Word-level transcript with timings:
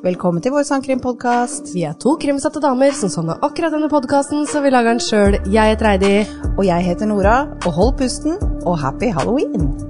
Velkommen 0.00 0.40
til 0.40 0.54
vår 0.54 0.64
sangkrimpodkast. 0.64 1.74
Vi 1.74 1.82
er 1.84 1.92
to 2.00 2.14
krimsatte 2.22 2.62
damer 2.64 2.94
som 2.96 3.12
savner 3.12 3.42
akkurat 3.44 3.74
denne 3.76 3.90
podkasten, 3.92 4.46
så 4.48 4.62
vi 4.64 4.72
lager 4.72 4.94
den 4.94 5.04
sjøl. 5.04 5.36
Jeg 5.52 5.74
heter 5.74 5.90
Heidi. 5.90 6.14
Og 6.56 6.64
jeg 6.64 6.88
heter 6.88 7.12
Nora. 7.12 7.36
Og 7.68 7.76
hold 7.76 7.94
pusten, 8.00 8.40
og 8.64 8.80
happy 8.80 9.12
halloween! 9.12 9.89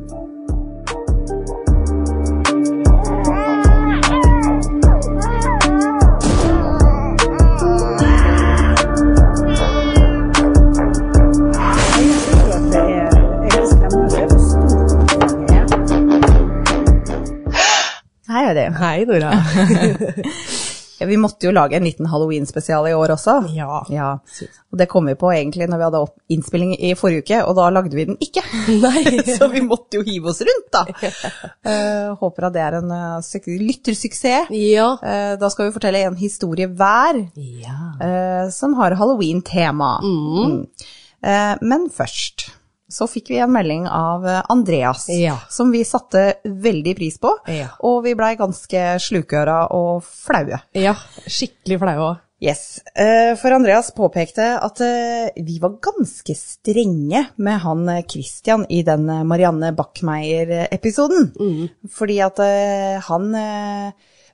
Hei, 18.79 19.05
Nora. 19.09 19.33
Ja, 21.01 21.07
Vi 21.09 21.17
måtte 21.17 21.47
jo 21.49 21.53
lage 21.57 21.79
en 21.79 21.87
liten 21.89 22.05
halloween-spesial 22.13 22.85
i 22.91 22.93
år 22.93 23.15
også. 23.15 23.39
ja. 23.57 23.79
Ja, 23.89 24.09
og 24.71 24.77
det 24.79 24.87
kom 24.93 25.07
vi 25.09 25.15
på 25.17 25.31
egentlig 25.33 25.65
når 25.71 25.81
vi 25.81 25.87
hadde 25.87 26.03
opp 26.05 26.19
innspilling 26.29 26.75
i 26.77 26.91
forrige 26.93 27.23
uke, 27.25 27.39
og 27.49 27.57
da 27.57 27.71
lagde 27.73 27.97
vi 27.97 28.05
den 28.05 28.19
ikke. 28.21 28.43
Så 29.39 29.49
vi 29.49 29.63
måtte 29.65 29.97
jo 29.97 30.05
hive 30.05 30.29
oss 30.29 30.43
rundt, 30.45 30.69
da. 30.77 30.83
Uh, 31.65 32.13
håper 32.21 32.51
at 32.51 32.53
det 32.59 32.65
er 32.67 32.77
en 32.83 32.93
uh, 32.93 33.49
lyttersuksess. 33.65 34.53
Ja. 34.53 34.91
Uh, 35.01 35.35
da 35.41 35.49
skal 35.49 35.71
vi 35.71 35.77
fortelle 35.79 36.05
en 36.05 36.21
historie 36.21 36.69
hver 36.69 37.25
Ja. 37.33 38.51
som 38.53 38.77
har 38.77 38.93
halloween-tema. 39.01 39.95
Mm. 40.05 40.67
Eh, 41.21 41.57
men 41.61 41.91
først 41.93 42.47
så 42.91 43.07
fikk 43.09 43.31
vi 43.33 43.39
en 43.41 43.53
melding 43.55 43.87
av 43.89 44.27
eh, 44.29 44.41
Andreas, 44.53 45.07
Ja. 45.15 45.37
som 45.49 45.71
vi 45.73 45.85
satte 45.87 46.35
veldig 46.45 46.97
pris 46.99 47.19
på. 47.23 47.33
Ja. 47.51 47.69
Og 47.87 48.03
vi 48.05 48.17
blei 48.19 48.35
ganske 48.41 48.97
slukøra 49.01 49.69
og 49.77 50.03
flaue. 50.05 50.61
ja. 50.75 50.95
Skikkelig 51.27 51.79
flau 51.85 51.97
òg. 52.11 52.19
Yes, 52.41 52.81
eh, 52.97 53.35
for 53.37 53.53
Andreas 53.53 53.91
påpekte 53.93 54.47
at 54.65 54.81
eh, 54.81 55.29
vi 55.45 55.59
var 55.61 55.75
ganske 55.85 56.33
strenge 56.39 57.27
med 57.37 57.59
han 57.61 57.83
Christian 58.09 58.65
i 58.73 58.81
den 58.83 59.05
Marianne 59.29 59.75
Backmeier-episoden. 59.77 61.33
Fordi 61.93 62.17
at 62.25 62.41
han 63.11 63.29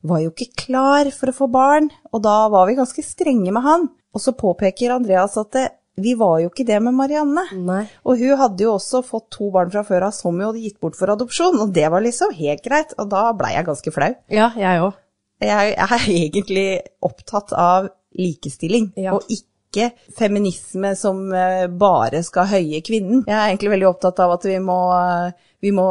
var 0.07 0.21
jo 0.23 0.31
ikke 0.31 0.53
klar 0.69 1.11
for 1.11 1.33
å 1.33 1.35
få 1.35 1.49
barn, 1.51 1.91
og 2.15 2.23
da 2.23 2.47
var 2.53 2.69
vi 2.71 2.77
ganske 2.79 3.03
strenge 3.03 3.51
med 3.51 3.63
han. 3.67 3.89
Og 4.15 4.23
så 4.23 4.33
påpeker 4.39 4.95
Andreas 4.95 5.35
at 5.41 5.59
eh, 5.61 5.73
vi 5.97 6.13
var 6.19 6.41
jo 6.43 6.51
ikke 6.51 6.67
det 6.69 6.77
med 6.85 6.95
Marianne. 6.95 7.47
Nei. 7.57 7.83
Og 8.05 8.19
hun 8.21 8.37
hadde 8.41 8.65
jo 8.67 8.75
også 8.77 9.01
fått 9.07 9.31
to 9.37 9.51
barn 9.55 9.71
fra 9.73 9.83
før 9.87 10.09
av 10.09 10.13
som 10.17 10.35
hun 10.37 10.45
hadde 10.51 10.61
gitt 10.65 10.79
bort 10.81 10.97
for 10.99 11.09
adopsjon, 11.15 11.57
og 11.63 11.73
det 11.77 11.89
var 11.93 12.05
liksom 12.05 12.35
helt 12.37 12.63
greit, 12.65 12.93
og 13.01 13.09
da 13.13 13.31
blei 13.37 13.55
jeg 13.57 13.67
ganske 13.71 13.93
flau. 13.95 14.13
Ja, 14.33 14.51
jeg 14.61 14.83
òg. 14.85 14.93
Jeg 15.41 15.75
er 15.77 16.07
egentlig 16.09 16.69
opptatt 17.05 17.53
av 17.53 17.89
likestilling, 18.17 18.93
Ja. 18.97 19.13
og 19.17 19.25
ikke 19.29 19.91
feminisme 20.17 20.95
som 20.97 21.27
eh, 21.37 21.67
bare 21.69 22.23
skal 22.25 22.47
høye 22.49 22.81
kvinnen. 22.87 23.25
Jeg 23.27 23.37
er 23.37 23.51
egentlig 23.51 23.73
veldig 23.75 23.89
opptatt 23.91 24.21
av 24.25 24.33
at 24.39 24.47
vi 24.49 24.57
må, 24.65 24.79
eh, 24.97 25.33
vi 25.67 25.73
må 25.75 25.87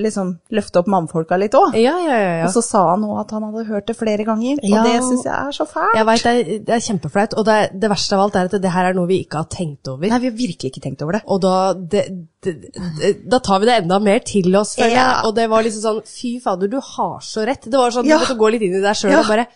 liksom 0.00 0.32
løfte 0.56 0.80
opp 0.80 0.88
mannfolka 0.90 1.36
litt 1.40 1.54
òg. 1.58 1.76
Ja, 1.78 1.94
ja, 2.00 2.16
ja. 2.16 2.32
ja. 2.40 2.48
Og 2.48 2.54
så 2.56 2.62
sa 2.64 2.82
han 2.94 3.04
òg 3.06 3.18
at 3.26 3.34
han 3.36 3.44
hadde 3.50 3.66
hørt 3.68 3.86
det 3.90 3.96
flere 4.00 4.24
ganger, 4.28 4.58
Ja. 4.64 4.80
og 4.80 4.88
det 4.88 4.96
syns 5.04 5.26
jeg 5.28 5.36
er 5.36 5.56
så 5.60 5.66
fælt. 5.68 5.94
Jeg 6.00 6.08
vet, 6.08 6.24
det, 6.24 6.32
er, 6.40 6.64
det 6.66 6.76
er 6.78 6.84
kjempeflaut, 6.88 7.36
og 7.40 7.46
det, 7.48 7.58
det 7.82 7.92
verste 7.92 8.16
av 8.16 8.24
alt 8.26 8.40
er 8.40 8.50
at 8.50 8.58
det 8.64 8.72
her 8.74 8.90
er 8.90 8.96
noe 8.96 9.10
vi 9.10 9.20
ikke 9.26 9.42
har 9.44 9.50
tenkt 9.52 9.92
over. 9.92 10.08
Nei, 10.08 10.20
vi 10.24 10.30
har 10.32 10.36
virkelig 10.40 10.72
ikke 10.72 10.84
tenkt 10.88 11.04
over 11.06 11.18
det. 11.18 11.22
Og 11.30 11.40
da, 11.44 11.54
det, 11.94 12.04
da 13.28 13.40
tar 13.44 13.60
vi 13.60 13.68
det 13.68 13.78
enda 13.82 13.98
mer 14.02 14.22
til 14.24 14.48
oss, 14.56 14.74
føler 14.78 14.96
jeg. 14.96 15.16
Og 15.28 15.34
det 15.36 15.48
var 15.52 15.66
liksom 15.66 15.84
sånn, 15.84 16.00
fy 16.08 16.34
fader, 16.42 16.70
du 16.72 16.78
har 16.80 17.18
så 17.24 17.44
rett. 17.48 17.68
Det 17.68 17.78
var 17.80 17.92
sånn, 17.94 18.08
du 18.08 18.14
måtte 18.16 18.38
gå 18.40 18.52
litt 18.54 18.64
inn 18.66 18.78
i 18.80 18.84
deg 18.84 18.96
sjøl 18.96 19.18
og 19.20 19.28
bare, 19.28 19.46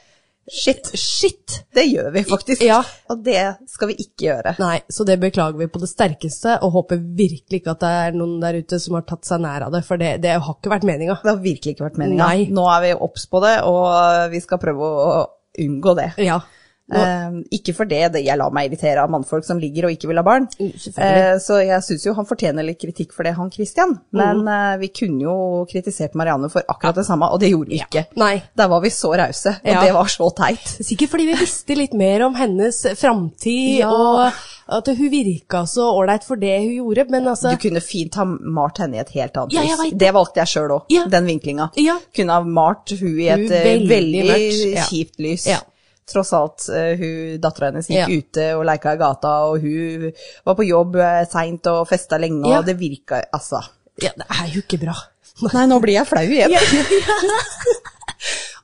Shit. 0.51 0.91
shit! 0.99 1.65
Det 1.75 1.87
gjør 1.89 2.11
vi 2.13 2.23
faktisk. 2.29 2.63
Ja. 2.63 2.83
Og 3.13 3.23
det 3.25 3.41
skal 3.71 3.91
vi 3.91 3.97
ikke 4.05 4.27
gjøre. 4.27 4.55
Nei, 4.61 4.79
så 4.93 5.07
det 5.09 5.17
beklager 5.23 5.57
vi 5.59 5.69
på 5.73 5.81
det 5.81 5.89
sterkeste, 5.89 6.59
og 6.65 6.75
håper 6.79 7.01
virkelig 7.01 7.63
ikke 7.63 7.73
at 7.75 7.85
det 7.85 7.93
er 8.03 8.19
noen 8.19 8.37
der 8.43 8.61
ute 8.61 8.81
som 8.83 8.99
har 8.99 9.07
tatt 9.09 9.25
seg 9.29 9.41
nær 9.45 9.67
av 9.69 9.73
det, 9.75 9.85
for 9.87 10.01
det, 10.01 10.19
det 10.25 10.37
har 10.37 10.59
ikke 10.59 10.75
vært 10.75 10.89
meninga. 10.89 11.17
Det 11.23 11.33
har 11.33 11.41
virkelig 11.45 11.77
ikke 11.77 11.89
vært 11.89 12.03
meninga. 12.03 12.29
Nå 12.55 12.67
er 12.75 12.85
vi 12.85 12.93
obs 13.09 13.25
på 13.31 13.41
det, 13.45 13.57
og 13.69 14.29
vi 14.35 14.43
skal 14.45 14.61
prøve 14.63 14.91
å 14.91 15.25
unngå 15.65 15.97
det. 15.97 16.11
Ja. 16.25 16.43
Eh, 16.93 17.31
ikke 17.57 17.73
for 17.75 17.89
det, 17.89 18.13
det- 18.13 18.25
jeg 18.27 18.37
lar 18.37 18.51
meg 18.53 18.69
irritere 18.69 19.01
av 19.03 19.09
mannfolk 19.11 19.45
som 19.45 19.59
ligger 19.59 19.87
og 19.87 19.95
ikke 19.95 20.09
vil 20.11 20.17
ha 20.21 20.23
barn. 20.23 20.49
Eh, 20.61 21.39
så 21.41 21.57
jeg 21.65 21.81
syns 21.83 22.05
jo 22.05 22.13
han 22.15 22.27
fortjener 22.29 22.63
litt 22.67 22.79
kritikk 22.83 23.13
for 23.17 23.25
det, 23.25 23.33
han 23.39 23.51
Christian. 23.51 23.99
Men 24.13 24.43
mm. 24.45 24.49
eh, 24.49 24.77
vi 24.83 24.89
kunne 24.89 25.23
jo 25.25 25.37
kritisert 25.71 26.15
Marianne 26.15 26.51
for 26.53 26.63
akkurat 26.69 26.95
det 27.01 27.07
samme, 27.07 27.31
og 27.33 27.41
det 27.41 27.51
gjorde 27.55 27.71
vi 27.73 27.81
ikke. 27.81 28.05
Nei. 28.21 28.43
Der 28.57 28.69
var 28.69 28.81
vi 28.85 28.91
så 28.91 29.15
rause, 29.17 29.57
og 29.65 29.73
Ja. 29.73 29.81
det 29.85 29.95
var 29.95 30.05
så 30.13 30.29
teit. 30.37 30.67
Sikkert 30.91 31.11
fordi 31.15 31.27
vi 31.33 31.39
visste 31.41 31.75
litt 31.79 31.95
mer 31.95 32.27
om 32.29 32.35
hennes 32.35 32.83
framtid, 33.01 33.79
Ja. 33.81 33.89
og 33.91 34.33
at 34.69 34.87
hun 34.97 35.11
virka 35.11 35.65
så 35.69 35.89
ålreit 35.93 36.25
for 36.25 36.37
det 36.37 36.59
hun 36.63 36.75
gjorde, 36.77 37.09
men 37.11 37.27
altså 37.29 37.51
Du 37.51 37.57
kunne 37.69 37.81
fint 37.81 38.15
ha 38.15 38.25
malt 38.25 38.79
henne 38.79 38.97
i 38.97 39.01
et 39.01 39.11
helt 39.17 39.37
annet 39.37 39.53
Ja, 39.53 39.77
vet 39.77 39.99
Det 39.99 40.13
valgte 40.15 40.41
jeg 40.41 40.47
sjøl 40.53 40.71
òg, 40.71 40.83
Ja. 40.93 41.05
den 41.09 41.27
vinklinga. 41.27 41.71
Ja. 41.77 41.99
Kunne 42.15 42.33
ha 42.33 42.41
malt 42.43 42.91
hun 42.99 43.19
i 43.21 43.29
et 43.29 43.41
Hun 43.41 43.49
veldig 43.49 43.89
veldig, 43.89 44.25
mørkt, 44.31 44.75
ja. 44.75 44.83
kjipt 44.89 45.19
lys. 45.21 45.47
Ja. 45.47 45.61
Tross 46.07 46.33
alt, 46.37 46.67
eh, 46.69 46.95
hun, 47.01 47.39
dattera 47.41 47.71
hennes 47.71 47.87
gikk 47.89 47.97
Ja. 48.03 48.09
ute 48.13 48.47
og 48.59 48.65
leika 48.69 48.93
i 48.93 49.01
gata, 49.01 49.31
og 49.49 49.63
hun 49.65 50.11
var 50.45 50.55
på 50.59 50.67
jobb 50.69 50.97
uh, 51.01 51.23
seint 51.31 51.67
og 51.73 51.87
festa 51.89 52.19
lenge, 52.21 52.45
Ja. 52.51 52.59
og 52.61 52.67
det 52.69 52.77
virka 52.79 53.23
Altså. 53.33 53.63
ja, 54.03 54.11
Det 54.17 54.27
er 54.29 54.53
jo 54.53 54.61
ikke 54.61 54.81
bra. 54.85 54.95
Nei, 55.55 55.65
nå 55.67 55.81
blir 55.81 55.95
jeg 55.97 56.07
flau 56.07 56.23
igjen. 56.29 56.53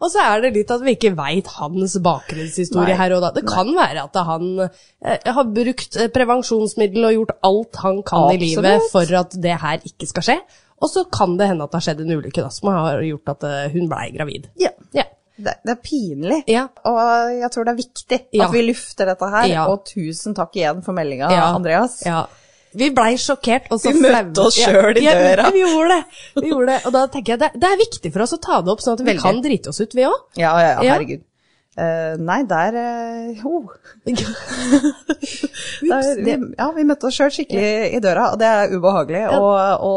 Og 0.00 0.09
så 0.09 0.23
er 0.25 0.41
det 0.41 0.55
litt 0.55 0.71
at 0.73 0.81
vi 0.81 0.95
ikke 0.97 1.11
veit 1.12 1.49
hans 1.59 1.99
bakgrunnshistorie 2.00 2.95
Nei. 2.95 2.97
her 2.97 3.12
og 3.12 3.21
da. 3.27 3.31
Det 3.37 3.43
kan 3.45 3.69
være 3.77 4.06
at 4.06 4.15
han 4.25 4.47
eh, 4.65 5.27
har 5.37 5.50
brukt 5.53 5.99
eh, 6.00 6.09
prevensjonsmiddel 6.15 7.05
og 7.11 7.17
gjort 7.19 7.34
alt 7.45 7.81
han 7.83 7.99
kan 8.09 8.31
i 8.33 8.39
livet 8.41 8.87
for 8.95 9.05
at 9.21 9.37
det 9.45 9.59
her 9.61 9.84
ikke 9.84 10.09
skal 10.09 10.25
skje. 10.25 10.39
Og 10.81 10.89
så 10.89 11.05
kan 11.12 11.34
det 11.37 11.50
hende 11.50 11.67
at 11.67 11.75
det 11.75 11.77
har 11.83 11.87
skjedd 11.91 12.00
en 12.06 12.15
ulykke 12.17 12.41
da, 12.41 12.49
som 12.49 12.71
har 12.73 13.03
gjort 13.05 13.34
at 13.34 13.45
eh, 13.50 13.67
hun 13.75 13.91
blei 13.93 14.06
gravid. 14.17 14.49
Ja. 14.62 14.73
Ja. 14.97 15.05
Det, 15.41 15.55
det 15.65 15.73
er 15.73 15.81
pinlig. 15.84 16.41
Ja. 16.51 16.67
Og 16.89 17.33
jeg 17.37 17.51
tror 17.55 17.69
det 17.69 17.73
er 17.73 17.81
viktig 17.81 18.19
Ja. 18.37 18.47
at 18.47 18.53
vi 18.55 18.67
lufter 18.67 19.11
dette 19.11 19.31
her. 19.34 19.49
Ja. 19.51 19.65
Og 19.73 19.87
tusen 19.89 20.37
takk 20.37 20.56
igjen 20.59 20.84
for 20.87 20.97
meldinga. 20.97 21.31
Andreas. 21.51 22.01
Ja. 22.06 22.27
Vi 22.77 22.91
blei 22.95 23.17
sjokkert. 23.19 23.67
Og 23.75 23.81
så 23.83 23.91
Vi 23.95 24.05
møtte 24.05 24.45
oss 24.47 24.59
selv 24.61 24.99
i 25.00 25.06
døra. 25.06 25.49
Vi 25.55 25.65
gjorde 25.65 25.97
det. 25.97 26.21
Vi 26.37 26.53
gjorde 26.53 26.77
det. 26.77 26.79
Og 26.87 26.95
da 26.95 27.06
tenker 27.11 27.34
jeg 27.34 27.43
det, 27.43 27.50
det 27.59 27.73
er 27.73 27.81
viktig 27.81 28.12
for 28.15 28.27
oss 28.27 28.37
å 28.37 28.41
ta 28.43 28.61
det 28.62 28.71
opp, 28.75 28.84
sånn 28.84 28.95
at 28.99 29.03
vi 29.03 29.11
Veldig. 29.11 29.25
kan 29.25 29.43
drite 29.43 29.73
oss 29.73 29.81
ut, 29.83 29.97
vi 29.99 30.06
òg. 30.06 30.23
Ja, 30.39 30.55
ja, 30.62 30.77
herregud. 30.84 31.27
Eh, 31.81 32.17
nei, 32.19 32.41
der 32.50 32.75
eh, 32.77 33.45
oh. 33.47 33.71
Ja, 35.87 36.67
vi 36.75 36.84
møtte 36.84 37.09
oss 37.09 37.17
sjøl 37.17 37.31
skikkelig 37.33 37.95
i 37.95 38.00
døra, 38.03 38.33
og 38.34 38.41
det 38.43 38.49
er 38.50 38.75
ubehagelig 38.75 39.23
å 39.37 39.50
å 39.87 39.93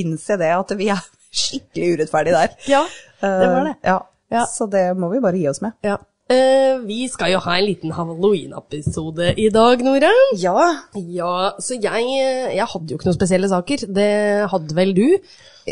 innse 0.00 0.38
det 0.40 0.48
at 0.56 0.72
vi 0.80 0.88
er 0.92 1.02
skikkelig 1.42 1.92
urettferdige 1.94 2.40
der. 2.40 2.56
Ja, 2.70 2.82
det 3.20 3.50
var 3.52 3.68
det. 3.68 3.74
Uh, 3.76 3.90
ja. 3.92 3.98
Ja. 4.30 4.46
Så 4.50 4.68
det 4.70 4.90
må 4.98 5.10
vi 5.12 5.22
bare 5.22 5.40
gi 5.40 5.48
oss 5.50 5.62
med. 5.64 5.76
Ja. 5.86 5.98
Eh, 6.30 6.78
vi 6.86 7.08
skal 7.10 7.32
jo 7.32 7.40
ha 7.42 7.56
en 7.58 7.66
liten 7.66 7.90
halloween-episode 7.90 9.32
i 9.34 9.48
dag, 9.50 9.80
Nora. 9.82 10.12
Ja. 10.38 10.54
Ja, 10.94 11.32
så 11.58 11.74
jeg, 11.74 12.04
jeg 12.54 12.68
hadde 12.74 12.92
jo 12.92 12.98
ikke 12.98 13.08
noen 13.08 13.18
spesielle 13.18 13.50
saker. 13.50 13.88
Det 13.90 14.10
hadde 14.52 14.76
vel 14.78 14.94
du? 14.94 15.06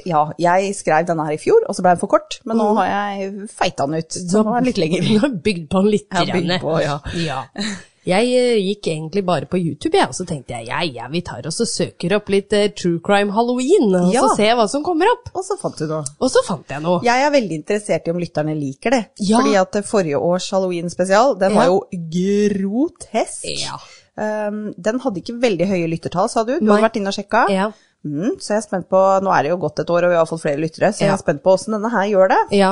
ja, 0.07 0.21
jeg 0.39 0.75
skrev 0.77 1.07
denne 1.09 1.25
her 1.27 1.35
i 1.35 1.41
fjor, 1.41 1.65
og 1.67 1.75
så 1.75 1.83
ble 1.83 1.95
den 1.95 2.01
for 2.03 2.13
kort, 2.13 2.39
men 2.47 2.59
nå 2.61 2.69
har 2.77 2.91
jeg 2.91 3.49
feita 3.51 3.87
den 3.89 4.03
ut, 4.03 4.19
så 4.19 4.43
nå 4.45 4.53
er 4.53 4.61
den 4.61 4.69
litt 4.71 4.81
lenger. 4.85 5.07
Du 5.07 5.23
har 5.25 5.37
bygd 5.49 5.69
på 5.73 5.83
den 5.83 5.93
litt. 5.95 6.07
Jeg 6.13 6.21
har 6.21 6.35
bygd 6.37 6.55
på, 6.63 6.75
ja. 6.85 6.99
ja. 7.25 7.41
Jeg 8.09 8.31
eh, 8.39 8.57
gikk 8.65 8.89
egentlig 8.89 9.23
bare 9.29 9.45
på 9.51 9.59
YouTube, 9.61 9.93
jeg, 9.99 10.09
og 10.09 10.17
så 10.17 10.25
tenkte 10.29 10.55
jeg 10.57 10.69
ja, 10.71 10.81
ja, 10.89 11.09
vi 11.13 11.21
tar 11.27 11.45
oss 11.51 11.61
og 11.61 11.69
søker 11.69 12.15
opp 12.17 12.31
litt 12.33 12.55
uh, 12.57 12.67
True 12.73 13.03
Crime 13.05 13.35
Halloween, 13.37 13.91
og 13.99 14.15
Ja. 14.15 14.23
så 14.25 14.37
ser 14.39 14.49
jeg 14.51 14.57
hva 14.57 14.65
som 14.73 14.83
kommer 14.87 15.11
opp. 15.13 15.29
Og 15.37 15.45
så 15.45 15.59
fant 15.61 15.77
du 15.77 15.85
noe. 15.91 16.05
Og 16.25 16.33
så 16.33 16.41
fant 16.47 16.73
jeg 16.73 16.81
noe. 16.85 17.03
Jeg 17.05 17.27
er 17.27 17.35
veldig 17.35 17.59
interessert 17.61 18.09
i 18.09 18.15
om 18.15 18.21
lytterne 18.23 18.55
liker 18.57 18.97
det. 18.97 19.03
Ja. 19.21 19.43
Fordi 19.43 19.57
at 19.61 19.81
forrige 19.87 20.19
års 20.31 20.49
Halloween-spesial, 20.55 21.37
den 21.39 21.53
Ja. 21.53 21.59
var 21.61 21.67
jo 21.69 21.83
grotesk. 21.93 23.45
Ja. 23.61 23.79
Um, 24.19 24.73
den 24.75 24.99
hadde 25.05 25.21
ikke 25.23 25.37
veldig 25.41 25.67
høye 25.71 25.91
lyttertall, 25.93 26.29
sa 26.33 26.43
du. 26.43 26.57
Du 26.59 26.65
Nei. 26.65 26.73
hadde 26.75 26.89
vært 26.89 26.97
inne 26.99 27.13
og 27.13 27.15
sjekka. 27.19 27.45
Ja. 27.55 27.69
Mm, 28.07 28.37
så 28.39 28.55
jeg 28.55 28.61
er 28.61 28.67
spent 28.67 28.87
på, 28.89 28.99
nå 29.25 29.33
er 29.35 29.43
det 29.43 29.51
jo 29.51 29.57
gått 29.61 29.81
et 29.83 29.91
år, 29.91 30.07
og 30.07 30.13
vi 30.13 30.19
har 30.21 30.29
fått 30.31 30.43
flere 30.45 30.61
lyttere, 30.63 30.93
så 30.95 31.03
jeg 31.05 31.11
er 31.13 31.19
spent 31.21 31.43
på 31.45 31.55
hvordan 31.57 31.75
denne 31.79 31.91
her 31.93 32.05
gjør 32.13 32.29
det. 32.33 32.39
Ja. 32.57 32.69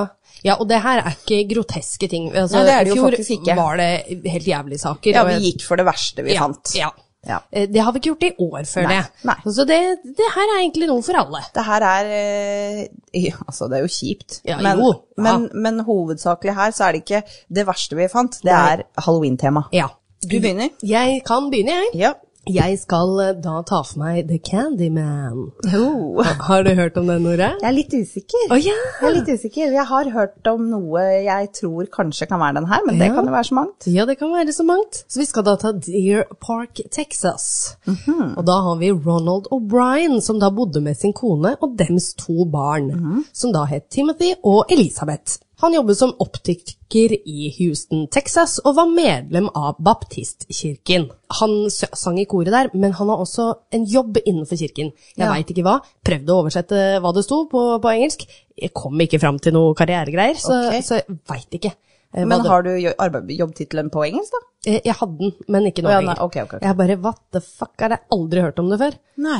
ja, 0.46 0.54
og 0.60 0.68
det 0.70 0.78
her 0.84 1.02
er 1.02 1.16
ikke 1.16 1.40
groteske 1.54 2.08
ting. 2.12 2.28
Altså, 2.30 2.60
Nei, 2.60 2.66
det 2.68 2.76
er 2.76 2.84
det 2.86 2.92
jo 2.94 3.00
fjor 3.00 3.10
faktisk 3.10 3.34
ikke. 3.40 3.56
var 3.58 3.80
det 3.82 3.90
helt 4.36 4.46
jævlige 4.52 4.78
saker. 4.84 5.18
Ja, 5.18 5.24
vi 5.26 5.40
gikk 5.48 5.66
for 5.66 5.76
det 5.82 5.86
verste 5.88 6.24
vi 6.26 6.36
ja, 6.36 6.46
fant. 6.46 6.76
Ja. 6.78 6.92
Ja. 7.26 7.40
Eh, 7.50 7.66
Det 7.66 7.82
har 7.82 7.90
vi 7.90 7.98
ikke 7.98 8.12
gjort 8.12 8.22
i 8.22 8.32
år, 8.38 8.66
føler 8.70 8.86
Nei, 8.86 8.96
jeg. 9.00 9.06
nei. 9.26 9.34
Så 9.50 9.64
det, 9.66 9.78
det 10.14 10.28
her 10.36 10.46
er 10.52 10.60
egentlig 10.60 10.86
noe 10.92 11.02
for 11.02 11.18
alle. 11.18 11.40
Det 11.56 11.64
her 11.66 11.86
er 11.88 12.10
eh, 12.14 12.82
ja, 13.26 13.32
Altså, 13.48 13.66
det 13.72 13.80
er 13.80 13.82
jo 13.82 13.90
kjipt, 13.90 14.36
Ja, 14.46 14.60
men, 14.62 14.78
jo, 14.78 14.92
ja. 15.18 15.22
men, 15.26 15.48
men 15.52 15.80
hovedsakelig 15.88 16.54
her 16.54 16.70
så 16.76 16.86
er 16.86 16.94
det 16.94 17.02
ikke 17.02 17.22
det 17.50 17.66
verste 17.66 17.98
vi 17.98 18.06
fant, 18.12 18.38
det 18.46 18.54
er 18.54 18.84
halloween-tema. 19.02 19.64
Ja. 19.74 19.88
Du 20.22 20.38
begynner? 20.40 20.70
Jeg 20.86 21.18
kan 21.26 21.50
begynne, 21.50 21.74
jeg. 21.92 22.14
Ja. 22.46 22.66
Jeg 22.68 22.78
skal 22.78 23.10
eh, 23.24 23.32
da 23.42 23.56
ta 23.66 23.80
for 23.82 23.98
meg 23.98 24.28
The 24.28 24.38
Candyman. 24.38 25.40
Oh. 25.74 26.20
Ha- 26.22 26.36
Har 26.46 26.62
du 26.62 26.70
hørt 26.78 26.96
om 27.00 27.06
den, 27.10 27.22
Nore? 27.26 27.48
Jeg 27.60 27.66
er 27.68 27.74
litt 27.74 27.90
usikker. 27.96 28.44
Å 28.54 28.58
ja! 28.60 28.74
Jeg 29.00 29.08
er 29.08 29.14
litt 29.16 29.30
usikker. 29.34 29.72
Jeg 29.74 29.86
har 29.88 30.10
hørt 30.14 30.46
om 30.52 30.68
noe 30.70 31.02
jeg 31.26 31.50
tror 31.58 31.88
kanskje 31.90 32.28
kan 32.30 32.38
være 32.40 32.60
den 32.60 32.68
her, 32.70 32.84
men 32.86 32.98
det 33.02 33.08
kan 33.16 33.26
jo 33.26 33.34
være 33.34 33.48
så 33.50 33.56
mangt. 33.58 33.88
Ja, 33.90 34.06
det 34.06 34.18
kan 34.20 34.30
være 34.32 34.54
så 34.54 34.66
mangt. 34.68 35.02
Så 35.10 35.18
vi 35.22 35.26
skal 35.26 35.42
da 35.48 35.56
ta 35.58 35.72
Deer 35.72 36.22
Park, 36.40 36.78
Texas. 36.94 37.48
Og 37.86 38.44
da 38.46 38.60
har 38.68 38.78
vi 38.80 38.92
Ronald 38.94 39.50
O'Brien, 39.50 40.20
som 40.22 40.38
da 40.38 40.50
bodde 40.54 40.80
med 40.84 40.96
sin 40.96 41.12
kone 41.12 41.56
og 41.60 41.74
dems 41.78 42.12
to 42.14 42.44
barn, 42.46 43.24
som 43.32 43.52
da 43.52 43.64
het 43.66 43.90
Timothy 43.90 44.34
og 44.44 44.70
Elisabeth. 44.70 45.40
Han 45.62 45.72
jobbet 45.72 45.96
som 45.96 46.10
optiker 46.20 47.14
i 47.24 47.46
Houston, 47.58 48.06
Texas, 48.12 48.58
og 48.64 48.74
var 48.76 48.90
medlem 48.92 49.46
av 49.56 49.78
baptistkirken. 49.80 51.06
Han 51.40 51.54
sang 51.72 52.18
i 52.20 52.26
koret 52.28 52.52
der, 52.52 52.68
men 52.74 52.92
han 52.98 53.08
har 53.08 53.22
også 53.24 53.46
en 53.72 53.86
jobb 53.88 54.18
innenfor 54.26 54.56
kirken. 54.60 54.92
Jeg 55.16 55.24
Ja. 55.26 55.32
vet 55.32 55.48
ikke 55.54 55.64
hva. 55.64 55.78
Prøvde 56.04 56.28
å 56.28 56.42
oversette 56.44 57.00
hva 57.00 57.14
det 57.14 57.24
sto 57.24 57.46
på, 57.48 57.80
på 57.80 57.88
engelsk. 57.94 58.26
Jeg 58.56 58.72
kom 58.74 58.98
ikke 59.00 59.20
fram 59.20 59.38
til 59.38 59.52
noe 59.56 59.74
karrieregreier, 59.74 60.36
så, 60.36 60.68
okay. 60.68 60.82
så 60.82 61.00
jeg 61.00 61.18
veit 61.28 61.50
ikke. 61.60 61.72
eh, 62.14 62.24
Men 62.24 62.40
har 62.46 62.62
du 62.62 62.70
jo- 62.76 62.92
jobbtittelen 62.92 63.90
på 63.90 64.04
engelsk, 64.06 64.32
da? 64.32 64.38
Eh, 64.72 64.80
Jeg 64.84 64.94
hadde 64.94 65.18
den, 65.18 65.32
men 65.48 65.64
ikke 65.66 65.82
nå 65.82 65.90
ja, 65.90 66.00
lenger. 66.00 66.16
nei, 66.16 66.24
okay, 66.24 66.42
ok, 66.42 66.54
ok. 66.54 66.62
Jeg 66.62 66.76
bare, 66.76 66.96
what 67.00 67.18
the 67.32 67.40
fuck, 67.40 67.72
har 67.80 67.88
jeg 67.90 68.00
aldri 68.12 68.40
hørt 68.40 68.58
om 68.58 68.68
det 68.68 68.78
før? 68.78 68.94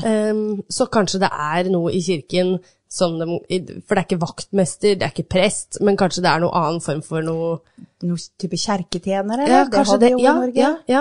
Ehm, 0.04 0.62
så 0.70 0.86
kanskje 0.88 1.20
det 1.20 1.30
er 1.30 1.70
noe 1.70 1.90
i 1.92 2.00
kirken 2.00 2.58
de, 2.86 3.80
for 3.86 3.96
det 3.96 4.00
er 4.00 4.06
ikke 4.06 4.20
vaktmester, 4.22 4.94
det 4.94 5.06
er 5.06 5.12
ikke 5.12 5.28
prest, 5.36 5.80
men 5.84 5.98
kanskje 5.98 6.22
det 6.24 6.30
er 6.30 6.42
noen 6.44 6.54
annen 6.60 6.80
form 6.84 7.02
for 7.06 7.26
noe 7.26 7.58
Noen 8.06 8.20
type 8.38 8.58
kjerketjener, 8.60 9.40
eller? 9.40 9.52
Ja, 9.52 9.60
det 9.64 9.72
kanskje 9.72 9.96
det, 10.02 10.10
ja, 10.20 10.32
Norge. 10.36 10.60
ja, 10.60 10.72
ja, 10.92 11.00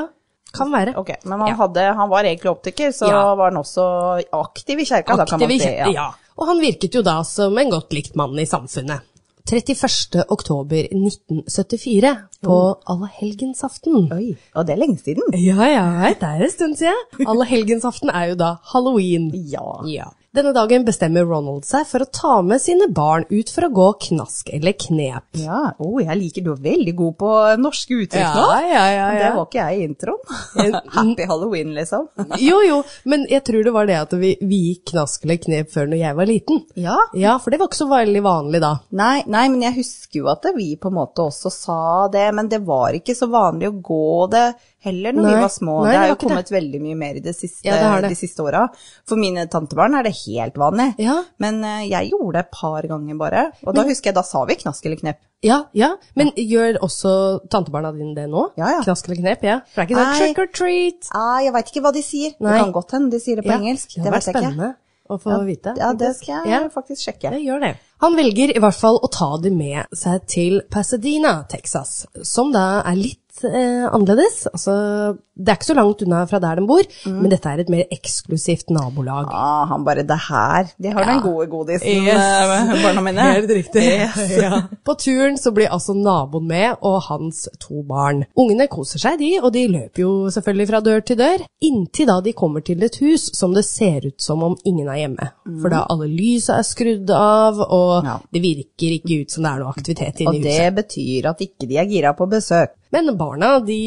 kan 0.55 0.71
være. 0.71 0.93
Ok, 0.97 1.09
men 1.27 1.41
han, 1.43 1.57
hadde, 1.59 1.83
han 1.97 2.09
var 2.09 2.23
egentlig 2.23 2.51
optiker, 2.53 2.93
så 2.95 3.09
var 3.11 3.49
han 3.49 3.59
også 3.59 3.87
aktiv 4.31 4.79
i 4.79 4.85
kjerka, 4.87 5.17
da 5.19 5.25
kan 5.27 5.43
man 5.43 5.59
si. 5.59 5.73
ja. 5.95 6.07
Og 6.35 6.47
han 6.49 6.61
virket 6.63 6.95
jo 6.95 7.03
da 7.03 7.19
som 7.27 7.55
en 7.59 7.71
godt 7.71 7.93
likt 7.95 8.15
mann 8.19 8.39
i 8.39 8.47
samfunnet. 8.47 9.03
31. 9.45 10.23
oktober 10.33 10.87
1974, 10.89 12.15
på 12.41 12.55
allehelgensaften. 12.89 14.07
Oi, 14.15 14.31
og 14.55 14.65
det 14.65 14.73
er 14.73 14.79
lenge 14.81 14.97
siden. 15.03 15.35
Ja, 15.37 15.67
ja, 15.69 15.85
det 16.17 16.25
er 16.31 16.41
en 16.47 16.51
stund 16.51 16.79
siden. 16.79 17.27
Allehelgensaften 17.27 18.09
er 18.09 18.31
jo 18.31 18.39
da 18.39 18.55
halloween. 18.73 19.29
Ja. 19.51 19.67
Ja. 19.85 20.09
Denne 20.35 20.51
dagen 20.55 20.83
bestemmer 20.83 21.23
Ronald 21.29 21.63
seg 21.67 21.85
for 21.87 22.03
å 22.03 22.07
ta 22.11 22.33
med 22.43 22.59
sine 22.59 22.89
barn 22.91 23.23
ut 23.29 23.51
for 23.53 23.67
å 23.67 23.71
gå 23.71 23.85
knask 24.09 24.49
eller 24.55 24.73
knep. 24.75 25.29
Ja, 25.39 25.61
oh, 25.79 25.95
jeg 26.03 26.17
liker 26.19 26.43
du 26.43 26.49
er 26.51 26.59
veldig 26.65 26.93
god 26.99 27.15
på 27.21 27.29
norske 27.61 27.95
uttrykk 28.03 28.35
nå. 28.35 28.43
ja, 28.67 28.83
ja, 28.91 29.05
Det 29.15 29.29
var 29.37 29.47
ikke 29.47 29.63
jeg 29.69 29.79
i 29.79 29.87
introen. 29.87 30.35
Happy 30.97 31.29
halloween, 31.29 31.71
liksom. 31.77 32.09
Jo, 32.43 32.59
jo, 32.67 32.81
men 33.07 33.23
jeg 33.31 33.45
tror 33.47 33.63
det 33.63 33.75
var 33.77 33.87
det 33.87 33.97
at 34.01 34.17
vi, 34.19 34.33
vi 34.43 34.59
gikk 34.73 34.91
knask 34.91 35.23
eller 35.23 35.39
knep 35.47 35.71
før 35.71 35.87
når 35.93 36.03
jeg 36.03 36.19
var 36.19 36.29
liten. 36.33 36.61
Ja. 36.83 36.99
Ja, 37.15 37.37
for 37.39 37.55
det 37.55 37.61
var 37.63 37.71
ikke 37.71 37.79
så 37.85 37.89
veldig 37.95 38.25
vanlig 38.27 38.63
da. 38.65 38.73
Nei, 38.99 39.21
nei, 39.31 39.47
men 39.53 39.63
jeg 39.69 39.77
husker 39.79 40.19
jo 40.25 40.29
at 40.35 40.51
vi 40.59 40.73
på 40.75 40.91
en 40.91 40.99
måte 40.99 41.23
også 41.29 41.53
sa 41.53 41.81
det, 42.11 42.27
men 42.35 42.51
det 42.51 42.59
var 42.67 42.99
ikke 42.99 43.15
så 43.15 43.31
vanlig 43.31 43.71
å 43.71 43.77
gå 43.79 44.03
det 44.35 44.47
heller 44.85 45.15
når 45.15 45.23
Nei, 45.25 45.31
vi 45.33 45.41
var 45.41 45.49
små. 45.49 45.75
nei, 45.81 45.93
det 45.95 46.01
har 46.03 46.11
jo 46.11 46.17
kommet 46.21 46.49
det. 46.51 46.53
veldig 46.53 46.79
mye 46.83 46.97
mer 46.99 47.17
i 47.17 47.23
det 47.25 47.33
siste, 47.33 47.63
Ja, 47.65 47.79
det 47.79 48.03
det. 48.05 48.11
de 48.13 48.17
siste 48.19 48.43
åra. 48.45 48.67
For 49.09 49.17
mine 49.17 49.47
tantebarn 49.49 49.95
er 49.97 50.05
det 50.05 50.11
helt 50.13 50.24
vanlig. 50.55 50.95
Ja. 50.99 51.23
Men 51.39 51.63
eh, 51.63 51.89
jeg 51.89 52.11
gjorde 52.11 52.33
det 52.33 52.39
et 52.45 52.51
par 52.51 52.81
ganger 52.87 53.17
bare. 53.17 53.51
Og 53.65 53.75
da 53.75 53.83
husker 53.83 54.09
jeg, 54.11 54.15
da 54.15 54.21
sa 54.23 54.43
vi 54.45 54.55
knask 54.55 54.85
eller 54.85 54.97
knep. 54.97 55.19
Ja, 55.45 55.63
ja, 55.73 55.91
men 56.15 56.31
gjør 56.35 56.79
også 56.81 57.11
tantebarna 57.51 57.91
dine 57.93 58.15
det 58.15 58.29
nå? 58.29 58.47
Ja, 58.57 58.71
ja. 58.77 58.81
Knask 58.83 59.07
eller 59.09 59.21
knep, 59.21 59.43
ja. 59.43 59.59
For 59.75 59.85
det 59.85 59.91
er 59.91 59.99
ikke 59.99 60.05
sånn 60.05 60.17
trick 60.23 60.39
or 60.39 60.47
treat. 60.53 61.11
Nei, 61.13 61.43
jeg 61.45 61.53
veit 61.53 61.69
ikke 61.71 61.83
hva 61.85 61.93
de 61.93 62.01
sier. 62.01 62.31
Nei. 62.39 62.51
Det 62.55 62.63
kan 62.63 62.71
godt 62.73 62.91
hende 62.97 63.11
de 63.11 63.19
sier 63.19 63.35
det 63.35 63.45
på 63.45 63.51
Ja, 63.53 63.59
engelsk. 63.61 63.93
Det 63.95 64.03
Det 64.03 64.11
vet 64.13 64.25
jeg 64.25 64.33
ikke. 64.35 64.41
spennende 64.41 64.75
å 65.09 65.19
få 65.21 65.45
vite. 65.45 65.75
Ja, 65.77 65.93
det 65.93 66.15
skal 66.17 66.45
jeg 66.45 66.49
Ja. 66.51 66.69
faktisk 66.69 67.03
sjekke. 67.05 67.29
Det 67.35 67.41
gjør 67.45 67.59
det. 67.61 67.75
Han 68.01 68.15
velger 68.15 68.55
i 68.55 68.59
hvert 68.59 68.73
fall 68.75 68.97
å 68.99 69.09
ta 69.11 69.37
det 69.37 69.53
med 69.53 69.85
seg 69.93 70.25
til 70.27 70.61
Pasadena, 70.71 71.45
Texas, 71.47 72.07
som 72.23 72.51
da 72.51 72.81
er 72.81 72.95
litt 72.95 73.21
eh, 73.43 73.85
annerledes. 73.91 74.47
Altså, 74.53 75.17
det 75.35 75.49
er 75.51 75.57
ikke 75.57 75.67
så 75.67 75.75
langt 75.75 76.01
unna 76.05 76.21
fra 76.29 76.39
der 76.39 76.55
de 76.61 76.65
bor, 76.67 76.83
Mm. 77.05 77.21
men 77.21 77.29
dette 77.29 77.45
er 77.51 77.59
et 77.59 77.69
mer 77.69 77.83
eksklusivt 77.91 78.69
nabolag. 78.71 79.27
Ah, 79.33 79.65
han 79.67 79.83
bare 79.83 80.03
det 80.07 80.17
her. 80.29 80.69
De 80.81 80.89
har 80.93 81.01
Ja. 81.03 81.13
den 81.13 81.21
gode 81.23 81.47
godisen, 81.51 82.05
Yes. 82.05 82.15
eh, 82.15 82.83
barna 82.83 83.01
mine. 83.01 83.19
Helt 83.35 83.49
riktig. 83.49 83.83
Yes. 83.83 84.37
ja. 84.45 84.61
På 84.85 84.95
turen 84.95 85.37
så 85.37 85.51
blir 85.51 85.67
altså 85.69 85.93
naboen 85.93 86.47
med 86.47 86.77
og 86.81 87.01
hans 87.09 87.49
to 87.59 87.83
barn. 87.83 88.25
Ungene 88.37 88.67
koser 88.67 88.99
seg 88.99 89.19
de, 89.19 89.39
og 89.43 89.51
de 89.53 89.67
løper 89.67 90.01
jo 90.05 90.29
selvfølgelig 90.31 90.67
fra 90.69 90.79
dør 90.81 91.01
til 91.05 91.17
dør, 91.17 91.45
inntil 91.61 92.07
da 92.07 92.21
de 92.21 92.33
kommer 92.33 92.63
til 92.63 92.81
et 92.83 92.95
hus 93.01 93.29
som 93.35 93.53
det 93.53 93.65
ser 93.65 94.05
ut 94.07 94.21
som 94.21 94.41
om 94.43 94.55
ingen 94.65 94.87
er 94.87 94.95
hjemme. 95.07 95.29
For 95.61 95.69
da 95.69 95.85
alle 95.89 96.07
lysa 96.07 96.57
er 96.59 96.63
skrudd 96.63 97.09
av, 97.09 97.59
og 97.59 98.05
Ja. 98.05 98.19
det 98.31 98.41
virker 98.41 98.95
ikke 98.99 99.21
ut 99.21 99.31
som 99.31 99.43
det 99.43 99.51
er 99.51 99.59
noe 99.59 99.73
aktivitet 99.75 100.21
inne 100.21 100.29
Og 100.35 100.41
det 100.43 100.75
betyr 100.75 101.25
at 101.29 101.39
ikke 101.41 101.67
de 101.67 101.77
er 101.77 101.85
gira 101.85 102.13
på 102.13 102.29
besøk. 102.29 102.69
Men 102.95 103.11
barna, 103.19 103.53
de, 103.65 103.79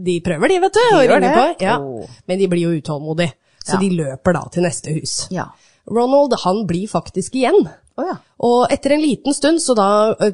de 0.00 0.16
prøver 0.24 0.48
de, 0.54 0.58
vet 0.64 0.76
du, 0.78 0.80
De 0.96 1.04
gjør 1.06 1.20
det. 1.20 1.32
på. 1.36 1.44
Ja. 1.66 1.76
Oh. 1.78 2.08
Men 2.30 2.40
de 2.40 2.48
blir 2.48 2.64
jo 2.64 2.76
utålmodige, 2.80 3.34
så 3.62 3.76
Ja. 3.76 3.80
de 3.84 3.90
løper 3.98 4.32
da 4.38 4.42
til 4.54 4.64
neste 4.64 4.94
hus. 4.96 5.16
Ja. 5.30 5.50
Ronald, 5.90 6.32
han 6.44 6.64
blir 6.66 6.88
faktisk 6.88 7.34
igjen. 7.36 7.66
Å 7.98 8.04
ja. 8.06 8.14
Og 8.42 8.72
etter 8.74 8.94
en 8.96 9.02
liten 9.02 9.34
stund, 9.36 9.60
så 9.62 9.74
da 9.78 9.86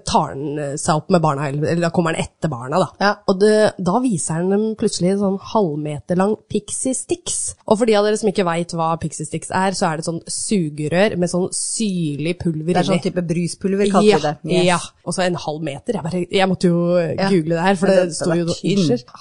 tar 0.07 0.31
han 0.31 0.77
seg 0.81 1.01
opp 1.03 1.11
med 1.13 1.21
barna, 1.25 1.49
eller, 1.51 1.81
da 1.83 1.91
kommer 1.95 2.15
han 2.15 2.23
etter 2.25 2.49
barna, 2.53 2.79
da. 2.81 2.89
Ja. 3.03 3.11
Og 3.29 3.41
det, 3.43 3.53
da 3.85 3.99
viser 4.05 4.39
han 4.39 4.53
dem 4.55 4.65
plutselig 4.81 5.11
en 5.13 5.21
sånn 5.25 5.39
halvmeter 5.53 6.17
lang 6.21 6.37
Pixie 6.49 6.97
Sticks. 6.97 7.39
Og 7.67 7.81
for 7.81 7.91
de 7.91 7.97
av 7.99 8.07
dere 8.07 8.21
som 8.21 8.31
ikke 8.31 8.47
veit 8.49 8.73
hva 8.79 8.93
Pixie 9.03 9.29
Sticks 9.29 9.53
er, 9.53 9.77
så 9.77 9.91
er 9.91 10.01
det 10.01 10.09
sånn 10.09 10.23
sugerør 10.25 11.19
med 11.21 11.33
sånn 11.35 11.49
syrlig 11.55 12.39
pulver 12.41 12.73
Det 12.79 12.83
er 12.85 12.91
sånn 12.93 13.05
type 13.05 13.27
bruspulver, 13.29 13.91
kaller 13.93 14.09
Ja, 14.09 14.19
vi 14.23 14.29
det. 14.29 14.35
Yes. 14.57 14.67
ja. 14.71 14.81
Og 15.05 15.17
så 15.19 15.27
en 15.27 15.41
halv 15.45 15.65
meter. 15.69 15.99
Jeg, 15.99 16.07
bare, 16.09 16.25
jeg 16.41 16.49
måtte 16.55 16.71
jo 16.73 16.83
google 17.29 17.57
det 17.59 17.65
her, 17.67 17.81
for 17.83 17.93
det, 17.93 18.01
det- 18.09 18.19
sto 18.19 18.35
jo 18.39 18.47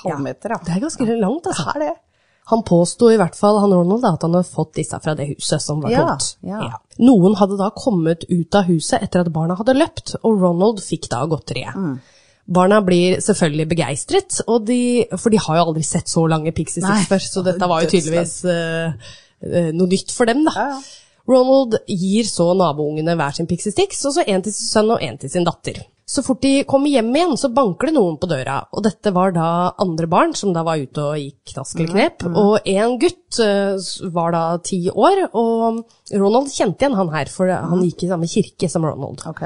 Halvmeter, 0.04 0.54
ja. 0.56 0.62
Det 0.64 0.76
er 0.78 0.84
ganske 0.88 1.06
langt, 1.18 1.48
altså. 1.50 1.72
Det 1.74 1.82
er 1.82 1.88
det. 1.90 1.96
Han 2.48 2.62
påsto 2.64 3.10
i 3.12 3.18
hvert 3.20 3.36
fall, 3.36 3.58
han 3.60 3.74
Ronald, 3.76 4.02
da, 4.06 4.14
at 4.16 4.22
han 4.24 4.36
hadde 4.38 4.48
fått 4.48 4.74
disse 4.80 4.96
fra 5.04 5.14
det 5.20 5.26
huset 5.34 5.62
som 5.64 5.82
var 5.84 5.92
Ja, 5.92 6.06
tomt. 6.14 6.38
ja. 6.48 6.78
Noen 7.04 7.36
hadde 7.36 7.58
da 7.60 7.68
kommet 7.76 8.24
ut 8.30 8.56
av 8.56 8.70
huset 8.70 9.04
etter 9.04 9.26
at 9.26 9.32
barna 9.36 9.58
hadde 9.60 9.76
løpt, 9.76 10.16
og 10.24 10.40
Ronald 10.42 10.80
fikk 10.82 11.10
da 11.12 11.26
godteriet. 11.28 11.76
Mm. 11.76 11.98
Barna 12.48 12.80
blir 12.82 13.20
selvfølgelig 13.20 13.66
begeistret, 13.74 14.38
og 14.48 14.64
de, 14.70 14.80
for 15.20 15.30
de 15.34 15.42
har 15.44 15.60
jo 15.60 15.66
aldri 15.68 15.84
sett 15.84 16.08
så 16.08 16.24
lange 16.32 16.54
Pixie. 16.56 16.80
Sticks 16.86 17.10
før, 17.12 17.26
så 17.28 17.44
dette 17.44 17.68
var 17.68 17.84
jo 17.84 17.92
tydeligvis 17.92 18.38
eh, 18.48 19.12
noe 19.76 19.92
nytt 19.92 20.16
for 20.16 20.32
dem, 20.32 20.46
da. 20.48 20.56
Ja, 20.56 20.70
ja. 20.78 21.04
Ronald 21.28 21.76
gir 21.92 22.24
så 22.24 22.54
naboungene 22.56 23.18
hver 23.20 23.36
sin 23.36 23.50
Pixie 23.52 23.74
Sticks, 23.76 24.00
og 24.08 24.16
så 24.16 24.24
en 24.24 24.46
til 24.46 24.54
sin 24.56 24.70
sønn 24.72 24.94
og 24.96 25.04
en 25.04 25.18
til 25.20 25.30
sin 25.34 25.44
datter. 25.44 25.84
Så 26.08 26.24
fort 26.24 26.40
de 26.42 26.64
kommer 26.64 26.88
hjem 26.88 27.10
igjen, 27.20 27.34
så 27.36 27.50
banker 27.52 27.90
det 27.90 27.96
noen 27.98 28.16
på 28.22 28.30
døra, 28.32 28.62
og 28.72 28.84
dette 28.86 29.12
var 29.12 29.34
da 29.36 29.48
andre 29.84 30.08
barn 30.08 30.32
som 30.40 30.54
da 30.56 30.62
var 30.64 30.80
ute 30.80 31.04
og 31.04 31.18
gikk 31.20 31.52
knask 31.52 31.82
eller 31.82 31.92
knep, 31.92 32.24
og 32.40 32.70
en 32.72 32.94
gutt 33.02 33.40
eh, 33.44 33.76
var 34.16 34.32
da 34.32 34.44
ti 34.64 34.80
år, 34.94 35.26
og 35.36 35.82
Ronald 36.16 36.48
kjente 36.54 36.86
igjen 36.86 36.96
han 36.96 37.12
her, 37.12 37.28
for 37.34 37.52
han 37.52 37.84
gikk 37.84 38.06
i 38.08 38.12
samme 38.14 38.30
kirke 38.32 38.70
som 38.72 38.88
Ronald. 38.88 39.20
Ok. 39.28 39.44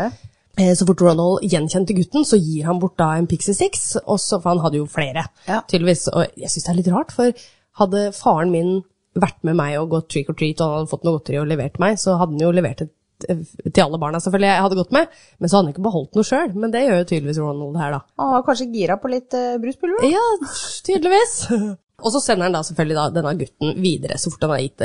Eh, 0.61 0.75
Så 0.77 0.85
fort 0.85 1.01
Ronald 1.01 1.41
gjenkjente 1.49 1.97
gutten, 1.97 2.27
så 2.29 2.37
gir 2.37 2.69
han 2.69 2.77
bort 2.79 2.97
da 3.01 3.15
en 3.17 3.25
Pixie 3.31 3.57
Six, 3.57 3.95
og 4.05 4.19
så, 4.21 4.37
for 4.37 4.53
han 4.53 4.61
hadde 4.61 4.77
jo 4.83 4.85
flere, 4.85 5.25
Ja. 5.47 5.63
tydeligvis. 5.65 6.09
Og 6.13 6.27
jeg 6.37 6.49
syns 6.53 6.63
det 6.69 6.73
er 6.75 6.79
litt 6.83 6.93
rart, 6.93 7.11
for 7.11 7.33
hadde 7.81 8.11
faren 8.13 8.51
min 8.53 8.83
vært 9.17 9.41
med 9.43 9.55
meg 9.57 9.79
og 9.81 9.89
gått 9.89 10.09
trick 10.13 10.29
or 10.29 10.37
treat, 10.37 10.61
og 10.61 10.67
han 10.69 10.77
hadde 10.83 10.93
fått 10.93 11.03
noe 11.09 11.17
godteri 11.17 11.41
og 11.41 11.47
levert 11.49 11.79
meg, 11.81 11.97
så 11.97 12.19
hadde 12.21 12.37
han 12.37 12.45
jo 12.45 12.51
levert 12.53 12.81
et 12.85 12.93
til 13.27 13.83
alle 13.83 13.99
barna, 14.01 14.21
selvfølgelig, 14.23 14.49
jeg 14.51 14.65
hadde 14.65 14.79
gått 14.81 14.95
med, 14.95 15.21
men 15.39 15.49
så 15.49 15.57
hadde 15.57 15.67
han 15.67 15.75
ikke 15.75 15.85
beholdt 15.87 16.17
noe 16.17 16.27
sjøl. 16.27 16.51
Men 16.57 16.73
det 16.73 16.83
gjør 16.85 16.99
jo 17.01 17.07
tydeligvis 17.11 17.41
Ronald 17.43 17.79
her, 17.81 17.95
da. 17.97 18.01
Han 18.21 18.33
var 18.35 18.45
kanskje 18.47 18.69
gira 18.73 18.97
på 19.01 19.11
litt 19.11 19.37
uh, 19.37 19.55
bruspulver? 19.61 20.07
Ja, 20.09 20.25
tydeligvis. 20.87 21.35
Og 22.01 22.11
så 22.13 22.21
sender 22.23 22.47
han 22.49 22.55
da 22.55 22.61
selvfølgelig 22.65 22.97
da 22.97 23.05
denne 23.15 23.33
gutten 23.39 23.75
videre 23.81 24.17
så 24.21 24.31
fort 24.33 24.45
han 24.47 24.53
har 24.55 24.61
gitt 24.63 24.83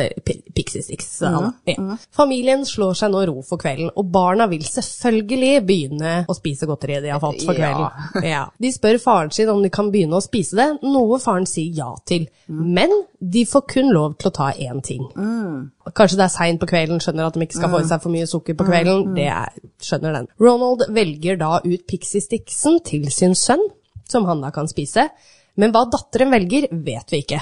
Pixie 0.56 0.82
Sticks. 0.84 1.08
han. 1.24 1.50
Ja. 1.68 1.96
Familien 2.16 2.64
slår 2.68 2.94
seg 3.00 3.12
nå 3.12 3.24
ro 3.28 3.40
for 3.46 3.60
kvelden, 3.60 3.90
og 3.96 4.10
barna 4.12 4.46
vil 4.50 4.64
selvfølgelig 4.66 5.52
begynne 5.66 6.14
å 6.28 6.36
spise 6.36 6.68
godteriet 6.68 7.04
de 7.06 7.12
har 7.14 7.22
fått 7.22 7.44
for 7.46 7.56
kvelden. 7.56 7.90
Ja. 8.26 8.46
De 8.60 8.70
spør 8.72 8.98
faren 9.02 9.30
sin 9.32 9.48
om 9.52 9.62
de 9.62 9.70
kan 9.72 9.90
begynne 9.92 10.18
å 10.18 10.24
spise 10.24 10.56
det, 10.58 10.68
noe 10.82 11.18
faren 11.22 11.46
sier 11.48 11.72
ja 11.76 11.92
til. 12.08 12.26
Men 12.48 12.92
de 13.20 13.44
får 13.48 13.64
kun 13.70 13.92
lov 13.94 14.16
til 14.20 14.30
å 14.30 14.34
ta 14.36 14.50
én 14.52 14.82
ting. 14.84 15.04
Kanskje 15.96 16.18
det 16.18 16.26
er 16.26 16.32
seint 16.34 16.60
på 16.60 16.68
kvelden, 16.70 17.00
skjønner 17.02 17.28
at 17.28 17.36
de 17.36 17.46
ikke 17.46 17.58
skal 17.60 17.72
få 17.72 17.80
i 17.84 17.88
seg 17.88 18.02
for 18.02 18.12
mye 18.14 18.26
sukker 18.28 18.56
på 18.58 18.66
kvelden. 18.68 19.14
Det 19.16 19.28
er, 19.30 19.54
skjønner 19.82 20.18
den. 20.20 20.28
Ronald 20.42 20.86
velger 20.96 21.38
da 21.40 21.60
ut 21.64 21.86
Pixie 21.88 22.20
Sticksen 22.24 22.80
til 22.86 23.06
sin 23.14 23.34
sønn, 23.38 23.62
som 24.10 24.26
han 24.28 24.42
da 24.44 24.52
kan 24.54 24.68
spise. 24.70 25.08
Men 25.56 25.72
hva 25.74 25.84
datteren 25.90 26.32
velger, 26.34 26.68
vet 26.70 27.12
vi 27.12 27.22
ikke. 27.24 27.40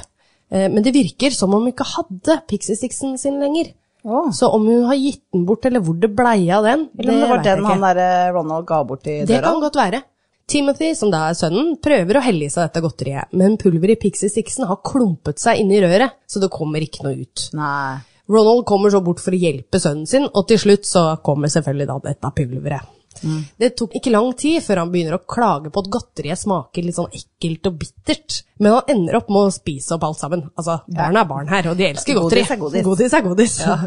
Eh, 0.50 0.68
Men 0.71 0.83
det 0.83 0.92
virker 0.94 1.35
som 1.35 1.54
om 1.54 1.64
hun 1.64 1.73
ikke 1.73 1.87
hadde 1.97 2.40
Pixie 2.50 2.76
Sticksen 2.78 3.18
sin 3.18 3.40
lenger. 3.42 3.73
Oh. 4.04 4.30
Så 4.37 4.50
om 4.52 4.66
hun 4.68 4.85
har 4.85 4.99
gitt 5.00 5.23
den 5.33 5.47
bort, 5.49 5.64
eller 5.64 5.80
hvor 5.80 5.97
det 5.99 6.11
blei 6.14 6.50
av 6.52 6.64
den, 6.66 6.88
Eller 6.99 7.14
om 7.14 7.21
det 7.23 7.28
var 7.30 7.42
den 7.42 7.62
ikke. 7.62 7.71
han 7.73 7.80
der 7.87 8.00
eh, 8.04 8.33
Ronald 8.37 8.66
ga 8.68 8.83
bort 8.85 9.06
i 9.09 9.25
Det 9.25 9.40
kan 9.42 9.61
godt 9.62 9.78
være. 9.80 10.02
Timothy, 10.47 10.90
som 10.94 11.09
da 11.11 11.23
er 11.30 11.37
sønnen, 11.38 11.71
prøver 11.80 12.18
å 12.18 12.21
helle 12.21 12.44
i 12.44 12.52
seg 12.52 12.66
dette 12.66 12.83
godteriet, 12.85 13.30
men 13.33 13.56
pulveret 13.56 13.97
i 13.97 14.00
Pixie 14.02 14.28
Stixen 14.28 14.66
har 14.68 14.83
klumpet 14.85 15.40
seg 15.40 15.62
inn 15.62 15.73
i 15.73 15.80
røret, 15.80 16.12
så 16.28 16.42
det 16.42 16.50
kommer 16.52 16.85
ikke 16.85 17.06
noe 17.06 17.16
ut. 17.23 17.47
Nei. 17.56 17.94
Ronald 18.28 18.66
kommer 18.68 18.92
så 18.92 19.00
bort 19.04 19.21
for 19.25 19.33
å 19.33 19.40
hjelpe 19.40 19.80
sønnen 19.80 20.04
sin, 20.09 20.28
og 20.28 20.44
til 20.49 20.61
slutt 20.61 20.85
så 20.88 21.06
kommer 21.25 21.49
selvfølgelig 21.49 21.88
da 21.88 21.97
dette 22.11 22.30
pulveret. 22.37 22.92
Det 23.61 23.71
tok 23.78 23.97
ikke 23.99 24.12
lang 24.12 24.30
tid 24.38 24.62
før 24.64 24.83
han 24.83 24.92
begynner 24.92 25.16
å 25.18 25.23
klage 25.28 25.73
på 25.73 25.83
at 25.85 25.90
godteriet 25.92 26.40
smaker 26.40 26.87
litt 26.87 26.97
sånn 26.99 27.12
ekkelt 27.14 27.71
og 27.71 27.78
bittert, 27.80 28.38
men 28.59 28.76
han 28.76 28.94
ender 28.97 29.18
opp 29.21 29.30
med 29.33 29.49
å 29.49 29.54
spise 29.54 29.97
opp 29.97 30.06
alt 30.09 30.21
sammen. 30.21 30.47
Altså, 30.54 30.78
barn 30.99 31.18
er 31.21 31.28
barn 31.30 31.50
her, 31.52 31.71
og 31.73 31.78
de 31.80 31.88
elsker 31.90 32.18
godteri. 32.18 32.44
Godis 32.44 32.54
er 32.54 32.62
godis. 32.62 32.87
Godis 32.88 33.16
er 33.18 33.26
godis. 33.26 33.59
Ja. 33.64 33.78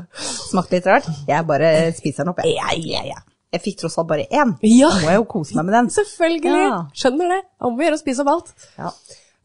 Smakte 0.51 0.79
litt 0.79 0.89
rart. 0.89 1.09
Jeg 1.29 1.49
bare 1.49 1.73
spiser 1.97 2.23
den 2.23 2.33
opp, 2.33 2.43
jeg. 2.43 2.57
Ja, 2.57 2.73
ja, 2.77 3.05
ja. 3.15 3.21
Jeg 3.55 3.63
fikk 3.63 3.79
tross 3.81 3.95
alt 3.99 4.09
bare 4.09 4.25
én. 4.27 4.57
Ja. 4.67 4.89
Da 4.91 5.05
må 5.05 5.13
jeg 5.13 5.21
jo 5.21 5.29
kose 5.31 5.55
meg 5.55 5.69
med 5.69 5.77
den. 5.77 5.93
Selvfølgelig. 5.95 6.57
Ja. 6.67 6.81
Skjønner 6.97 7.31
det. 7.37 7.39
Om 7.63 7.77
må 7.77 7.85
gjøre 7.87 7.99
å 7.99 8.01
spise 8.03 8.25
opp 8.25 8.33
alt. 8.33 8.67
Ja. 8.75 8.91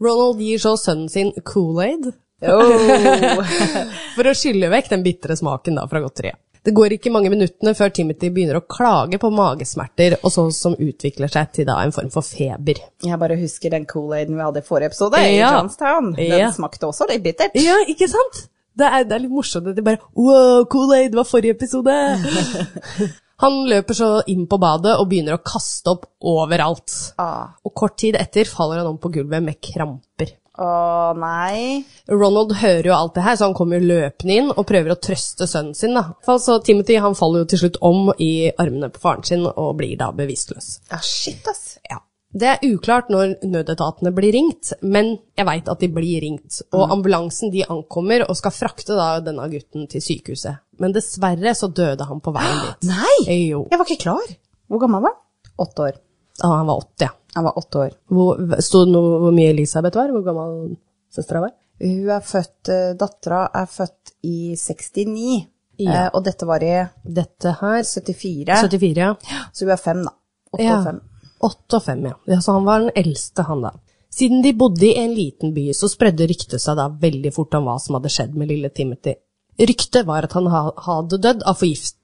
Ronald 0.02 0.42
gir 0.42 0.58
så 0.62 0.74
sønnen 0.80 1.10
sin 1.12 1.30
Kool-Aid 1.46 2.10
Oh. 2.42 3.38
for 4.16 4.26
å 4.26 4.34
skylle 4.34 4.70
vekk 4.72 4.88
den 4.90 5.04
bitre 5.04 5.36
smaken 5.38 5.78
da 5.78 5.84
fra 5.86 6.00
godteriet. 6.02 6.40
Det 6.62 6.70
går 6.76 6.92
ikke 6.94 7.10
mange 7.10 7.30
minuttene 7.32 7.72
før 7.74 7.90
Timothy 7.90 8.28
begynner 8.30 8.60
å 8.60 8.64
klage 8.70 9.18
på 9.18 9.30
magesmerter 9.34 10.14
og 10.20 10.30
sånn 10.30 10.52
som 10.54 10.76
utvikler 10.78 11.30
seg 11.32 11.50
til 11.56 11.66
da 11.66 11.80
en 11.82 11.90
form 11.94 12.10
for 12.14 12.22
feber. 12.22 12.78
Jeg 13.02 13.18
bare 13.18 13.34
husker 13.40 13.74
den 13.74 13.84
Kool-Aiden 13.90 14.36
vi 14.38 14.44
hadde 14.46 14.62
i 14.62 14.66
forrige 14.68 14.92
episode, 14.92 15.18
i 15.18 15.38
Ja. 15.40 15.56
Johnstown. 15.58 16.12
Den 16.14 16.38
Ja. 16.38 16.50
smakte 16.54 16.86
også 16.86 17.08
litt 17.10 17.24
bittert. 17.24 17.50
Ja, 17.58 17.80
ikke 17.88 18.06
sant? 18.08 18.46
Det 18.78 18.86
er, 18.86 19.02
det 19.04 19.12
er 19.12 19.18
litt 19.26 19.30
morsomt 19.34 19.66
at 19.68 19.76
de 19.76 19.82
bare 19.82 19.98
Wow, 20.14 20.64
Kool-Aid, 20.70 21.10
det 21.10 21.18
var 21.18 21.24
forrige 21.28 21.56
episode! 21.58 21.92
Han 23.42 23.64
løper 23.66 23.96
så 23.98 24.08
inn 24.30 24.44
på 24.46 24.58
badet 24.62 24.92
og 25.00 25.08
begynner 25.10 25.34
å 25.34 25.42
kaste 25.42 25.90
opp 25.90 26.04
overalt. 26.30 26.92
Ah. 27.18 27.48
Og 27.66 27.74
kort 27.74 27.96
tid 27.98 28.14
etter 28.14 28.46
faller 28.46 28.78
han 28.78 28.92
om 28.92 28.98
på 29.02 29.10
gulvet 29.16 29.42
med 29.42 29.58
kramper. 29.60 30.36
Å 30.60 31.14
nei. 31.16 31.82
Ronald 32.12 32.52
hører 32.60 32.88
jo 32.90 32.94
alt 32.96 33.14
det 33.16 33.24
her, 33.24 33.36
så 33.40 33.48
han 33.48 33.56
kommer 33.56 33.80
løpende 33.80 34.34
inn 34.36 34.50
og 34.52 34.66
prøver 34.68 34.92
å 34.92 35.00
trøste 35.00 35.46
sønnen 35.48 35.74
sin. 35.76 35.94
da. 35.96 36.10
Så 36.38 36.58
Timothy 36.66 36.98
han 37.00 37.16
faller 37.16 37.44
jo 37.44 37.50
til 37.52 37.62
slutt 37.64 37.78
om 37.80 38.10
i 38.20 38.50
armene 38.60 38.90
på 38.92 39.00
faren 39.00 39.24
sin 39.24 39.46
og 39.48 39.76
blir 39.80 39.96
da 40.00 40.10
bevisstløs. 40.16 40.74
Ja, 40.92 41.00
shit, 41.00 41.46
ass. 41.48 41.78
Ja. 41.88 42.02
Det 42.32 42.48
er 42.48 42.62
uklart 42.64 43.10
når 43.12 43.34
nødetatene 43.44 44.08
blir 44.16 44.32
ringt, 44.32 44.70
men 44.80 45.18
jeg 45.36 45.44
veit 45.44 45.66
at 45.68 45.80
de 45.84 45.88
blir 45.92 46.20
ringt. 46.24 46.62
Og 46.72 46.92
ambulansen 46.94 47.52
de 47.52 47.64
ankommer 47.68 48.24
og 48.24 48.36
skal 48.40 48.54
frakte 48.56 48.96
da 48.96 49.18
denne 49.24 49.48
gutten 49.52 49.84
til 49.92 50.00
sykehuset. 50.04 50.62
Men 50.80 50.94
dessverre 50.96 51.52
så 51.56 51.68
døde 51.68 52.04
han 52.08 52.20
på 52.24 52.32
veien 52.32 52.62
dit. 52.68 52.88
Nei! 52.88 53.36
Jo. 53.50 53.66
Jeg 53.72 53.80
var 53.80 53.88
ikke 53.88 54.04
klar. 54.06 54.32
Hvor 54.68 54.80
gammel 54.84 55.04
var 55.04 55.12
han? 55.12 55.20
Åtte 55.60 55.88
år. 55.90 56.00
Ja, 56.40 56.48
han 56.56 56.68
var 56.72 56.80
80, 56.80 57.04
ja. 57.04 57.12
Han 57.34 57.44
var 57.48 57.58
åtte 57.58 57.78
år. 57.86 57.92
Hvor, 58.12 58.40
sto 58.60 58.84
det 58.84 58.92
noe 58.92 59.18
hvor 59.22 59.32
mye 59.36 59.52
Elisabeth 59.54 59.96
var? 59.96 60.10
Hvor 60.12 60.24
gammel 60.26 60.74
søstera 61.12 61.40
var? 61.46 61.54
Hun 61.82 62.10
er 62.14 62.20
født, 62.26 62.68
uh, 62.68 62.90
dattera 63.00 63.46
er 63.62 63.70
født 63.72 64.12
i 64.28 64.54
69, 64.56 65.46
Ja. 65.82 65.92
eh, 66.04 66.10
og 66.14 66.22
dette 66.26 66.46
var 66.46 66.62
i 66.62 66.74
Dette 67.02 67.54
her 67.60 67.80
74, 67.82 68.60
74, 68.68 68.98
ja. 69.30 69.40
så 69.52 69.64
hun 69.64 69.72
er 69.72 69.80
fem 69.80 70.02
da. 70.04 70.12
Åtte 70.52 70.62
Ja. 70.66 70.76
og 70.78 70.84
fem. 70.84 71.00
Åtte 71.42 71.78
og 71.80 71.82
fem, 71.82 72.04
ja. 72.06 72.12
ja. 72.28 72.38
Så 72.44 72.52
han 72.54 72.64
var 72.68 72.84
den 72.84 72.92
eldste, 72.94 73.42
han 73.48 73.62
da. 73.64 73.72
Siden 74.12 74.42
de 74.44 74.52
bodde 74.52 74.84
i 74.86 74.92
en 75.00 75.14
liten 75.16 75.54
by, 75.56 75.70
så 75.72 75.88
spredde 75.88 76.28
ryktet 76.28 76.60
seg 76.60 76.76
da 76.76 76.90
veldig 77.02 77.32
fort 77.34 77.54
om 77.56 77.64
hva 77.64 77.78
som 77.80 77.96
hadde 77.96 78.12
skjedd 78.12 78.36
med 78.36 78.52
lille 78.52 78.68
Timothy. 78.70 79.14
Ryktet 79.58 80.04
var 80.06 80.28
at 80.28 80.32
han 80.36 80.46
hadde 80.52 81.18
dødd 81.24 81.42
av 81.48 81.56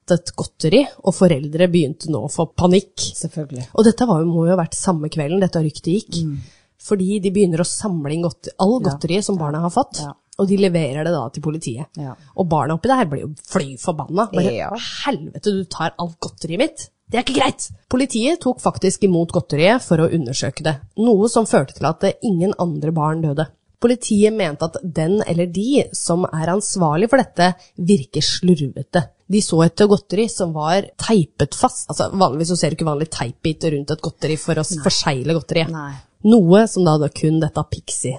forgiftet 0.08 0.34
godteri, 0.38 0.80
og 1.04 1.14
foreldre 1.14 1.68
begynte 1.70 2.10
nå 2.10 2.24
å 2.26 2.30
få 2.32 2.46
panikk. 2.56 2.96
Selvfølgelig. 3.18 3.66
Og 3.74 3.84
dette 3.84 4.06
var, 4.08 4.24
må 4.24 4.46
jo 4.46 4.54
ha 4.54 4.60
vært 4.62 4.74
samme 4.78 5.08
kvelden 5.12 5.40
dette 5.42 5.60
ryktet 5.60 5.92
gikk. 5.92 6.20
Fordi 6.88 7.18
de 7.20 7.30
begynner 7.34 7.60
å 7.60 7.66
samle 7.66 8.12
inn 8.14 8.22
godteri, 8.24 8.54
all 8.60 8.78
godteriet 8.80 9.24
som 9.26 9.36
barna 9.38 9.60
har 9.60 9.70
fått, 9.70 10.00
Ja. 10.00 10.12
og 10.38 10.46
de 10.48 10.56
leverer 10.56 11.04
det 11.04 11.12
da 11.12 11.28
til 11.28 11.42
politiet. 11.42 11.86
Ja. 11.96 12.14
Og 12.36 12.48
barna 12.48 12.74
oppi 12.74 12.88
der 12.88 13.04
blir 13.06 13.20
jo 13.26 13.34
fly 13.44 13.76
forbanna. 13.76 14.30
Bare, 14.32 14.52
Ja. 14.54 14.70
helvete, 15.04 15.42
du 15.42 15.64
tar 15.64 15.92
alt 15.98 16.18
godteriet 16.20 16.58
mitt? 16.58 16.90
Det 17.10 17.18
er 17.18 17.22
ikke 17.24 17.40
greit! 17.40 17.70
Politiet 17.88 18.40
tok 18.40 18.60
faktisk 18.60 19.02
imot 19.04 19.32
godteriet 19.32 19.82
for 19.82 19.96
å 19.98 20.10
undersøke 20.12 20.62
det, 20.62 20.80
noe 20.98 21.28
som 21.28 21.46
førte 21.46 21.74
til 21.74 21.86
at 21.86 22.04
ingen 22.22 22.52
andre 22.58 22.92
barn 22.92 23.22
døde. 23.22 23.48
Politiet 23.80 24.32
mente 24.32 24.62
at 24.64 24.76
den 24.82 25.22
eller 25.26 25.46
de 25.46 25.84
som 25.92 26.24
er 26.24 26.46
ansvarlig 26.48 27.08
for 27.08 27.16
dette, 27.16 27.54
virker 27.78 28.20
slurvete. 28.20 29.08
De 29.28 29.42
så 29.44 29.60
etter 29.66 29.90
godteri 29.90 30.24
som 30.32 30.54
var 30.56 30.86
teipet 30.96 31.56
fast. 31.58 31.88
Altså, 31.92 32.08
vanligvis 32.16 32.52
så 32.54 32.56
ser 32.56 32.72
du 32.72 32.78
ikke 32.78 32.88
vanlig 32.88 33.10
teipbit 33.12 33.66
rundt 33.74 33.92
et 33.92 34.04
godteri 34.04 34.38
for 34.40 34.56
å 34.56 34.64
Nei. 34.64 34.80
forsegle 34.86 35.36
godteriet. 35.36 35.74
Noe 36.28 36.64
som 36.70 36.86
da, 36.88 36.96
da 37.02 37.10
kun 37.12 37.36
dette 37.42 37.66
Pixie 37.70 38.16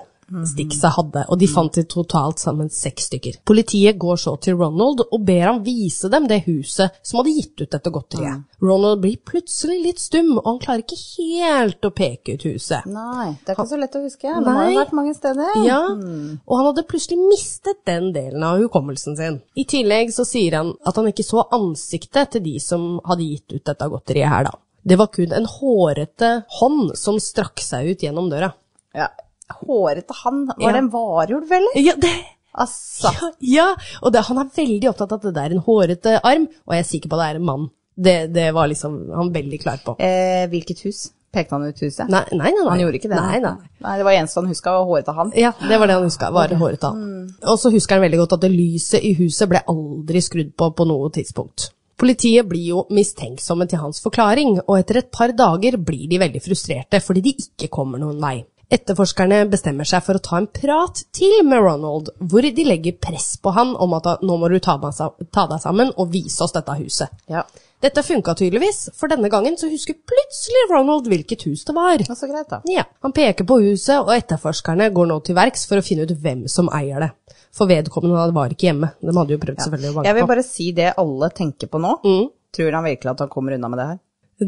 Sticksa 0.50 0.91
hadde, 0.95 1.25
og 1.27 1.39
de 1.41 1.48
fant 1.50 1.74
til 1.74 1.86
totalt 1.89 2.41
sammen 2.41 2.69
seks 2.74 3.09
stykker. 3.09 3.39
Politiet 3.48 3.98
går 4.01 4.19
så 4.21 4.36
til 4.43 4.57
Ronald 4.59 5.03
og 5.05 5.25
ber 5.25 5.45
ham 5.48 5.62
vise 5.65 6.09
dem 6.12 6.27
det 6.29 6.43
huset 6.45 7.00
som 7.01 7.19
hadde 7.19 7.33
gitt 7.38 7.63
ut 7.63 7.71
dette 7.74 7.93
godteriet. 7.93 8.45
Ronald 8.62 9.01
blir 9.03 9.17
plutselig 9.25 9.79
litt 9.83 10.01
stum, 10.03 10.36
og 10.38 10.45
han 10.48 10.62
klarer 10.63 10.83
ikke 10.83 11.00
helt 11.00 11.86
å 11.88 11.93
peke 11.95 12.36
ut 12.36 12.45
huset. 12.50 12.88
Nei, 12.91 13.31
det 13.43 13.53
er 13.53 13.57
ikke 13.57 13.67
så 13.71 13.79
lett 13.79 13.98
å 13.98 14.03
huske. 14.03 14.27
Det 14.29 14.55
har 14.59 14.69
jo 14.69 14.79
vært 14.79 14.95
mange 15.00 15.15
steder. 15.17 15.59
Ja, 15.65 15.81
og 15.89 16.57
han 16.59 16.69
hadde 16.71 16.88
plutselig 16.89 17.19
mistet 17.24 17.83
den 17.89 18.12
delen 18.15 18.43
av 18.45 18.59
hukommelsen 18.62 19.17
sin. 19.19 19.39
I 19.55 19.65
tillegg 19.69 20.13
så 20.15 20.27
sier 20.27 20.59
han 20.59 20.74
at 20.88 21.00
han 21.00 21.09
ikke 21.12 21.25
så 21.27 21.45
ansiktet 21.55 22.36
til 22.36 22.45
de 22.45 22.57
som 22.63 22.98
hadde 23.07 23.27
gitt 23.27 23.55
ut 23.55 23.63
dette 23.65 23.89
godteriet 23.89 24.31
her, 24.31 24.50
da. 24.50 24.57
Det 24.89 24.95
var 25.00 25.09
kun 25.13 25.33
en 25.36 25.48
hårete 25.50 26.29
hånd 26.59 26.93
som 26.98 27.19
strakk 27.21 27.62
seg 27.63 27.91
ut 27.91 28.05
gjennom 28.05 28.29
døra. 28.31 28.53
Ja. 28.95 29.09
Hårete 29.50 30.15
han. 30.24 30.44
Var 30.56 30.75
det 30.75 30.84
en 30.84 30.91
varulv, 30.94 31.51
eller? 31.60 31.79
Ja, 31.82 31.96
det, 31.98 32.13
Altså. 32.60 33.12
ja, 33.13 33.29
ja. 33.39 33.68
og 34.01 34.12
det, 34.13 34.24
han 34.25 34.39
er 34.41 34.50
veldig 34.56 34.89
opptatt 34.89 35.13
av 35.13 35.22
at 35.22 35.36
det 35.36 35.44
er 35.44 35.53
en 35.56 35.62
hårete 35.63 36.15
arm, 36.25 36.48
og 36.65 36.74
jeg 36.75 36.84
er 36.84 36.88
sikker 36.89 37.12
på 37.12 37.20
at 37.20 37.22
det 37.22 37.29
er 37.29 37.39
en 37.39 37.46
mann. 37.46 37.70
Det, 38.00 38.18
det 38.34 38.50
var 38.56 38.68
liksom 38.72 38.98
han 39.15 39.32
veldig 39.36 39.60
klar 39.62 39.79
på. 39.86 39.96
Eh, 40.01 40.48
hvilket 40.51 40.82
hus? 40.88 41.10
Pekte 41.32 41.53
han 41.53 41.68
ut 41.68 41.82
huset? 41.84 42.08
Nei, 42.10 42.24
nei, 42.34 42.50
nei. 42.56 42.65
Han 42.65 42.79
gjorde 42.82 42.98
ikke 42.98 43.12
det? 43.12 43.20
Nei, 43.22 43.39
nei. 43.44 43.53
Nei, 43.86 43.96
det 44.00 44.06
var 44.08 44.15
eneste 44.18 44.41
han 44.41 44.50
huska, 44.50 44.72
var 44.88 45.10
av 45.12 45.20
han. 45.20 45.34
Ja, 45.38 45.51
det 45.62 45.77
var 45.77 45.91
det 45.91 45.98
han 46.00 46.08
huska. 46.08 46.32
Var 46.34 46.56
av 46.56 46.63
han. 46.88 47.03
Og 47.44 47.60
så 47.62 47.70
husker 47.74 48.00
han 48.00 48.06
veldig 48.08 48.22
godt 48.24 48.39
at 48.39 48.48
det 48.48 48.53
lyset 48.56 49.06
i 49.06 49.13
huset 49.20 49.51
ble 49.51 49.62
aldri 49.70 50.24
skrudd 50.25 50.56
på 50.58 50.72
på 50.74 50.88
noe 50.89 51.12
tidspunkt. 51.13 51.70
Politiet 52.00 52.48
blir 52.48 52.70
jo 52.72 52.86
mistenksomme 52.96 53.68
til 53.70 53.82
hans 53.84 54.00
forklaring, 54.01 54.56
og 54.63 54.77
etter 54.79 55.01
et 55.03 55.12
par 55.12 55.36
dager 55.36 55.77
blir 55.77 56.08
de 56.10 56.22
veldig 56.22 56.41
frustrerte 56.41 57.01
fordi 57.03 57.25
de 57.27 57.36
ikke 57.44 57.70
kommer 57.75 58.01
noen 58.01 58.22
vei. 58.24 58.38
Etterforskerne 58.69 59.47
bestemmer 59.49 59.88
seg 59.89 60.03
for 60.05 60.19
å 60.19 60.21
ta 60.21 60.38
en 60.38 60.45
prat 60.53 60.99
til 61.17 61.39
med 61.47 61.57
Ronald, 61.65 62.11
hvor 62.21 62.45
de 62.45 62.65
legger 62.67 62.99
press 63.01 63.31
på 63.41 63.49
han 63.55 63.71
om 63.81 63.95
at 63.97 64.21
nå 64.21 64.35
må 64.38 64.49
du 64.51 64.59
ta 64.61 64.75
deg 64.77 65.55
sammen 65.63 65.89
og 65.95 66.11
vise 66.13 66.43
oss 66.45 66.53
dette 66.53 66.75
huset. 66.77 67.09
Ja. 67.31 67.41
Dette 67.81 68.03
funka 68.03 68.35
tydeligvis, 68.35 68.89
for 68.93 69.09
denne 69.09 69.29
gangen 69.31 69.55
så 69.57 69.69
husker 69.71 69.95
plutselig 70.11 70.65
Ronald 70.69 71.07
hvilket 71.09 71.47
hus 71.47 71.63
det 71.65 71.73
var. 71.77 72.03
Var 72.11 72.19
så 72.19 72.27
greit, 72.29 72.49
da. 72.51 72.59
Ja, 72.69 72.83
Han 73.01 73.15
peker 73.15 73.47
på 73.47 73.57
huset, 73.63 73.95
og 74.03 74.11
etterforskerne 74.13 74.91
går 74.93 75.07
nå 75.09 75.17
til 75.25 75.38
verks 75.39 75.63
for 75.69 75.79
å 75.79 75.85
finne 75.85 76.05
ut 76.05 76.13
hvem 76.21 76.43
som 76.51 76.69
eier 76.75 77.07
det. 77.07 77.09
For 77.55 77.71
vedkommende 77.71 78.27
var 78.35 78.53
ikke 78.53 78.67
hjemme. 78.69 78.91
De 79.01 79.15
hadde 79.15 79.33
jo 79.33 79.41
prøvd 79.41 79.63
selvfølgelig 79.63 79.89
å 79.89 79.95
banke 79.95 80.09
Jeg 80.11 80.17
vil 80.19 80.27
på. 80.27 80.31
bare 80.35 80.45
si 80.45 80.67
det 80.77 80.91
alle 81.01 81.29
tenker 81.33 81.71
på 81.71 81.81
nå. 81.81 81.95
Mm. 82.03 82.27
Tror 82.53 82.77
han 82.77 82.85
virkelig 82.85 83.15
at 83.15 83.23
han 83.25 83.31
kommer 83.33 83.55
unna 83.57 83.71
med 83.71 83.79
det 83.81 83.88
her? 83.93 83.97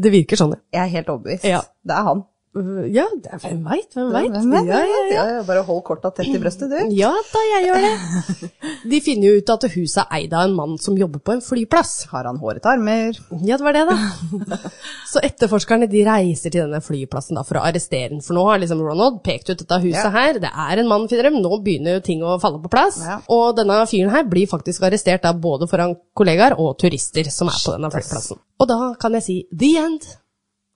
Det 0.04 0.12
virker 0.12 0.38
sånn, 0.38 0.54
ja. 0.54 0.62
Jeg 0.78 0.82
er 0.84 0.92
helt 1.00 1.10
overbevist. 1.16 1.48
Ja. 1.48 1.64
Det 1.82 1.96
er 1.96 2.06
han. 2.06 2.22
Uh, 2.52 2.84
Ja, 2.92 3.06
er, 3.08 3.38
hvem 3.40 3.62
veit, 3.64 3.94
hvem 3.96 4.10
veit. 4.12 4.34
Vet? 4.36 4.66
Ja, 4.68 4.80
ja, 4.84 4.98
ja. 5.08 5.12
Ja, 5.14 5.22
ja, 5.38 5.42
Bare 5.48 5.62
hold 5.64 5.78
korta 5.86 6.10
tett 6.12 6.28
i 6.28 6.36
brøstet, 6.42 6.68
du. 6.68 6.90
ja 6.92 7.08
da, 7.32 7.40
jeg 7.48 7.64
gjør 7.70 7.86
det. 7.86 8.50
De 8.92 8.98
finner 9.00 9.28
jo 9.30 9.38
ut 9.40 9.52
at 9.54 9.64
huset 9.72 10.02
er 10.02 10.18
eid 10.18 10.34
av 10.36 10.44
en 10.50 10.56
mann 10.58 10.74
som 10.82 10.98
jobber 10.98 11.22
på 11.24 11.32
en 11.36 11.40
flyplass. 11.44 11.94
Har 12.10 12.26
han 12.28 12.36
hårete 12.42 12.68
armer? 12.74 13.16
Ja, 13.46 13.56
det 13.56 13.64
var 13.64 13.72
det, 13.78 13.86
da. 13.88 14.58
Så 15.12 15.22
etterforskerne 15.24 15.88
de 15.88 16.02
reiser 16.04 16.52
til 16.52 16.64
denne 16.66 16.82
flyplassen 16.84 17.38
da, 17.40 17.44
for 17.48 17.56
å 17.60 17.64
arrestere 17.70 18.10
den. 18.12 18.20
For 18.26 18.36
nå 18.36 18.44
har 18.50 18.60
liksom 18.60 18.82
Ronald 18.84 19.22
pekt 19.24 19.48
ut 19.54 19.62
dette 19.64 19.80
huset 19.86 20.04
Ja. 20.04 20.12
her. 20.12 20.40
Det 20.42 20.50
er 20.52 20.82
en 20.84 20.90
mann, 20.92 21.08
finner 21.08 21.30
de. 21.30 21.40
Nå 21.40 21.56
begynner 21.64 21.96
jo 21.98 22.04
ting 22.04 22.20
å 22.26 22.36
falle 22.42 22.60
på 22.60 22.72
plass. 22.72 23.00
Ja. 23.06 23.20
Og 23.32 23.56
denne 23.56 23.80
fyren 23.88 24.12
her 24.12 24.28
blir 24.28 24.50
faktisk 24.50 24.84
arrestert 24.84 25.24
da, 25.24 25.32
både 25.32 25.70
foran 25.70 25.96
kollegaer 26.18 26.58
og 26.60 26.74
turister 26.82 27.32
som 27.32 27.48
er 27.48 27.56
på 27.64 27.78
denne 27.78 27.92
flyplassen. 27.96 28.42
Og 28.60 28.68
da 28.70 28.80
kan 29.00 29.16
jeg 29.16 29.24
si 29.30 29.38
the 29.56 29.72
end. 29.80 30.04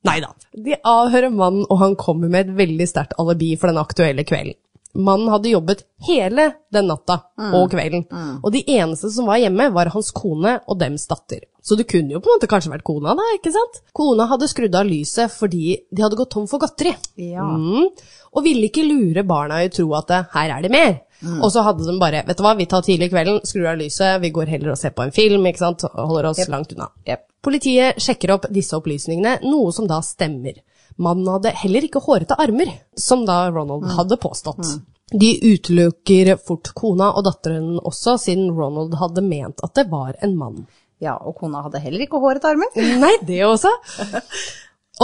Nei 0.06 0.20
da. 0.22 0.30
De 0.66 0.76
avhører 0.86 1.34
mannen, 1.34 1.66
og 1.70 1.80
han 1.82 1.96
kommer 2.00 2.30
med 2.32 2.46
et 2.46 2.56
veldig 2.60 2.86
sterkt 2.88 3.16
alibi 3.20 3.54
for 3.60 3.72
den 3.72 3.82
aktuelle 3.82 4.24
kvelden. 4.28 4.58
Mannen 4.96 5.30
hadde 5.32 5.52
jobbet 5.52 5.84
hele 6.06 6.48
den 6.72 6.88
natta 6.90 7.20
og 7.56 7.70
kvelden, 7.72 8.06
og 8.42 8.48
de 8.54 8.62
eneste 8.76 9.10
som 9.12 9.28
var 9.28 9.40
hjemme, 9.42 9.68
var 9.74 9.92
hans 9.94 10.12
kone 10.16 10.58
og 10.66 10.80
dems 10.80 11.06
datter. 11.10 11.44
Så 11.66 11.74
det 11.74 11.88
kunne 11.90 12.14
jo 12.14 12.20
på 12.22 12.30
en 12.30 12.36
måte 12.38 12.46
kanskje 12.46 12.70
vært 12.70 12.86
kona, 12.86 13.16
da, 13.18 13.24
ikke 13.34 13.50
sant? 13.50 13.80
Kona 13.96 14.28
hadde 14.30 14.46
skrudd 14.46 14.76
av 14.78 14.86
lyset 14.86 15.32
fordi 15.34 15.74
de 15.90 16.04
hadde 16.04 16.18
gått 16.18 16.30
tom 16.36 16.44
for 16.46 16.62
godteri. 16.62 16.92
Ja. 17.18 17.42
Mm. 17.42 17.88
Og 18.36 18.44
ville 18.44 18.68
ikke 18.68 18.84
lure 18.86 19.24
barna 19.26 19.64
i 19.64 19.72
tro 19.74 19.88
at 19.98 20.12
det, 20.12 20.20
her 20.36 20.52
er 20.54 20.62
det 20.62 20.70
mer. 20.70 20.94
Og 21.40 21.48
så 21.50 21.64
hadde 21.66 21.86
de 21.86 21.96
bare, 21.98 22.22
vet 22.26 22.38
du 22.38 22.44
hva, 22.44 22.52
vi 22.58 22.68
tar 22.70 22.84
tidlig 22.86 23.08
kvelden, 23.10 23.40
skrur 23.48 23.70
av 23.72 23.80
lyset, 23.80 24.20
vi 24.22 24.30
går 24.36 24.52
heller 24.52 24.74
og 24.74 24.78
ser 24.78 24.92
på 24.94 25.06
en 25.06 25.14
film, 25.16 25.46
ikke 25.48 25.62
sant, 25.64 25.86
holder 25.96 26.30
oss 26.30 26.42
yep. 26.44 26.52
langt 26.52 26.74
unna. 26.76 26.90
Yep. 27.08 27.24
Politiet 27.46 28.02
sjekker 28.02 28.34
opp 28.36 28.48
disse 28.52 28.76
opplysningene, 28.76 29.38
noe 29.46 29.72
som 29.74 29.88
da 29.90 29.98
stemmer. 30.04 30.60
Mannen 30.96 31.28
hadde 31.28 31.52
heller 31.60 31.84
ikke 31.86 32.00
hårete 32.04 32.36
armer, 32.40 32.70
som 32.96 33.26
da 33.28 33.46
Ronald 33.52 33.84
hadde 33.98 34.16
påstått. 34.20 34.64
De 35.12 35.30
utelukker 35.44 36.32
fort 36.42 36.72
kona 36.74 37.12
og 37.14 37.26
datteren 37.28 37.76
også, 37.78 38.16
siden 38.18 38.50
Ronald 38.56 38.96
hadde 38.98 39.22
ment 39.22 39.62
at 39.62 39.76
det 39.78 39.86
var 39.92 40.16
en 40.24 40.36
mann. 40.38 40.64
Ja, 41.02 41.18
og 41.20 41.36
kona 41.38 41.60
hadde 41.66 41.82
heller 41.84 42.06
ikke 42.06 42.20
hårete 42.22 42.48
armer. 42.54 42.72
Nei, 43.04 43.12
det 43.28 43.42
også. 43.46 43.70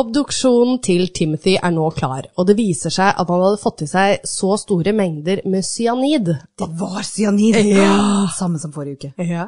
Obduksjonen 0.01 0.79
til 0.81 1.11
Timothy 1.13 1.59
er 1.59 1.73
nå 1.75 1.91
klar, 1.93 2.25
og 2.41 2.49
det 2.49 2.57
viser 2.57 2.95
seg 2.95 3.13
at 3.13 3.29
han 3.29 3.45
hadde 3.45 3.61
fått 3.61 3.85
i 3.85 3.91
seg 3.91 4.25
så 4.27 4.55
store 4.57 4.95
mengder 4.97 5.45
med 5.53 5.67
cyanid. 5.69 6.33
Det 6.57 6.69
var 6.81 7.05
cyanid! 7.05 7.61
Samme 8.41 8.63
som 8.63 8.73
forrige 8.73 9.13
uke. 9.13 9.29
Ja. 9.29 9.45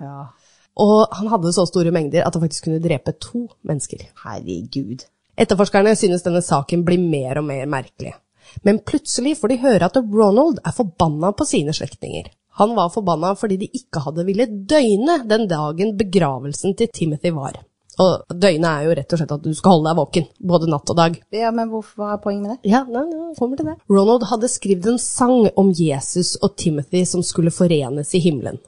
Og 0.84 1.16
han 1.16 1.32
hadde 1.32 1.54
så 1.56 1.64
store 1.70 1.94
mengder 1.94 2.26
at 2.26 2.36
han 2.36 2.44
faktisk 2.44 2.68
kunne 2.68 2.82
drepe 2.84 3.16
to 3.16 3.46
mennesker. 3.64 4.04
Herregud. 4.26 5.06
Etterforskerne 5.36 5.96
synes 5.98 6.22
denne 6.22 6.42
saken 6.44 6.84
blir 6.86 7.02
mer 7.02 7.40
og 7.40 7.48
mer 7.48 7.66
merkelig. 7.70 8.14
Men 8.62 8.78
plutselig 8.86 9.36
får 9.40 9.50
de 9.50 9.60
høre 9.64 9.88
at 9.88 9.98
Ronald 9.98 10.60
er 10.62 10.74
forbanna 10.76 11.32
på 11.34 11.46
sine 11.48 11.74
slektninger. 11.74 12.28
Han 12.60 12.74
var 12.76 12.92
forbanna 12.94 13.32
fordi 13.38 13.58
de 13.64 13.70
ikke 13.74 14.04
hadde 14.04 14.26
villet 14.28 14.58
døgne 14.70 15.22
den 15.26 15.48
dagen 15.50 15.96
begravelsen 15.98 16.76
til 16.78 16.92
Timothy 16.94 17.32
var. 17.34 17.58
Og 18.02 18.26
døgnet 18.30 18.68
er 18.68 18.86
jo 18.86 18.94
rett 18.98 19.14
og 19.14 19.20
slett 19.20 19.32
at 19.36 19.42
du 19.44 19.52
skal 19.54 19.76
holde 19.76 19.90
deg 19.90 19.98
våken, 19.98 20.28
både 20.50 20.68
natt 20.70 20.90
og 20.90 20.98
dag. 20.98 21.16
Ja, 21.34 21.50
men 21.54 21.70
hva 21.70 22.12
er 22.14 22.20
poenget 22.22 22.42
med 22.42 22.52
det? 22.54 22.70
Ja, 22.72 22.82
nei, 22.86 23.04
nei, 23.10 23.34
kommer 23.38 23.58
til 23.58 23.68
det. 23.70 23.76
Ronald 23.90 24.26
hadde 24.30 24.50
skrevet 24.50 24.88
en 24.90 25.02
sang 25.02 25.48
om 25.58 25.70
Jesus 25.74 26.34
og 26.42 26.56
Timothy 26.58 27.04
som 27.06 27.22
skulle 27.26 27.54
forenes 27.54 28.14
i 28.18 28.22
himmelen. 28.22 28.58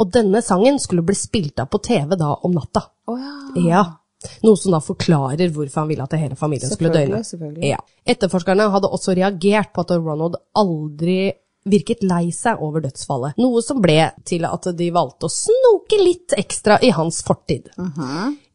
Og 0.00 0.10
denne 0.12 0.42
sangen 0.44 0.80
skulle 0.82 1.04
bli 1.06 1.16
spilt 1.16 1.60
av 1.62 1.70
på 1.72 1.80
TV 1.84 2.16
da 2.18 2.32
om 2.44 2.56
natta. 2.56 2.88
Å 3.08 3.16
ja. 3.16 3.34
Ja. 3.64 3.84
Noe 4.44 4.58
som 4.60 4.74
da 4.74 4.80
forklarer 4.84 5.52
hvorfor 5.54 5.82
han 5.82 5.90
ville 5.90 6.04
at 6.04 6.16
hele 6.18 6.38
familien 6.38 6.72
skulle 6.72 6.92
døgne. 6.94 7.22
Ja. 7.64 7.80
Etterforskerne 8.04 8.68
hadde 8.72 8.90
også 8.92 9.16
reagert 9.16 9.72
på 9.74 9.84
at 9.84 9.94
Ronald 9.96 10.38
aldri 10.58 11.32
virket 11.64 12.02
lei 12.04 12.28
seg 12.34 12.60
over 12.60 12.82
dødsfallet, 12.84 13.38
noe 13.40 13.62
som 13.64 13.78
ble 13.80 14.10
til 14.28 14.44
at 14.44 14.66
de 14.76 14.90
valgte 14.92 15.30
å 15.30 15.32
snoke 15.32 15.96
litt 15.96 16.34
ekstra 16.36 16.76
i 16.84 16.90
hans 16.92 17.22
fortid. 17.24 17.70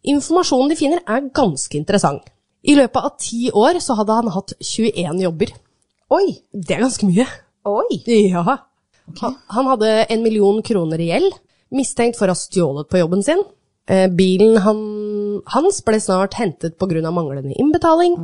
Informasjonen 0.10 0.70
de 0.70 0.78
finner 0.78 1.02
er 1.10 1.32
ganske 1.34 1.78
interessant. 1.80 2.28
I 2.62 2.76
løpet 2.78 3.06
av 3.08 3.16
ti 3.22 3.50
år 3.56 3.80
så 3.82 3.96
hadde 3.98 4.18
han 4.20 4.32
hatt 4.36 4.54
21 4.60 5.24
jobber. 5.24 5.54
Oi! 6.14 6.26
Det 6.52 6.76
er 6.76 6.84
ganske 6.84 7.08
mye. 7.08 7.26
Oi! 7.70 8.02
Ja. 8.30 8.44
Han, 9.22 9.38
han 9.56 9.70
hadde 9.72 9.94
en 10.06 10.22
million 10.22 10.60
kroner 10.66 11.02
i 11.02 11.10
gjeld, 11.10 11.34
mistenkt 11.74 12.20
for 12.20 12.30
å 12.30 12.36
ha 12.36 12.38
stjålet 12.38 12.90
på 12.92 13.02
jobben 13.02 13.24
sin. 13.26 13.42
Eh, 13.90 14.06
bilen 14.14 14.60
han, 14.62 14.82
hans 15.54 15.82
ble 15.86 16.00
snart 16.02 16.38
hentet 16.40 16.78
pga. 16.80 17.12
manglende 17.12 17.54
innbetaling. 17.54 18.16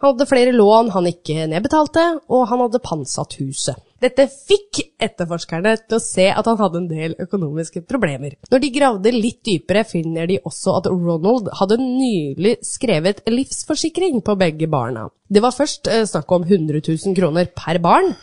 Han 0.00 0.12
hadde 0.12 0.26
flere 0.28 0.52
lån 0.52 0.90
han 0.94 1.06
ikke 1.06 1.46
nedbetalte, 1.50 2.20
og 2.28 2.48
han 2.48 2.62
hadde 2.64 2.82
pantsatt 2.84 3.36
huset. 3.40 3.78
Dette 4.00 4.24
fikk 4.32 4.80
etterforskerne 5.02 5.74
til 5.82 5.98
å 5.98 6.00
se 6.00 6.26
at 6.32 6.46
han 6.48 6.56
hadde 6.56 6.80
en 6.80 6.88
del 6.88 7.16
økonomiske 7.20 7.82
problemer. 7.88 8.38
Når 8.50 8.62
de 8.62 8.72
gravde 8.72 9.12
litt 9.12 9.42
dypere, 9.44 9.84
finner 9.84 10.30
de 10.30 10.38
også 10.40 10.78
at 10.78 10.88
Ronald 10.88 11.50
hadde 11.60 11.80
nylig 11.82 12.56
skrevet 12.64 13.20
livsforsikring 13.28 14.22
på 14.24 14.38
begge 14.40 14.70
barna. 14.72 15.10
Det 15.28 15.44
var 15.44 15.56
først 15.56 15.90
eh, 15.92 16.06
snakk 16.08 16.32
om 16.32 16.48
100 16.48 16.80
000 16.80 17.16
kroner 17.16 17.52
per 17.52 17.80
barn, 17.84 18.14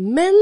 men 0.00 0.36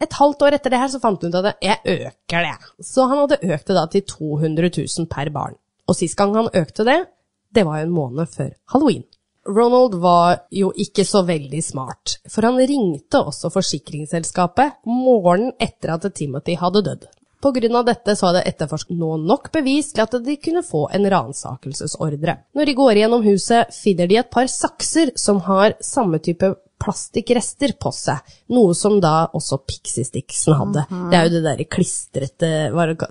et 0.00 0.14
halvt 0.16 0.46
år 0.46 0.56
etter 0.56 0.72
det 0.72 0.80
her 0.80 0.92
så 0.92 1.00
fant 1.02 1.20
hun 1.20 1.32
ut 1.34 1.40
at 1.42 1.58
jeg 1.64 1.98
øker 2.06 2.46
det. 2.46 2.54
Så 2.86 3.04
han 3.10 3.24
hadde 3.24 3.42
økt 3.42 3.66
det 3.68 3.76
da 3.76 3.84
til 3.92 4.06
200 4.14 4.70
000 4.78 5.10
per 5.10 5.32
barn. 5.34 5.58
Og 5.90 5.98
sist 5.98 6.18
gang 6.18 6.36
han 6.38 6.52
økte 6.54 6.86
det, 6.86 7.00
det 7.50 7.66
var 7.66 7.80
jo 7.80 7.88
en 7.88 7.96
måned 7.96 8.30
før 8.30 8.52
halloween. 8.70 9.02
Ronald 9.50 9.96
var 9.98 10.44
jo 10.52 10.68
ikke 10.76 11.02
så 11.08 11.24
veldig 11.26 11.62
smart, 11.64 12.18
for 12.30 12.46
han 12.46 12.60
ringte 12.60 13.22
også 13.24 13.50
forsikringsselskapet 13.50 14.84
morgenen 14.86 15.56
etter 15.58 15.96
at 15.96 16.06
Timothy 16.14 16.54
hadde 16.60 16.84
dødd. 16.86 17.08
På 17.40 17.54
grunn 17.56 17.76
av 17.78 17.86
dette 17.88 18.12
så 18.14 18.28
hadde 18.28 18.44
etterforsket 18.50 18.98
nå 19.00 19.14
nok 19.24 19.48
bevis 19.54 19.94
til 19.94 20.04
at 20.04 20.14
de 20.22 20.34
kunne 20.44 20.60
få 20.62 20.84
en 20.92 21.08
ransakelsesordre. 21.08 22.34
Når 22.52 22.68
de 22.68 22.74
går 22.76 23.00
gjennom 23.00 23.24
huset, 23.24 23.72
finner 23.72 24.10
de 24.10 24.18
et 24.20 24.28
par 24.30 24.50
sakser 24.52 25.14
som 25.16 25.40
har 25.46 25.72
samme 25.80 26.20
type 26.20 26.52
plastikkrester 26.80 27.74
på 27.80 27.92
seg, 27.96 28.20
noe 28.52 28.76
som 28.76 29.00
da 29.00 29.30
også 29.36 29.58
Pixie 29.68 30.04
Stixen 30.04 30.56
hadde. 30.56 30.84
Det 31.10 31.16
er 31.16 31.26
jo 31.26 31.32
det 31.38 31.42
derre 31.48 31.66
klistrete 31.68 32.52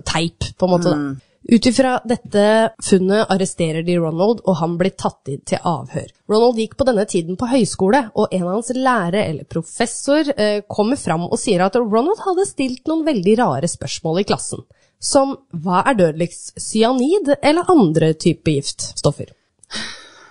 teip, 0.06 0.46
på 0.58 0.68
en 0.68 0.72
måte, 0.76 0.94
da. 0.94 1.26
Ut 1.48 1.66
ifra 1.66 2.00
dette 2.04 2.72
funnet 2.84 3.30
arresterer 3.32 3.82
de 3.82 3.96
Ronald, 3.98 4.42
og 4.44 4.58
han 4.60 4.74
blir 4.78 4.92
tatt 4.92 5.28
inn 5.32 5.40
til 5.48 5.62
avhør. 5.64 6.10
Ronald 6.28 6.60
gikk 6.60 6.76
på 6.76 6.84
denne 6.84 7.06
tiden 7.08 7.38
på 7.40 7.48
høyskole, 7.48 8.02
og 8.12 8.34
en 8.36 8.44
av 8.44 8.58
hans 8.58 8.68
lærere, 8.76 9.24
eller 9.24 9.48
professor, 9.48 10.28
eh, 10.36 10.60
kommer 10.68 11.00
fram 11.00 11.24
og 11.30 11.38
sier 11.40 11.64
at 11.64 11.78
Ronald 11.80 12.20
hadde 12.26 12.46
stilt 12.46 12.86
noen 12.86 13.06
veldig 13.06 13.38
rare 13.40 13.70
spørsmål 13.72 14.20
i 14.20 14.26
klassen. 14.28 14.66
Som 15.00 15.38
hva 15.50 15.80
er 15.88 15.96
dødeligst, 15.96 16.60
cyanid 16.60 17.32
eller 17.42 17.64
andre 17.72 18.12
typer 18.12 18.58
giftstoffer? 18.58 19.32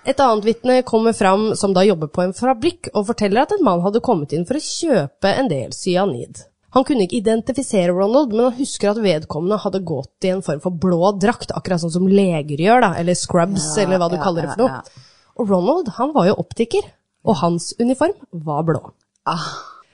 Et 0.06 0.20
annet 0.20 0.44
vitne 0.46 0.82
kommer 0.86 1.12
fram 1.12 1.56
som 1.56 1.74
da 1.74 1.82
jobber 1.84 2.06
på 2.06 2.22
en 2.22 2.32
fabrikk, 2.32 2.88
og 2.94 3.10
forteller 3.10 3.42
at 3.42 3.52
en 3.52 3.64
mann 3.66 3.82
hadde 3.82 4.00
kommet 4.00 4.32
inn 4.32 4.46
for 4.46 4.56
å 4.56 4.62
kjøpe 4.62 5.34
en 5.34 5.50
del 5.50 5.74
cyanid. 5.74 6.46
Han 6.76 6.86
kunne 6.86 7.06
ikke 7.06 7.18
identifisere 7.18 7.94
Ronald, 7.94 8.30
men 8.34 8.46
han 8.46 8.58
husker 8.60 8.92
at 8.92 9.00
vedkommende 9.02 9.58
hadde 9.64 9.82
gått 9.86 10.26
i 10.26 10.30
en 10.30 10.44
form 10.46 10.60
for 10.62 10.76
blå 10.84 11.14
drakt, 11.18 11.50
akkurat 11.56 11.82
sånn 11.82 11.96
som 11.96 12.06
leger 12.06 12.62
gjør, 12.62 12.84
da, 12.84 12.92
eller 13.00 13.18
scrubs, 13.18 13.72
eller 13.80 13.98
hva 13.98 14.10
du 14.12 14.18
ja, 14.20 14.22
kaller 14.22 14.46
det 14.46 14.54
for 14.54 14.68
ja, 14.68 14.78
noe. 14.78 15.08
Og 15.40 15.50
Ronald, 15.50 15.90
han 15.96 16.14
var 16.14 16.30
jo 16.30 16.38
optiker, 16.42 16.86
og 17.26 17.40
hans 17.42 17.72
uniform 17.82 18.14
var 18.46 18.62
blå. 18.68 18.84
Ah, 19.28 19.50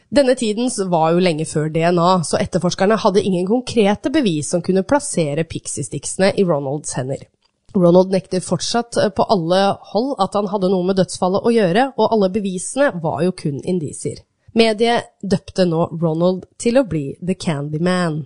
Denne 0.08 0.36
tiden 0.38 0.70
var 0.90 1.14
jo 1.14 1.22
lenge 1.22 1.44
før 1.50 1.70
DNA, 1.72 2.10
så 2.28 2.38
etterforskerne 2.38 2.98
hadde 3.02 3.24
ingen 3.24 3.46
konkrete 3.48 4.12
bevis 4.14 4.52
som 4.52 4.62
kunne 4.62 4.84
plassere 4.86 5.44
pixie-sticksene 5.48 6.30
i 6.38 6.44
Ronalds 6.46 6.94
hender. 6.94 7.24
Ronald 7.74 8.14
nekter 8.14 8.40
fortsatt 8.40 8.96
eh, 9.02 9.10
på 9.12 9.26
alle 9.32 9.58
hold 9.90 10.14
at 10.22 10.36
han 10.38 10.48
hadde 10.52 10.70
noe 10.72 10.86
med 10.86 10.96
dødsfallet 11.00 11.44
å 11.44 11.52
gjøre, 11.52 11.90
og 11.98 12.14
alle 12.14 12.30
bevisene 12.32 12.92
var 13.02 13.24
jo 13.26 13.34
kun 13.36 13.58
indisier. 13.64 14.22
Mediet 14.56 15.10
døpte 15.20 15.66
nå 15.68 15.82
Ronald 16.00 16.46
til 16.60 16.78
å 16.80 16.86
bli 16.88 17.10
The 17.20 17.34
Candyman. 17.36 18.22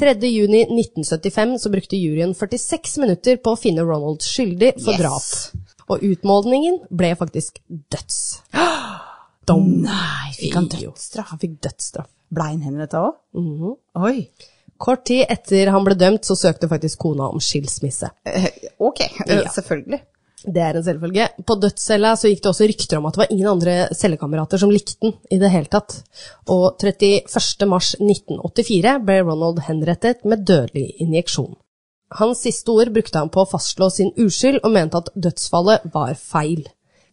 3. 0.00 0.14
juni 0.26 0.62
1975 0.64 1.58
så 1.60 1.70
brukte 1.70 1.98
juryen 2.00 2.32
46 2.34 2.96
minutter 3.02 3.36
på 3.44 3.52
å 3.54 3.58
finne 3.60 3.84
Ronald 3.86 4.24
skyldig 4.24 4.72
for 4.80 4.94
Yes. 4.96 5.00
drap. 5.02 5.66
Og 5.90 6.02
utmålingen 6.06 6.80
ble 6.90 7.12
faktisk 7.18 7.60
døds. 7.68 8.42
Dom. 9.46 9.82
nei, 9.82 10.30
fikk 10.38 10.54
han 10.54 10.68
dødsstraff? 10.70 11.30
Han 11.34 11.38
fikk 11.42 11.56
dødsstraff. 11.64 12.08
Ble 12.30 12.44
han 12.52 12.60
henrettet 12.62 12.94
òg? 13.00 13.76
Oi. 13.98 14.28
Kort 14.80 15.04
tid 15.10 15.26
etter 15.28 15.70
han 15.74 15.84
ble 15.84 15.94
dømt, 15.98 16.22
så 16.24 16.36
søkte 16.38 16.68
faktisk 16.70 16.98
kona 17.02 17.26
om 17.28 17.38
skilsmisse. 17.42 18.10
Eh, 18.24 18.46
ok, 18.78 19.00
Ja. 19.26 19.42
selvfølgelig. 19.52 20.00
Det 20.44 20.62
er 20.64 20.76
en 20.78 20.84
selvfølge. 20.84 21.26
På 21.46 21.56
dødscella 21.60 22.14
så 22.16 22.30
gikk 22.30 22.42
det 22.44 22.50
også 22.52 22.68
rykter 22.70 22.98
om 22.98 23.08
at 23.08 23.16
det 23.16 23.22
var 23.22 23.32
ingen 23.34 23.50
andre 23.50 23.74
cellekamerater 23.96 24.60
som 24.62 24.72
likte 24.72 24.96
den 25.02 25.16
i 25.30 25.38
det 25.42 25.50
hele 25.52 25.68
tatt. 25.68 25.98
Og 26.48 26.80
31. 26.80 27.66
mars 27.68 27.94
1984 27.98 28.94
ble 29.04 29.18
Ronald 29.26 29.60
henrettet 29.66 30.24
med 30.24 30.46
dødelig 30.48 30.94
injeksjon. 31.04 31.58
Hans 32.18 32.42
siste 32.42 32.72
ord 32.72 32.90
brukte 32.94 33.20
han 33.20 33.30
på 33.30 33.44
å 33.44 33.50
fastslå 33.50 33.90
sin 33.94 34.10
uskyld, 34.18 34.62
og 34.64 34.72
mente 34.74 34.98
at 34.98 35.12
dødsfallet 35.14 35.84
var 35.94 36.16
feil. 36.18 36.64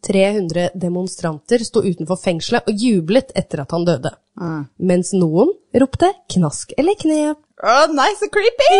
300 0.07 0.71
demonstranter 0.77 1.61
sto 1.65 1.83
utenfor 1.83 2.19
fengselet 2.21 2.69
og 2.69 2.79
jublet 2.81 3.33
etter 3.37 3.61
at 3.63 3.73
han 3.75 3.85
døde. 3.85 4.13
Mens 4.77 5.11
noen 5.17 5.51
ropte 5.73 6.13
'knask 6.29 6.73
eller 6.77 6.95
knep'. 6.95 7.43
Oh, 7.61 7.85
nei, 7.91 8.09
så 8.15 8.29
creepy! 8.29 8.71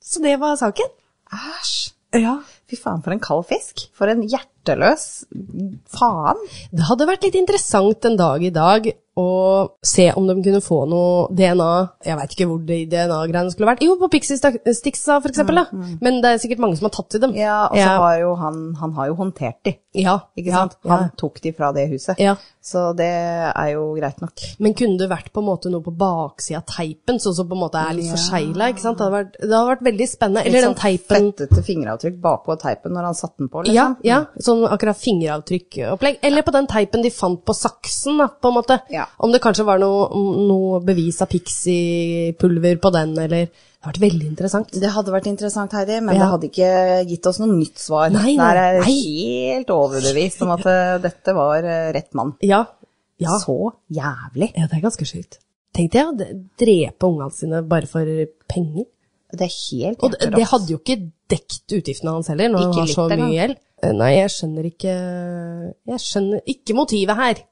Så 0.00 0.22
det 0.22 0.36
var 0.40 0.56
saken. 0.56 0.88
Æsj. 1.32 1.95
Ja. 2.16 2.38
Fy 2.66 2.78
faen, 2.80 3.02
for 3.04 3.14
en 3.14 3.22
kald 3.22 3.46
fisk. 3.50 3.86
For 3.94 4.10
en 4.10 4.24
hjerteløs 4.26 5.26
faen. 5.92 6.40
Det 6.74 6.86
hadde 6.88 7.08
vært 7.08 7.26
litt 7.28 7.38
interessant 7.38 8.08
en 8.08 8.18
dag 8.18 8.42
i 8.42 8.54
dag 8.54 8.88
å 9.16 9.26
se 9.80 10.10
om 10.12 10.26
de 10.28 10.34
kunne 10.44 10.60
få 10.60 10.82
noe 10.90 11.28
DNA 11.32 11.68
Jeg 12.04 12.18
veit 12.18 12.34
ikke 12.34 12.46
hvor 12.50 12.58
de 12.68 12.76
DNA-greiene 12.90 13.52
skulle 13.54 13.70
vært. 13.70 13.84
Jo, 13.86 13.94
på 14.00 14.10
Pixie 14.12 14.36
Sticksa 14.36 15.16
for 15.24 15.32
eksempel, 15.32 15.62
da. 15.62 15.64
Men 16.04 16.20
det 16.20 16.34
er 16.34 16.42
sikkert 16.42 16.60
mange 16.60 16.76
som 16.76 16.90
har 16.90 16.94
tatt 16.98 17.16
i 17.16 17.22
dem. 17.22 17.32
Ja, 17.38 17.62
og 17.70 17.78
så 17.78 17.86
ja. 17.86 17.94
har 18.02 18.18
jo 18.20 18.34
han, 18.40 18.60
han 18.80 18.92
har 18.98 19.08
jo 19.08 19.16
håndtert 19.22 19.62
de, 19.64 19.76
ja, 19.96 20.18
ikke 20.36 20.52
sant? 20.52 20.76
Ja. 20.84 20.90
Han 20.92 21.10
tok 21.16 21.40
de 21.44 21.54
fra 21.56 21.72
det 21.72 21.86
huset. 21.94 22.20
Ja. 22.20 22.36
Så 22.66 22.90
det 22.98 23.06
er 23.06 23.68
jo 23.72 23.92
greit 23.94 24.20
nok. 24.20 24.42
Men 24.60 24.74
kunne 24.76 24.98
det 24.98 25.06
vært 25.08 25.30
på 25.32 25.40
en 25.40 25.46
måte 25.48 25.70
noe 25.70 25.84
på 25.86 25.94
baksida 25.96 26.60
av 26.60 26.66
teipen, 26.68 27.20
sånn 27.22 27.36
som 27.38 27.48
på 27.48 27.54
en 27.56 27.62
måte 27.62 27.80
er 27.80 27.94
litt 27.96 28.10
Ja. 28.10 28.16
forsegla? 28.18 28.70
Det 28.74 28.84
hadde, 28.84 29.10
vært, 29.14 29.36
det 29.38 29.52
hadde 29.52 29.70
vært 29.70 29.84
veldig 29.86 30.08
spennende. 30.10 30.44
Eller 30.44 30.60
den 30.60 30.74
sånn 30.74 30.80
teipen 30.82 31.30
Fettete 31.30 31.62
fingeravtrykk 31.64 32.20
bakpå 32.20 32.58
teipen 32.60 32.92
når 32.96 33.08
han 33.08 33.18
satte 33.18 33.38
den 33.38 33.48
på, 33.52 33.64
Ja, 33.70 33.94
liksom. 33.94 33.96
ja, 34.04 34.18
sånn 34.42 34.64
akkurat 34.68 34.98
fingeravtrykkopplegg. 35.00 36.18
Eller 36.26 36.42
på 36.42 36.54
den 36.58 36.66
teipen 36.66 37.06
de 37.06 37.10
fant 37.14 37.44
på 37.46 37.54
saksen, 37.54 38.18
da, 38.18 38.28
på 38.28 38.50
en 38.50 38.58
måte. 38.58 38.80
Ja. 38.90 39.05
Om 39.18 39.32
det 39.32 39.40
kanskje 39.44 39.64
var 39.68 39.80
noe, 39.82 40.08
noe 40.48 40.80
bevis 40.84 41.20
av 41.24 41.30
Pixie-pulver 41.32 42.78
på 42.82 42.92
den, 42.94 43.14
eller 43.18 43.46
Det 43.46 43.84
hadde 43.86 43.92
vært 43.92 44.02
veldig 44.02 44.26
interessant. 44.26 44.72
Det 44.82 44.90
hadde 44.90 45.12
vært 45.14 45.28
interessant, 45.30 45.72
Heidi, 45.78 46.00
men 46.00 46.16
Ja. 46.16 46.24
det 46.24 46.30
hadde 46.32 46.48
ikke 46.50 46.70
gitt 47.10 47.26
oss 47.30 47.38
noe 47.38 47.52
nytt 47.54 47.78
svar. 47.78 48.10
Nei, 48.10 48.34
nei, 48.36 48.48
Der 48.48 48.56
er 48.62 48.78
jeg 48.80 48.88
helt 48.90 49.70
overbevist 49.70 50.42
om 50.42 50.50
at 50.56 50.66
eh, 50.66 50.98
dette 51.04 51.34
var 51.36 51.62
eh, 51.62 51.92
rett 51.94 52.12
mann. 52.14 52.34
Ja. 52.42 52.64
ja. 53.22 53.38
Så 53.38 53.72
jævlig. 53.90 54.52
Ja, 54.56 54.66
det 54.66 54.80
er 54.80 54.82
ganske 54.88 55.06
sjukt. 55.06 55.38
Tenk 55.76 55.92
deg 55.92 56.08
å 56.08 56.16
drepe 56.58 57.06
ungene 57.06 57.30
sine 57.36 57.62
bare 57.62 57.86
for 57.86 58.04
penger. 58.48 58.86
Det 59.36 59.42
er 59.44 59.54
helt 59.54 60.02
Og 60.02 60.12
det, 60.14 60.30
det 60.34 60.46
hadde 60.48 60.70
jo 60.70 60.78
ikke 60.78 60.96
dekt 61.28 61.72
utgiftene 61.74 62.12
hans 62.14 62.28
heller, 62.30 62.48
når 62.48 62.62
Ikke 62.62 62.78
han 62.78 62.86
har 62.86 62.92
så 62.94 63.06
mye 63.10 63.34
gjeld. 63.34 63.56
Eh, 63.82 63.92
Nei, 63.92 64.12
jeg 64.16 64.30
skjønner 64.32 64.68
ikke 64.70 64.94
Jeg 65.92 66.00
skjønner 66.00 66.52
ikke 66.54 66.76
motivet 66.78 67.18
her. 67.18 67.42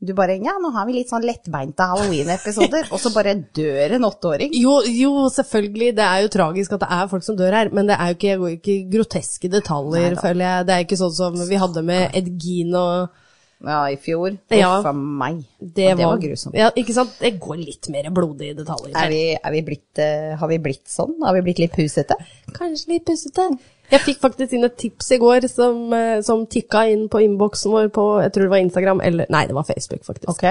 Du 0.00 0.14
bare 0.16 0.38
Ja, 0.40 0.54
nå 0.56 0.70
har 0.72 0.86
vi 0.88 0.94
litt 0.96 1.10
sånn 1.12 1.26
lettbeinte 1.28 1.84
halloween-episoder, 1.84 2.86
og 2.88 3.00
så 3.02 3.10
bare 3.12 3.34
dør 3.56 3.96
en 3.98 4.06
åtteåring. 4.08 4.54
Jo, 4.56 4.78
jo, 4.88 5.10
selvfølgelig, 5.28 5.90
det 5.98 6.06
er 6.06 6.22
jo 6.24 6.30
tragisk 6.32 6.72
at 6.72 6.84
det 6.86 6.88
er 6.96 7.10
folk 7.10 7.26
som 7.26 7.36
dør 7.36 7.52
her, 7.58 7.70
men 7.76 7.90
det 7.90 7.98
er 8.00 8.14
jo 8.14 8.16
ikke, 8.16 8.52
ikke 8.56 8.76
groteske 8.94 9.50
detaljer, 9.52 10.14
Neida. 10.14 10.22
føler 10.24 10.46
jeg. 10.46 10.68
Det 10.70 10.76
er 10.76 10.86
ikke 10.86 11.00
sånn 11.02 11.12
som 11.18 11.36
vi 11.50 11.58
hadde 11.60 11.82
med 11.84 12.16
Edgine 12.16 12.80
og 12.80 13.26
Ja, 13.60 13.82
i 13.92 13.98
fjor. 14.00 14.38
Ja. 14.56 14.70
Uff 14.78 14.86
a 14.88 14.92
meg. 14.96 15.42
det, 15.60 15.90
Og 15.92 15.98
det 15.98 16.06
var 16.06 16.22
grusomt. 16.22 16.54
Ja, 16.56 16.70
ikke 16.80 16.94
sant? 16.96 17.12
Det 17.20 17.34
går 17.38 17.58
litt 17.60 17.90
mer 17.92 18.08
blodige 18.08 18.54
detaljer 18.56 18.96
Er 18.96 19.12
vi, 19.12 19.20
er 19.36 19.52
vi 19.52 19.60
blitt, 19.66 20.00
eh, 20.00 20.32
har 20.40 20.48
vi 20.48 20.56
blitt 20.64 20.88
sånn? 20.88 21.18
Har 21.20 21.36
vi 21.36 21.42
blitt 21.44 21.60
litt 21.60 21.76
pusete? 21.76 22.16
Kanskje 22.56 22.94
litt 22.94 23.04
pussete. 23.04 23.50
Jeg 23.90 24.00
fikk 24.04 24.20
faktisk 24.22 24.52
inn 24.54 24.64
et 24.64 24.76
tips 24.78 25.10
i 25.12 25.18
går 25.18 25.46
som, 25.50 25.92
eh, 25.96 26.20
som 26.26 26.44
tikka 26.46 26.84
inn 26.92 27.08
på 27.10 27.20
innboksen 27.24 27.72
vår 27.74 27.88
på 27.94 28.04
jeg 28.22 28.32
tror 28.32 28.42
det 28.46 28.50
var 28.52 28.62
Instagram, 28.62 29.00
eller 29.02 29.26
nei, 29.30 29.44
det 29.46 29.54
var 29.56 29.64
Facebook, 29.66 30.04
faktisk. 30.06 30.28
Ok. 30.30 30.44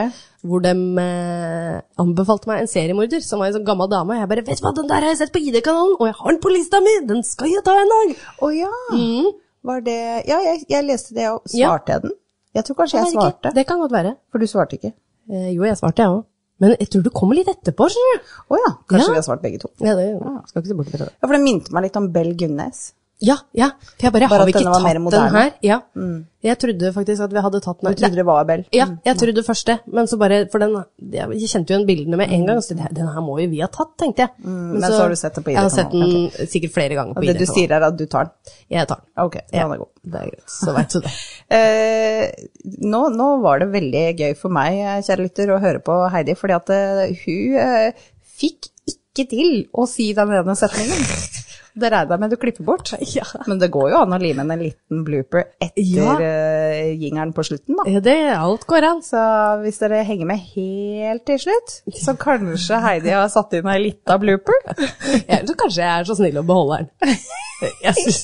Hvor 0.43 0.61
de 0.63 0.73
eh, 1.03 1.81
anbefalte 2.03 2.47
meg 2.51 2.61
en 2.63 2.71
seriemorder 2.71 3.21
som 3.23 3.39
var 3.39 3.47
en 3.47 3.57
sånn 3.59 3.67
gammel 3.67 3.89
dame. 3.91 4.15
Og 4.15 4.19
jeg 4.19 4.29
bare 4.29 4.43
'Vet 4.45 4.59
du 4.59 4.65
hva, 4.67 4.73
den 4.75 4.87
der 4.87 5.01
har 5.01 5.09
jeg 5.13 5.17
sett 5.23 5.33
på 5.33 5.39
ID-kanalen, 5.43 5.95
og 5.99 6.05
jeg 6.07 6.15
har 6.19 6.31
den 6.31 6.41
på 6.41 6.51
lista 6.53 6.79
mi! 6.81 6.95
Den 7.07 7.23
skal 7.23 7.47
jeg 7.47 7.63
ta 7.63 7.75
en 7.79 7.93
dag!' 7.95 8.15
Å 8.41 8.47
ja. 8.55 8.73
Var 9.63 9.81
det 9.81 9.99
Ja, 10.27 10.39
jeg, 10.39 10.65
jeg 10.69 10.83
leste 10.85 11.13
det 11.15 11.27
og 11.29 11.43
svarte 11.47 11.91
jeg 11.93 12.01
den? 12.01 12.11
Jeg 12.55 12.65
tror 12.65 12.75
kanskje 12.75 12.97
jeg 12.97 13.05
er 13.05 13.11
ikke- 13.11 13.21
svarte. 13.21 13.53
Det 13.53 13.67
kan 13.67 13.79
godt 13.79 13.91
være. 13.91 14.15
For 14.31 14.39
du 14.39 14.45
svarte 14.47 14.75
ikke? 14.79 14.93
Eh, 15.29 15.51
jo, 15.53 15.63
jeg 15.63 15.77
svarte, 15.77 15.97
jeg 16.03 16.07
òg. 16.09 16.23
Men 16.59 16.75
jeg 16.79 16.89
tror 16.89 17.03
du 17.03 17.09
kommer 17.09 17.35
litt 17.35 17.47
etterpå, 17.47 17.87
skjønner 17.87 18.15
du. 18.19 18.23
Å 18.51 18.57
ja. 18.59 18.71
Kanskje 18.89 19.07
Ja. 19.07 19.11
vi 19.13 19.19
har 19.19 19.23
svart 19.23 19.41
begge 19.41 19.59
to. 19.61 19.69
Ja, 19.79 19.95
det 19.95 20.19
skal 20.49 20.61
ikke 20.61 20.67
se 20.67 20.73
bort 20.75 20.89
fra 20.91 20.97
det. 21.05 21.11
Ja, 21.21 21.27
for 21.27 21.33
det 21.37 21.43
minte 21.43 21.71
meg 21.71 21.83
litt 21.83 21.95
om 21.95 22.11
Bell 22.11 22.33
Gunnes. 22.35 22.93
Ja, 23.19 23.35
ja. 23.51 23.73
For 23.97 24.07
jeg 24.07 24.13
bare, 24.15 24.27
Bare 24.31 24.39
har 24.39 24.47
vi 24.47 24.53
ikke 24.53 24.63
tatt 24.63 25.11
den 25.11 25.33
her? 25.33 25.49
Ja. 25.65 25.77
Jeg 26.39 26.55
trodde 26.61 26.91
faktisk 26.95 27.23
at 27.25 27.33
vi 27.35 27.41
hadde 27.43 27.59
tatt 27.59 27.81
den 27.81 27.91
Du 27.91 27.99
trodde 27.99 28.15
det 28.15 28.23
var 28.29 28.45
Abel? 28.45 28.61
Ja, 28.71 28.85
jeg 29.03 29.19
trodde 29.19 29.43
først 29.43 29.67
det, 29.67 29.75
men 29.91 30.07
så 30.07 30.15
bare, 30.21 30.37
for 30.51 30.63
den, 30.63 30.77
jeg 31.11 31.49
kjente 31.51 31.73
jo 31.73 31.75
igjen 31.75 31.87
bildene 31.89 32.19
med 32.21 32.31
en 32.31 32.45
gang, 32.47 32.61
så 32.63 32.77
den 32.79 33.09
her 33.11 33.25
må 33.25 33.35
jo 33.41 33.49
vi 33.51 33.59
ha 33.59 33.67
tatt, 33.67 33.91
tenkte 33.99 34.23
jeg. 34.23 34.31
men 34.45 34.85
så 34.85 35.01
har 35.01 35.11
du 35.11 35.19
sett 35.19 35.35
det 35.35 35.43
på 35.43 35.51
Jeg 35.51 35.59
har 35.59 35.73
sett 35.73 35.91
den 35.91 36.05
okay. 36.05 36.29
den 36.37 36.51
sikkert 36.53 36.75
flere 36.77 36.95
ganger 36.95 37.17
på 37.17 37.23
Og 37.25 37.27
det 37.27 37.35
du 37.41 37.45
sier 37.49 37.75
er 37.75 37.87
at 37.89 37.99
du 37.99 38.05
tar 38.07 38.29
den? 38.29 38.55
Jeg 38.71 38.87
tar 38.87 39.03
den. 39.03 39.11
Ok, 39.25 39.35
Ja, 39.51 39.65
er 39.65 39.83
god. 39.83 39.91
det 40.13 40.21
er 40.21 40.31
greit, 40.31 40.55
så 40.55 40.77
veit 40.77 40.95
du 40.95 41.03
det. 41.03 41.15
Eh, 41.49 42.29
nå, 42.85 42.99
nå 43.09 43.27
var 43.41 43.59
det 43.59 43.71
veldig 43.73 44.03
gøy 44.19 44.35
for 44.37 44.53
meg, 44.53 44.77
eh, 44.79 44.99
kjære 45.01 45.25
lytter, 45.25 45.49
å 45.51 45.61
høre 45.63 45.81
på 45.81 45.95
Heidi, 46.13 46.35
fordi 46.37 46.55
at 46.55 46.69
uh, 46.69 47.01
hun 47.23 47.55
uh, 47.57 48.03
fikk 48.39 48.69
ikke 48.93 49.25
til 49.33 49.49
å 49.73 49.87
si 49.89 50.11
den 50.15 50.31
ene 50.37 50.55
setningen. 50.55 51.01
Det 51.79 51.89
regner 51.93 52.13
jeg 52.15 52.21
med 52.23 52.33
du 52.33 52.37
klipper 52.41 52.65
bort. 52.67 52.91
Ja. 53.15 53.25
Men 53.47 53.59
det 53.61 53.69
går 53.73 53.89
jo 53.93 54.01
an 54.03 54.13
å 54.15 54.19
lime 54.21 54.43
en 54.45 54.61
liten 54.61 55.03
blooper 55.07 55.45
etter 55.61 55.81
Ja. 55.89 56.15
eh, 56.21 56.91
jingeren 56.99 57.31
på 57.35 57.43
slutten, 57.47 57.77
da. 57.79 57.85
Ja, 57.89 57.99
det, 58.05 58.15
alt 58.35 58.65
går 58.69 58.87
an. 58.89 59.01
Så 59.05 59.21
hvis 59.63 59.79
dere 59.81 60.03
henger 60.07 60.29
med 60.29 60.43
helt 60.53 61.25
til 61.29 61.39
slutt, 61.45 61.75
så 61.99 62.15
kanskje 62.19 62.79
Heidi 62.83 63.13
har 63.15 63.27
satt 63.33 63.53
inn 63.59 63.69
ei 63.71 63.79
lita 63.87 64.17
blooper. 64.21 64.59
Jeg 65.31 65.45
så 65.49 65.55
kanskje 65.59 65.83
jeg 65.83 65.91
er 66.03 66.09
så 66.09 66.15
snill 66.19 66.39
å 66.41 66.45
beholde 66.47 66.83
den. 66.83 67.17
Jeg 67.85 67.95
synes, 67.99 68.21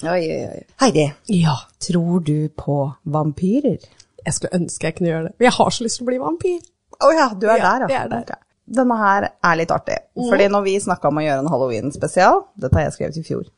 Oi, 0.00 0.20
oi, 0.20 0.42
oi. 0.48 0.60
Heidi, 0.80 1.06
ja, 1.40 1.54
tror 1.80 2.20
du 2.24 2.48
på 2.56 2.76
vampyrer? 3.04 3.82
jeg 4.20 4.34
skulle 4.36 4.58
ønske 4.60 4.84
jeg 4.88 4.96
kunne 4.98 5.08
gjøre 5.08 5.24
det. 5.30 5.32
Jeg 5.46 5.52
har 5.56 5.70
så 5.72 5.84
lyst 5.86 5.96
til 6.00 6.04
å 6.04 6.08
bli 6.10 6.18
vampyr. 6.20 6.58
Å 7.00 7.08
ja, 7.16 7.26
du 7.32 7.46
er 7.48 7.56
Ja, 7.62 7.70
der, 7.80 7.86
jeg 7.88 8.00
er 8.04 8.10
der. 8.28 8.40
Denne 8.70 8.96
her 9.00 9.28
er 9.34 9.58
litt 9.58 9.72
artig. 9.74 9.98
Fordi 10.14 10.46
når 10.52 10.66
vi 10.66 10.76
snakka 10.82 11.10
om 11.10 11.18
å 11.18 11.24
gjøre 11.24 11.42
en 11.42 11.50
halloween-spesial, 11.50 12.44
dette 12.60 12.78
har 12.78 12.86
jeg 12.86 12.96
skrevet 12.98 13.18
i 13.18 13.24
fjor, 13.26 13.48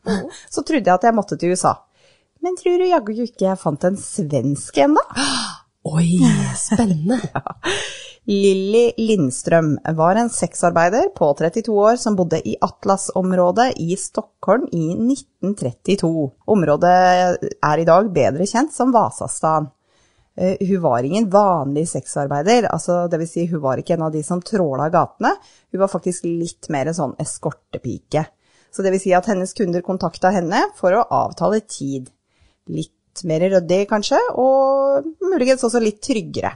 så 0.49 0.65
trodde 0.65 0.89
jeg 0.89 0.95
at 0.95 1.09
jeg 1.09 1.17
måtte 1.17 1.37
til 1.41 1.53
USA. 1.53 1.77
Men 2.43 2.57
tror 2.59 2.81
du 2.81 2.89
jaggu 2.89 3.13
ikke 3.27 3.47
jeg 3.51 3.61
fant 3.61 3.85
en 3.87 3.99
svensk 4.01 4.81
ennå? 4.83 5.03
Oi, 5.93 6.17
spennende. 6.59 7.21
Lilly 8.31 8.93
Lindstrøm 9.03 9.75
var 9.99 10.19
en 10.19 10.31
sexarbeider 10.31 11.09
på 11.17 11.33
32 11.39 11.75
år 11.75 11.97
som 11.99 12.15
bodde 12.19 12.39
i 12.47 12.55
Atlas-området 12.63 13.73
i 13.83 13.97
Stockholm 13.99 14.69
i 14.71 14.93
1932. 14.95 16.11
Området 16.55 16.93
er 17.51 17.83
i 17.83 17.87
dag 17.89 18.11
bedre 18.15 18.47
kjent 18.47 18.75
som 18.75 18.95
Vasastan. 18.95 19.73
Eh, 20.37 20.57
Hun 20.69 20.81
var 20.83 21.03
ingen 21.05 21.29
vanlig 21.31 21.89
sexarbeider, 21.89 22.69
altså 22.73 23.09
det 23.11 23.19
vil 23.21 23.29
si 23.29 23.47
hun 23.51 23.61
var 23.61 23.77
ikke 23.83 23.95
en 23.99 24.07
av 24.09 24.13
de 24.15 24.23
som 24.25 24.41
tråla 24.41 24.89
gatene. 24.91 25.35
Hun 25.73 25.81
var 25.81 25.89
faktisk 25.93 26.25
litt 26.25 26.69
mer 26.73 26.87
en 26.89 26.95
sånn 26.97 27.17
eskortepike. 27.21 28.25
Så 28.73 28.83
det 28.83 28.93
vil 28.95 29.01
si 29.03 29.13
at 29.13 29.27
hennes 29.29 29.53
kunder 29.53 29.83
kontakta 29.85 30.31
henne 30.33 30.63
for 30.79 30.93
å 30.97 31.05
avtale 31.13 31.61
tid. 31.69 32.09
Litt 32.73 33.25
mer 33.29 33.41
ryddig 33.45 33.83
kanskje, 33.91 34.17
og 34.41 35.05
muligens 35.21 35.63
også 35.69 35.81
litt 35.83 36.01
tryggere 36.01 36.55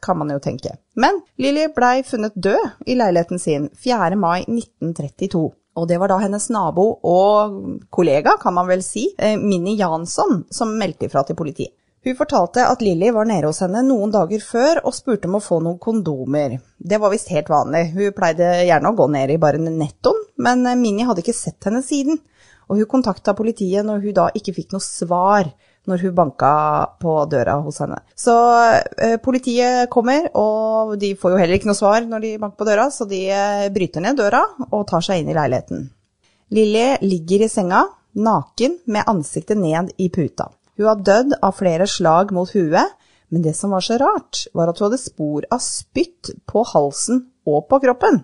kan 0.00 0.18
man 0.18 0.28
jo 0.30 0.38
tenke. 0.40 0.76
Men 0.96 1.22
Lilly 1.38 1.66
blei 1.74 2.02
funnet 2.02 2.32
død 2.36 2.86
i 2.86 2.94
leiligheten 2.94 3.38
sin 3.40 3.70
4. 3.76 4.16
mai 4.16 4.42
1932. 4.44 5.52
Og 5.76 5.88
det 5.88 5.98
var 6.00 6.08
da 6.08 6.18
hennes 6.20 6.50
nabo 6.52 6.98
og 7.08 7.56
kollega, 7.90 8.36
kan 8.40 8.52
man 8.54 8.66
vel 8.68 8.82
si, 8.82 9.14
eh, 9.18 9.36
Minni 9.38 9.76
Jansson, 9.78 10.44
som 10.50 10.76
meldte 10.78 11.06
ifra 11.08 11.24
til 11.24 11.36
politiet. 11.36 11.72
Hun 12.02 12.16
fortalte 12.18 12.64
at 12.66 12.80
Lilly 12.82 13.12
var 13.14 13.28
nede 13.30 13.46
hos 13.46 13.60
henne 13.62 13.84
noen 13.86 14.10
dager 14.10 14.42
før 14.42 14.80
og 14.82 14.94
spurte 14.96 15.28
om 15.30 15.36
å 15.38 15.42
få 15.42 15.60
noen 15.62 15.78
kondomer. 15.78 16.56
Det 16.78 16.98
var 16.98 17.12
visst 17.12 17.30
helt 17.30 17.50
vanlig, 17.52 17.92
hun 17.94 18.14
pleide 18.16 18.48
gjerne 18.66 18.90
å 18.90 18.96
gå 18.98 19.06
ned 19.14 19.30
i 19.30 19.38
bare 19.42 19.60
nettoen, 19.62 20.18
men 20.42 20.64
Minnie 20.64 20.80
Minni 20.82 21.06
hadde 21.06 21.22
ikke 21.22 21.36
sett 21.36 21.68
henne 21.68 21.82
siden. 21.86 22.18
Og 22.66 22.80
hun 22.80 22.88
kontakta 22.90 23.36
politiet 23.38 23.86
når 23.86 24.02
hun 24.02 24.16
da 24.16 24.24
ikke 24.34 24.54
fikk 24.56 24.74
noe 24.74 24.82
svar 24.82 25.50
når 25.86 26.02
hun 26.06 26.14
banka 26.14 26.52
på 27.02 27.14
døra 27.30 27.56
hos 27.62 27.78
henne. 27.82 27.98
Så 28.18 28.34
eh, 28.98 29.16
politiet 29.22 29.90
kommer, 29.90 30.28
og 30.38 30.94
de 30.98 31.12
får 31.18 31.34
jo 31.34 31.40
heller 31.40 31.58
ikke 31.58 31.70
noe 31.70 31.78
svar 31.78 32.06
når 32.06 32.24
de 32.24 32.32
banker 32.42 32.58
på 32.58 32.68
døra, 32.68 32.88
så 32.90 33.06
de 33.10 33.20
eh, 33.30 33.68
bryter 33.74 34.02
ned 34.02 34.18
døra 34.18 34.42
og 34.70 34.86
tar 34.90 35.04
seg 35.06 35.22
inn 35.22 35.30
i 35.30 35.36
leiligheten. 35.38 35.86
Lilly 36.54 36.86
ligger 37.06 37.46
i 37.46 37.50
senga, 37.50 37.84
naken, 38.18 38.80
med 38.90 39.06
ansiktet 39.10 39.58
ned 39.58 39.94
i 40.02 40.10
puta. 40.12 40.50
Hun 40.82 40.88
har 40.90 41.02
dødd 41.06 41.34
av 41.46 41.54
flere 41.54 41.86
slag 41.86 42.32
mot 42.34 42.50
huet, 42.56 42.96
men 43.30 43.44
det 43.44 43.52
som 43.54 43.70
var 43.70 43.84
så 43.86 44.00
rart, 44.02 44.48
var 44.50 44.66
at 44.72 44.80
hun 44.80 44.88
hadde 44.88 44.98
spor 44.98 45.44
av 45.54 45.60
spytt 45.62 46.32
på 46.50 46.64
halsen 46.72 47.20
og 47.46 47.68
på 47.70 47.78
kroppen. 47.84 48.18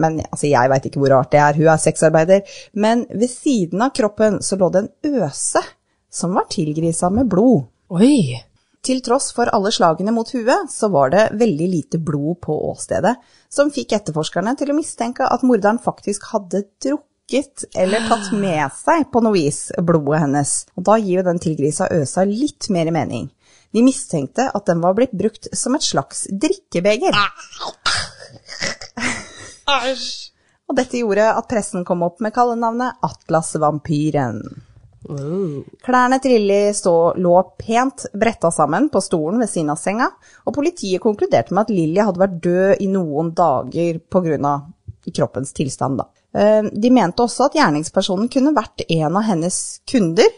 Men 0.00 0.16
altså, 0.24 0.46
jeg 0.48 0.70
veit 0.72 0.86
ikke 0.88 1.02
hvor 1.02 1.12
rart 1.12 1.34
det 1.34 1.42
er, 1.42 1.58
hun 1.58 1.68
er 1.68 1.82
sexarbeider. 1.82 2.54
Men 2.72 3.04
ved 3.12 3.28
siden 3.28 3.84
av 3.84 3.92
kroppen 3.92 4.40
så 4.40 4.56
lå 4.56 4.70
det 4.72 4.86
en 4.86 5.18
øse 5.26 5.60
som 6.08 6.32
var 6.32 6.48
tilgrisa 6.48 7.10
med 7.12 7.28
blod. 7.28 7.66
Oi. 7.92 8.38
Til 8.88 9.02
tross 9.04 9.28
for 9.36 9.52
alle 9.52 9.68
slagene 9.74 10.14
mot 10.16 10.32
huet, 10.32 10.72
så 10.72 10.88
var 10.88 11.12
det 11.12 11.26
veldig 11.36 11.68
lite 11.68 12.00
blod 12.00 12.38
på 12.46 12.56
åstedet, 12.70 13.18
som 13.52 13.74
fikk 13.74 13.98
etterforskerne 13.98 14.56
til 14.56 14.72
å 14.72 14.78
mistenke 14.78 15.28
at 15.28 15.44
morderen 15.44 15.82
faktisk 15.82 16.30
hadde 16.32 16.64
drukket 16.80 17.04
eller 17.76 18.06
tatt 18.08 18.30
med 18.32 18.72
seg 18.76 19.08
på 19.12 19.22
noe 19.24 19.36
vis 19.36 19.68
blodet 19.78 20.22
hennes. 20.24 20.52
Og 20.76 20.86
da 20.88 20.96
gir 21.00 21.20
jo 21.20 21.26
den 21.26 21.40
tilgrisa 21.42 21.90
øsa 21.92 22.24
litt 22.28 22.70
mer 22.74 22.90
mening. 22.94 23.28
De 23.72 23.82
mistenkte 23.84 24.48
at 24.48 24.66
den 24.68 24.80
var 24.80 24.96
blitt 24.96 25.12
brukt 25.12 25.50
som 25.52 25.76
et 25.76 25.84
slags 25.84 26.26
drikkebeger. 26.32 27.12
Og 30.68 30.76
dette 30.76 31.00
gjorde 31.00 31.26
at 31.32 31.48
pressen 31.48 31.84
kom 31.88 32.04
opp 32.04 32.22
med 32.24 32.32
kallenavnet 32.36 33.04
Atlasvampyren. 33.04 34.42
Klærne 35.84 36.18
til 36.20 36.34
Lilly 36.34 36.72
lå 37.22 37.34
pent 37.60 38.08
bretta 38.12 38.50
sammen 38.52 38.88
på 38.92 39.00
stolen 39.00 39.40
ved 39.40 39.48
siden 39.48 39.70
av 39.72 39.80
senga, 39.80 40.10
og 40.44 40.54
politiet 40.56 41.00
konkluderte 41.00 41.54
med 41.54 41.68
at 41.68 41.72
Lilly 41.72 42.02
hadde 42.02 42.20
vært 42.20 42.40
død 42.44 42.82
i 42.84 42.88
noen 42.92 43.32
dager 43.36 44.00
pga. 44.10 44.54
kroppens 45.14 45.54
tilstand. 45.56 46.02
Da. 46.02 46.08
Eh, 46.34 46.62
De 46.72 46.90
mente 46.90 47.24
også 47.24 47.48
at 47.48 47.56
gjerningspersonen 47.58 48.28
kunne 48.32 48.54
vært 48.56 48.84
en 48.88 49.16
av 49.16 49.24
hennes 49.28 49.58
kunder, 49.88 50.28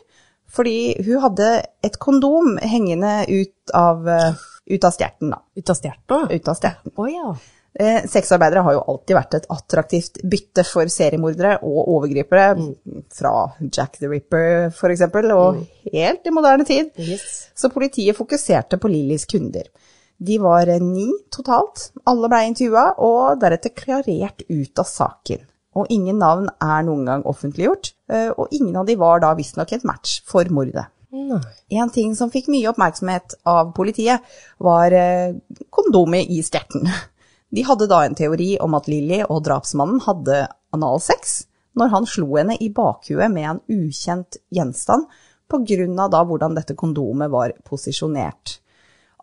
fordi 0.50 0.96
hun 1.06 1.22
hadde 1.22 1.48
et 1.86 1.98
kondom 2.02 2.56
hengende 2.58 3.24
ut 3.28 3.74
av, 3.74 4.06
eh, 4.08 4.34
ut 4.70 4.84
av 4.84 4.92
stjerten. 4.92 5.30
Da. 5.30 5.40
Ut 5.56 5.70
av 5.70 5.76
stjerten? 5.76 6.30
Ut 6.30 6.48
av 6.48 6.54
stjerten. 6.58 6.92
Oh, 6.96 7.10
ja. 7.10 7.34
Eh, 7.78 8.02
Sexarbeidere 8.10 8.64
har 8.66 8.74
jo 8.74 8.82
alltid 8.82 9.14
vært 9.14 9.34
et 9.34 9.46
attraktivt 9.54 10.18
bytte 10.26 10.64
for 10.66 10.90
seriemordere 10.90 11.60
og 11.62 11.86
overgripere, 11.92 12.74
fra 13.14 13.52
Jack 13.60 14.00
the 14.00 14.08
Ripper 14.10 14.72
eksempel, 14.90 15.30
og 15.30 15.60
helt 15.92 16.26
i 16.26 16.30
moderne 16.34 16.66
tid. 16.66 16.90
Yes. 16.98 17.50
Så 17.54 17.70
politiet 17.70 18.18
fokuserte 18.18 18.78
på 18.80 18.90
Lillys 18.90 19.24
kunder. 19.24 19.70
De 20.18 20.36
var 20.38 20.66
ni 20.82 21.06
totalt. 21.30 21.92
Alle 22.10 22.28
blei 22.28 22.42
intervjua 22.50 22.98
og 22.98 23.38
deretter 23.40 23.72
klarert 23.72 24.42
ut 24.50 24.82
av 24.82 24.84
saken. 24.84 25.46
Og 25.78 25.90
ingen 25.92 26.18
navn 26.18 26.48
er 26.62 26.86
noen 26.86 27.04
gang 27.06 27.26
offentliggjort, 27.30 27.92
eh, 28.10 28.30
og 28.34 28.50
ingen 28.50 28.74
av 28.80 28.88
de 28.88 28.96
var 28.98 29.22
da 29.22 29.34
visstnok 29.38 29.72
et 29.76 29.86
match 29.86 30.20
for 30.26 30.48
mordet. 30.50 30.88
Nei. 31.10 31.40
En 31.78 31.90
ting 31.90 32.14
som 32.18 32.30
fikk 32.30 32.48
mye 32.50 32.70
oppmerksomhet 32.70 33.36
av 33.48 33.72
politiet, 33.74 34.22
var 34.58 34.94
eh, 34.94 35.36
kondomet 35.70 36.30
i 36.30 36.42
stjerten. 36.46 36.86
De 37.54 37.64
hadde 37.66 37.88
da 37.90 38.04
en 38.06 38.14
teori 38.14 38.52
om 38.62 38.76
at 38.78 38.86
Lilly 38.86 39.24
og 39.24 39.40
drapsmannen 39.42 40.04
hadde 40.04 40.44
analsex 40.70 41.40
når 41.78 41.90
han 41.90 42.06
slo 42.06 42.28
henne 42.36 42.54
i 42.62 42.68
bakhuet 42.74 43.30
med 43.32 43.48
en 43.50 43.60
ukjent 43.74 44.38
gjenstand 44.54 45.08
på 45.50 45.58
grunn 45.66 45.98
av 45.98 46.12
da 46.14 46.20
hvordan 46.26 46.54
dette 46.54 46.76
kondomet 46.78 47.30
var 47.32 47.56
posisjonert. 47.66 48.60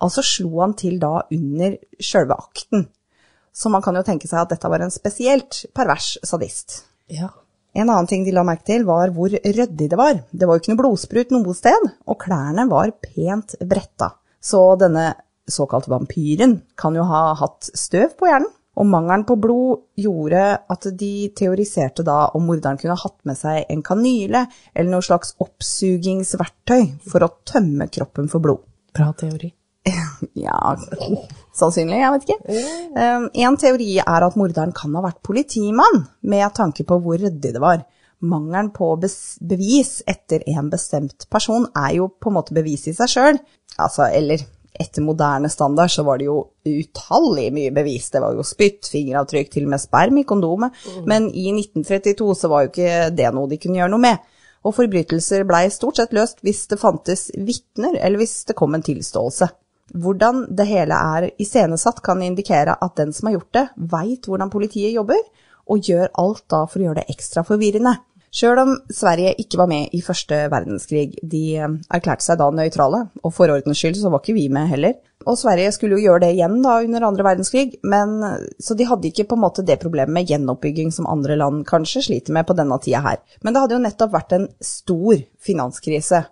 Altså 0.04 0.24
slo 0.26 0.60
han 0.60 0.76
til 0.78 1.00
da 1.00 1.22
under 1.34 1.78
sjølve 2.04 2.36
akten. 2.36 2.88
Så 3.58 3.72
man 3.74 3.82
kan 3.82 3.98
jo 3.98 4.06
tenke 4.06 4.30
seg 4.30 4.44
at 4.44 4.54
dette 4.54 4.70
var 4.70 4.84
en 4.86 4.94
spesielt 4.94 5.64
pervers 5.74 6.14
sadist. 6.22 6.84
Ja. 7.10 7.32
En 7.78 7.90
annen 7.90 8.10
ting 8.10 8.26
de 8.26 8.34
la 8.34 8.44
merke 8.46 8.68
til, 8.70 8.86
var 8.86 9.10
hvor 9.14 9.34
ryddig 9.34 9.90
det 9.90 9.98
var. 9.98 10.20
Det 10.30 10.46
var 10.46 10.58
jo 10.58 10.64
ikke 10.64 10.74
noe 10.74 10.82
blodsprut 10.84 11.34
noe 11.34 11.56
sted, 11.58 11.90
og 12.06 12.20
klærne 12.22 12.68
var 12.70 12.94
pent 13.02 13.58
bretta. 13.66 14.12
Så 14.42 14.62
denne 14.82 15.12
såkalte 15.50 15.92
vampyren 15.92 16.60
kan 16.78 16.96
jo 16.98 17.06
ha 17.08 17.32
hatt 17.40 17.70
støv 17.74 18.14
på 18.20 18.30
hjernen. 18.30 18.54
Og 18.78 18.86
mangelen 18.86 19.24
på 19.26 19.40
blod 19.42 19.88
gjorde 19.98 20.42
at 20.70 20.86
de 21.00 21.12
teoriserte 21.34 22.06
da 22.06 22.28
om 22.38 22.46
morderen 22.46 22.78
kunne 22.78 22.98
hatt 23.02 23.18
med 23.26 23.40
seg 23.40 23.66
en 23.74 23.82
kanyle 23.82 24.44
eller 24.76 24.92
noe 24.92 25.06
slags 25.06 25.34
oppsugingsverktøy 25.42 26.92
for 27.10 27.26
å 27.26 27.34
tømme 27.42 27.90
kroppen 27.90 28.30
for 28.30 28.44
blod. 28.44 28.62
Bra 28.94 29.10
teori. 29.18 29.50
Ja, 30.48 30.76
sannsynlig, 31.58 32.00
jeg 32.02 32.14
vet 32.14 32.26
ikke. 32.28 32.56
En 33.44 33.60
teori 33.60 33.98
er 34.04 34.26
at 34.28 34.38
morderen 34.40 34.74
kan 34.76 34.96
ha 34.98 35.04
vært 35.08 35.24
politimann, 35.26 36.04
med 36.22 36.54
tanke 36.58 36.86
på 36.88 37.00
hvor 37.04 37.20
ryddig 37.22 37.54
det 37.56 37.64
var. 37.64 37.86
Mangelen 38.26 38.72
på 38.74 38.96
bevis 38.98 40.00
etter 40.10 40.42
en 40.50 40.72
bestemt 40.74 41.28
person 41.30 41.68
er 41.78 41.98
jo 42.00 42.08
på 42.10 42.32
en 42.32 42.38
måte 42.40 42.56
bevis 42.58 42.88
i 42.90 42.96
seg 42.98 43.12
sjøl. 43.12 43.42
Altså, 43.78 44.08
eller 44.10 44.42
etter 44.78 45.06
moderne 45.06 45.50
standard 45.50 45.92
så 45.94 46.06
var 46.06 46.18
det 46.18 46.28
jo 46.28 46.40
utallig 46.66 47.52
mye 47.54 47.74
bevis. 47.74 48.10
Det 48.14 48.22
var 48.22 48.38
jo 48.38 48.46
spytt, 48.46 48.90
fingeravtrykk, 48.94 49.52
til 49.54 49.68
og 49.68 49.74
med 49.74 49.82
sperm 49.82 50.18
i 50.22 50.26
kondomet. 50.30 50.82
Men 51.10 51.30
i 51.34 51.50
1932 51.54 52.34
så 52.42 52.52
var 52.52 52.66
jo 52.66 52.74
ikke 52.74 52.98
det 53.18 53.32
noe 53.34 53.50
de 53.50 53.62
kunne 53.62 53.82
gjøre 53.82 53.94
noe 53.94 54.06
med. 54.06 54.26
Og 54.66 54.76
forbrytelser 54.76 55.46
blei 55.48 55.68
stort 55.74 56.02
sett 56.02 56.14
løst 56.18 56.42
hvis 56.46 56.66
det 56.72 56.82
fantes 56.82 57.30
vitner, 57.38 57.98
eller 58.02 58.22
hvis 58.22 58.40
det 58.50 58.58
kom 58.58 58.76
en 58.76 58.86
tilståelse. 58.86 59.50
Hvordan 59.96 60.46
det 60.58 60.68
hele 60.68 60.98
er 61.16 61.30
iscenesatt 61.40 62.02
kan 62.04 62.22
indikere 62.24 62.76
at 62.76 62.98
den 63.00 63.14
som 63.16 63.30
har 63.30 63.38
gjort 63.38 63.54
det, 63.56 63.66
veit 63.94 64.28
hvordan 64.28 64.52
politiet 64.52 64.96
jobber, 64.96 65.22
og 65.68 65.84
gjør 65.84 66.12
alt 66.20 66.46
da 66.52 66.66
for 66.68 66.80
å 66.80 66.90
gjøre 66.90 67.02
det 67.02 67.16
ekstra 67.16 67.44
forvirrende. 67.48 67.98
Sjøl 68.38 68.60
om 68.60 68.74
Sverige 68.92 69.32
ikke 69.40 69.60
var 69.62 69.70
med 69.72 69.94
i 69.96 70.02
første 70.04 70.44
verdenskrig, 70.52 71.16
de 71.24 71.44
eh, 71.56 71.76
erklærte 71.96 72.26
seg 72.26 72.40
da 72.42 72.50
nøytrale, 72.52 73.06
og 73.24 73.34
for 73.34 73.52
ordens 73.54 73.80
skyld 73.80 73.98
så 74.00 74.12
var 74.12 74.22
ikke 74.22 74.36
vi 74.36 74.48
med 74.54 74.68
heller. 74.70 74.98
Og 75.28 75.40
Sverige 75.40 75.72
skulle 75.76 75.98
jo 75.98 76.06
gjøre 76.06 76.26
det 76.26 76.34
igjen 76.36 76.60
da 76.64 76.78
under 76.84 77.08
andre 77.08 77.26
verdenskrig, 77.26 77.80
men 77.88 78.20
så 78.64 78.76
de 78.78 78.88
hadde 78.88 79.10
ikke 79.10 79.26
på 79.32 79.36
en 79.36 79.44
måte 79.44 79.66
det 79.66 79.80
problemet 79.82 80.14
med 80.14 80.30
gjenoppbygging 80.30 80.92
som 80.94 81.08
andre 81.10 81.36
land 81.40 81.66
kanskje 81.68 82.06
sliter 82.06 82.36
med 82.36 82.48
på 82.48 82.56
denne 82.56 82.78
tida 82.84 83.02
her. 83.04 83.20
Men 83.44 83.56
det 83.56 83.64
hadde 83.64 83.76
jo 83.76 83.84
nettopp 83.84 84.14
vært 84.14 84.36
en 84.38 84.48
stor 84.64 85.24
finanskrise 85.44 86.24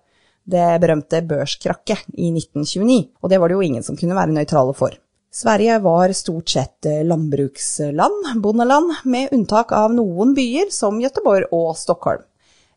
det 0.45 0.67
berømte 0.81 1.23
børskrakket 1.25 2.05
i 2.13 2.29
1929, 2.33 2.99
og 3.21 3.31
det 3.31 3.39
var 3.41 3.49
det 3.49 3.57
jo 3.57 3.65
ingen 3.65 3.85
som 3.85 3.97
kunne 3.97 4.17
være 4.17 4.35
nøytrale 4.35 4.75
for. 4.77 4.93
Sverige 5.35 5.79
var 5.83 6.13
stort 6.15 6.49
sett 6.53 6.85
eh, 6.87 7.01
landbruksland, 7.03 8.29
bondeland, 8.39 8.93
med 9.03 9.33
unntak 9.35 9.73
av 9.75 9.91
noen 9.91 10.31
byer 10.37 10.71
som 10.71 11.01
Gøteborg 11.01 11.49
og 11.51 11.73
Stockholm. 11.75 12.23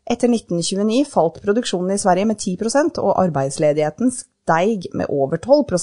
Etter 0.09 0.27
1929 0.27 1.05
falt 1.07 1.37
produksjonen 1.43 1.93
i 1.93 2.01
Sverige 2.01 2.27
med 2.27 2.41
10% 2.41 2.99
og 2.99 3.13
arbeidsledigheten 3.21 4.11
steig 4.11 4.89
med 4.97 5.07
over 5.13 5.37
12 5.37 5.77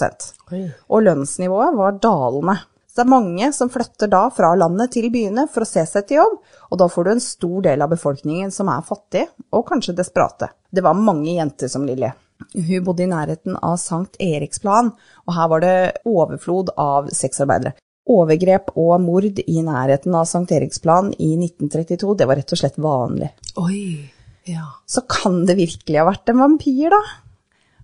Oi. 0.53 0.65
og 0.89 1.05
lønnsnivået 1.07 1.79
var 1.79 2.01
dalende. 2.03 2.59
Så 2.91 3.01
det 3.01 3.05
er 3.07 3.13
mange 3.13 3.49
som 3.53 3.71
flytter 3.71 4.09
da 4.09 4.27
fra 4.33 4.55
landet 4.57 4.95
til 4.97 5.11
byene 5.13 5.47
for 5.53 5.63
å 5.63 5.69
se 5.69 5.85
seg 5.87 6.07
til 6.09 6.21
jobb, 6.21 6.37
og 6.71 6.79
da 6.81 6.89
får 6.89 7.05
du 7.05 7.11
en 7.13 7.21
stor 7.21 7.67
del 7.67 7.85
av 7.85 7.93
befolkningen 7.93 8.53
som 8.53 8.71
er 8.73 8.87
fattige 8.89 9.29
og 9.53 9.67
kanskje 9.69 9.95
desperate. 9.99 10.49
Det 10.77 10.85
var 10.85 10.99
mange 11.01 11.33
jenter 11.33 11.73
som 11.73 11.87
Lilly. 11.89 12.13
Hun 12.53 12.85
bodde 12.85 13.07
i 13.07 13.09
nærheten 13.09 13.57
av 13.65 13.79
Sankt 13.81 14.19
Eriksplan, 14.21 14.93
og 15.25 15.37
her 15.37 15.51
var 15.53 15.65
det 15.65 15.77
overflod 16.05 16.75
av 16.77 17.09
sexarbeidere. 17.17 17.73
Overgrep 18.07 18.69
og 18.79 19.01
mord 19.03 19.41
i 19.41 19.63
nærheten 19.67 20.15
av 20.15 20.29
Sankt 20.31 20.53
Eriksplan 20.55 21.11
i 21.17 21.33
1932, 21.41 22.13
det 22.21 22.29
var 22.29 22.39
rett 22.39 22.53
og 22.55 22.61
slett 22.61 22.77
vanlig. 22.79 23.33
Oi. 23.59 24.13
Ja. 24.47 24.69
Så 24.87 25.03
kan 25.11 25.41
det 25.49 25.57
virkelig 25.59 25.99
ha 25.99 26.07
vært 26.07 26.31
en 26.31 26.43
vampyr, 26.45 26.93
da? 26.93 27.01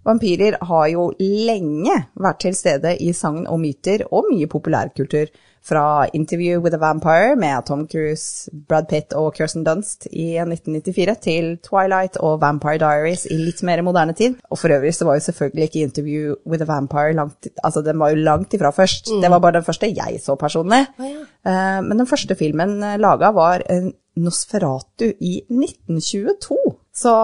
Vampyrer 0.06 0.58
har 0.66 0.86
jo 0.90 1.08
lenge 1.18 1.96
vært 2.18 2.42
til 2.44 2.54
stede 2.58 2.94
i 3.02 3.12
sagn 3.14 3.46
og 3.46 3.60
myter 3.62 4.04
og 4.10 4.30
mye 4.30 4.50
populærkultur. 4.50 5.30
Fra 5.62 6.08
Interview 6.12 6.58
with 6.60 6.74
a 6.74 6.78
Vampire 6.82 7.36
med 7.38 7.64
Tom 7.68 7.84
Cruise, 7.86 8.50
Brad 8.68 8.88
Pitt 8.90 9.12
og 9.14 9.34
Kirsten 9.36 9.62
Dunst 9.64 10.08
i 10.10 10.32
1994 10.42 11.14
til 11.22 11.52
Twilight 11.62 12.16
og 12.18 12.40
Vampire 12.42 12.80
Diaries 12.82 13.26
i 13.30 13.38
litt 13.38 13.62
mer 13.62 13.82
moderne 13.86 14.12
tid. 14.18 14.34
Og 14.50 14.58
for 14.58 14.74
øvrig 14.74 14.90
så 14.96 15.06
var 15.06 15.20
jo 15.20 15.26
selvfølgelig 15.28 15.68
ikke 15.68 15.84
Interview 15.86 16.34
with 16.46 16.62
a 16.62 16.66
Vampire 16.66 17.14
langt, 17.14 17.46
altså 17.62 17.82
den 17.86 17.98
var 18.02 18.10
jo 18.10 18.16
langt 18.26 18.54
ifra 18.58 18.72
først. 18.74 19.12
Det 19.22 19.30
var 19.30 19.38
bare 19.38 19.60
den 19.60 19.68
første 19.68 19.92
jeg 19.94 20.18
så 20.24 20.34
personlig. 20.40 20.82
Oh, 20.98 21.06
ja. 21.06 21.22
Eh, 21.46 21.80
Men 21.86 21.98
den 21.98 22.06
første 22.10 22.34
filmen 22.34 22.82
eh, 22.82 22.98
laga 22.98 23.30
var 23.30 23.62
eh, 23.70 23.86
Nosferatu 24.16 25.12
i 25.20 25.42
1922. 25.48 26.58
Så 26.94 27.14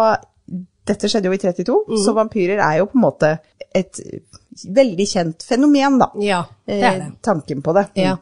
dette 0.89 1.09
skjedde 1.11 1.29
jo 1.29 1.35
i 1.37 1.41
32, 1.43 1.99
så 2.05 2.15
vampyrer 2.17 2.63
er 2.65 2.79
jo 2.81 2.87
på 2.89 2.97
en 2.97 3.03
måte 3.05 3.35
et 3.77 3.99
veldig 4.75 5.05
kjent 5.07 5.45
fenomen, 5.45 5.99
da. 6.01 6.09
ja, 6.25 6.39
det 6.67 6.79
er 6.83 6.97
det. 7.03 7.11
Tanken 7.23 7.61
på 7.63 7.75
det. 7.77 7.85
Ja. 7.99 8.15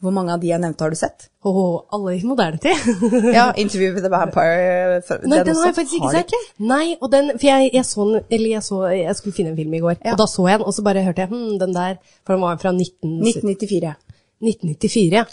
Hvor 0.00 0.12
mange 0.12 0.32
av 0.32 0.40
de 0.40 0.48
jeg 0.48 0.60
nevnte 0.60 0.84
har 0.84 0.92
du 0.92 0.96
sett? 0.96 1.26
Åh, 1.44 1.80
alle 1.92 2.14
i 2.16 2.20
moderne 2.24 2.58
tid. 2.60 2.76
Ja, 3.36 3.46
Interview 3.56 3.92
with 3.94 4.04
the 4.04 4.10
Vampire. 4.12 5.00
for- 5.06 5.20
Nei, 5.24 5.40
den, 5.44 5.56
har 5.56 5.66
jeg 5.70 5.76
faktisk 5.76 5.96
ikke 5.98 6.12
sett. 6.14 6.34
Nei, 6.60 6.96
og 7.00 7.10
den, 7.12 7.32
for 7.38 7.46
jeg, 7.48 7.70
jeg 7.74 7.84
så 7.88 8.04
den, 8.10 8.22
eller 8.30 8.48
jeg 8.54 8.62
så, 8.66 8.80
jeg 8.92 9.16
skulle 9.16 9.34
finne 9.36 9.50
en 9.54 9.56
film 9.60 9.74
i 9.74 9.80
går, 9.82 9.96
Ja. 10.04 10.12
og 10.12 10.18
da 10.22 10.26
så 10.30 10.46
jeg 10.48 10.58
den, 10.60 10.66
og 10.68 10.74
så 10.76 10.84
bare 10.86 11.02
hørte 11.04 11.24
jeg, 11.24 11.28
hm, 11.32 11.58
den 11.60 11.74
der, 11.74 11.96
for 12.26 12.36
den 12.36 12.42
var 12.44 12.56
fra 12.62 12.72
19, 12.72 13.18
1994. 13.24 13.94
1994, 14.40 15.12
ja. 15.12 15.24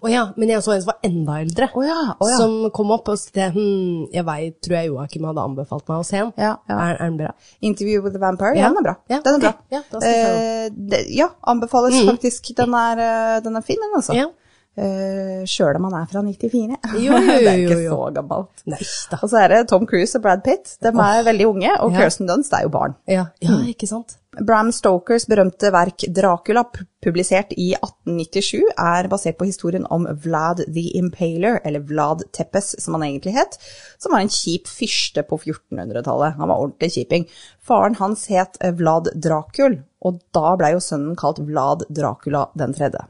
Å 0.00 0.10
ja, 0.10 0.24
men 0.36 0.52
jeg 0.52 0.64
så 0.64 0.74
en 0.74 0.82
som 0.84 0.92
var 0.92 1.06
enda 1.06 1.38
eldre, 1.42 1.68
oh 1.74 1.86
ja, 1.86 1.98
oh 2.18 2.30
ja. 2.30 2.38
som 2.40 2.70
kom 2.74 2.92
opp 2.94 3.10
og 3.12 3.18
sa, 3.20 3.48
hm, 3.54 4.10
jeg 4.14 4.26
vet, 4.28 4.58
tror 4.64 4.78
jeg 4.78 4.90
Joakim 4.90 5.26
hadde 5.30 5.48
anbefalt 5.48 5.86
meg 5.90 6.02
å 6.02 6.06
se 6.06 6.20
den. 6.20 6.32
Ja. 6.40 6.54
Er, 6.70 6.96
den 7.00 7.18
bra? 7.20 7.34
Interview 7.64 8.04
with 8.04 8.16
the 8.16 8.22
Vampire, 8.22 8.56
Ja. 8.58 8.70
den 8.70 8.82
er 8.82 8.88
bra. 8.88 8.96
Den 9.10 9.34
er 9.34 9.42
bra. 9.44 9.52
Eh, 10.00 10.70
det, 10.74 11.04
ja, 11.14 11.30
anbefales 11.42 12.00
faktisk. 12.08 12.54
Den 12.56 12.74
er, 12.78 13.04
eh, 13.04 13.36
den 13.44 13.56
er 13.56 13.66
fin, 13.66 13.80
den 13.82 14.00
altså. 14.00 14.16
Ja. 14.18 14.30
Uh, 14.74 15.44
Sjøl 15.46 15.76
om 15.78 15.84
han 15.86 16.00
er 16.00 16.06
fra 16.10 16.20
94. 16.26 16.78
Jo, 16.98 16.98
jo, 16.98 17.18
jo, 17.22 17.34
det 17.38 17.50
er 17.52 17.60
ikke 17.62 17.76
så 17.84 17.98
gammelt. 18.16 18.64
Nei. 18.66 18.80
Og 19.20 19.28
så 19.30 19.38
er 19.44 19.52
det 19.52 19.60
Tom 19.70 19.86
Cruise 19.86 20.18
og 20.18 20.24
Brad 20.24 20.42
Pitt. 20.46 20.74
De 20.82 20.90
er 20.90 21.22
veldig 21.28 21.46
unge, 21.46 21.76
og. 21.78 21.94
Kirsten 21.94 22.26
Dunst 22.30 22.54
er 22.56 22.66
jo 22.66 22.72
barn. 22.74 22.96
Ja, 23.06 23.28
ja 23.44 23.60
ikke 23.70 23.86
sant? 23.86 24.16
Bram 24.40 24.72
Stokers 24.72 25.26
berømte 25.30 25.70
verk 25.74 26.06
Dracula, 26.16 26.64
publisert 27.04 27.52
i 27.60 27.70
1897, 27.76 28.64
er 28.80 29.08
basert 29.12 29.38
på 29.38 29.48
historien 29.48 29.86
om 29.92 30.06
Vlad 30.24 30.64
the 30.66 30.86
Impaler, 30.98 31.60
eller 31.64 31.84
Vlad 31.86 32.24
Tepes 32.34 32.74
som 32.82 32.96
han 32.96 33.06
egentlig 33.06 33.36
het, 33.36 33.58
som 33.98 34.14
var 34.14 34.24
en 34.24 34.32
kjip 34.32 34.70
fyrste 34.70 35.24
på 35.28 35.38
1400-tallet. 35.38 36.38
Han 36.40 36.50
var 36.50 36.62
ordentlig 36.62 36.92
kjiping. 36.96 37.26
Faren 37.62 37.98
hans 38.00 38.26
het 38.32 38.58
eh, 38.60 38.74
Vlad 38.74 39.12
Dracul, 39.14 39.80
og 40.04 40.22
da 40.36 40.54
blei 40.60 40.74
jo 40.74 40.84
sønnen 40.84 41.18
kalt 41.18 41.42
Vlad 41.44 41.86
Dracula 41.92 42.48
den 42.58 42.74
tredje. 42.76 43.06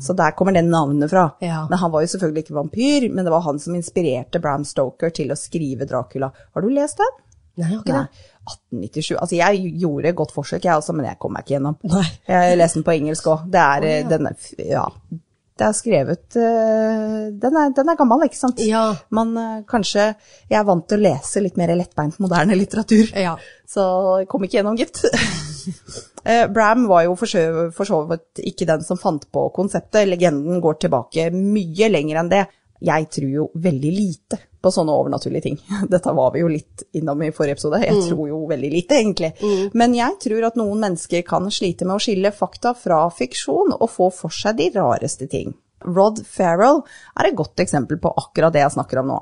Så 0.00 0.12
der 0.12 0.30
kommer 0.30 0.52
det 0.52 0.62
navnet 0.62 1.10
fra. 1.10 1.30
Ja. 1.40 1.66
Men 1.70 1.78
han 1.78 1.90
var 1.92 2.00
jo 2.00 2.08
selvfølgelig 2.08 2.46
ikke 2.46 2.56
vampyr, 2.56 3.08
men 3.12 3.24
det 3.24 3.32
var 3.32 3.44
han 3.44 3.58
som 3.60 3.74
inspirerte 3.76 4.40
Bram 4.40 4.64
Stoker 4.64 5.12
til 5.12 5.32
å 5.32 5.36
skrive 5.36 5.84
Dracula. 5.88 6.30
Har 6.54 6.64
du 6.64 6.70
lest 6.72 7.00
den? 7.02 7.20
Nei, 7.54 7.68
jeg 7.68 7.76
har 7.76 7.82
ikke 7.84 7.98
det. 7.98 8.30
1897. 8.44 9.18
Altså, 9.18 9.36
jeg 9.38 9.74
gjorde 9.80 10.10
et 10.10 10.16
godt 10.18 10.32
forsøk, 10.34 10.64
jeg 10.64 10.80
også, 10.80 10.94
men 10.96 11.06
jeg 11.08 11.20
kom 11.22 11.34
meg 11.34 11.44
ikke 11.44 11.56
gjennom. 11.56 11.76
Nei. 11.86 12.06
Jeg 12.28 12.58
leste 12.58 12.80
den 12.80 12.86
på 12.86 12.96
engelsk 12.96 13.28
òg. 13.30 13.46
Det 13.52 13.62
er 13.62 13.86
eh, 13.88 14.00
ja. 14.00 14.08
den 14.10 14.32
er, 14.32 14.50
Ja. 14.70 14.88
Det 15.54 15.62
er 15.68 15.74
skrevet 15.78 16.34
uh, 16.34 17.18
den, 17.30 17.56
er, 17.60 17.68
den 17.76 17.90
er 17.92 17.94
gammel, 17.94 18.24
ikke 18.26 18.40
sant? 18.40 18.58
Ja. 18.66 18.88
Men 19.14 19.36
uh, 19.38 19.60
kanskje 19.70 20.08
Jeg 20.50 20.56
er 20.58 20.64
vant 20.66 20.88
til 20.90 20.98
å 20.98 21.04
lese 21.04 21.42
litt 21.44 21.60
mer 21.60 21.70
lettbeint 21.78 22.18
moderne 22.18 22.56
litteratur. 22.58 23.12
Ja. 23.14 23.36
Så 23.70 23.84
jeg 24.18 24.26
kom 24.32 24.42
ikke 24.42 24.58
gjennom, 24.58 24.74
gitt. 24.80 24.98
uh, 26.26 26.46
Bram 26.56 26.88
var 26.90 27.04
jo 27.06 27.14
for 27.14 27.30
så 27.30 28.00
vidt 28.10 28.42
ikke 28.50 28.66
den 28.66 28.82
som 28.82 28.98
fant 28.98 29.28
på 29.30 29.46
konseptet. 29.54 30.10
Legenden 30.10 30.58
går 30.64 30.82
tilbake 30.82 31.30
mye 31.30 31.92
lenger 31.92 32.24
enn 32.24 32.34
det. 32.34 32.42
Jeg 32.84 33.08
tror 33.16 33.30
jo 33.30 33.46
veldig 33.54 33.92
lite 33.94 34.38
på 34.64 34.72
sånne 34.72 34.94
overnaturlige 34.96 35.44
ting. 35.48 35.58
Dette 35.92 36.14
var 36.16 36.32
vi 36.34 36.44
jo 36.44 36.52
litt 36.52 36.86
innom 36.96 37.22
i 37.24 37.32
forrige 37.34 37.58
episode. 37.58 37.82
Jeg 37.84 38.06
tror 38.08 38.28
jo 38.30 38.44
veldig 38.50 38.70
lite, 38.72 39.00
egentlig. 39.00 39.32
Men 39.76 39.96
jeg 39.96 40.16
tror 40.24 40.48
at 40.48 40.60
noen 40.60 40.86
mennesker 40.86 41.24
kan 41.26 41.50
slite 41.52 41.88
med 41.88 41.98
å 41.98 42.04
skille 42.04 42.32
fakta 42.34 42.74
fra 42.78 43.04
fiksjon 43.12 43.76
og 43.76 43.90
få 43.92 44.08
for 44.14 44.34
seg 44.34 44.58
de 44.60 44.70
rareste 44.76 45.28
ting. 45.30 45.52
Rod 45.84 46.22
Farrell 46.24 46.80
er 47.18 47.28
et 47.28 47.36
godt 47.36 47.60
eksempel 47.60 47.98
på 48.00 48.12
akkurat 48.16 48.54
det 48.54 48.62
jeg 48.62 48.72
snakker 48.76 49.02
om 49.02 49.12
nå. 49.12 49.18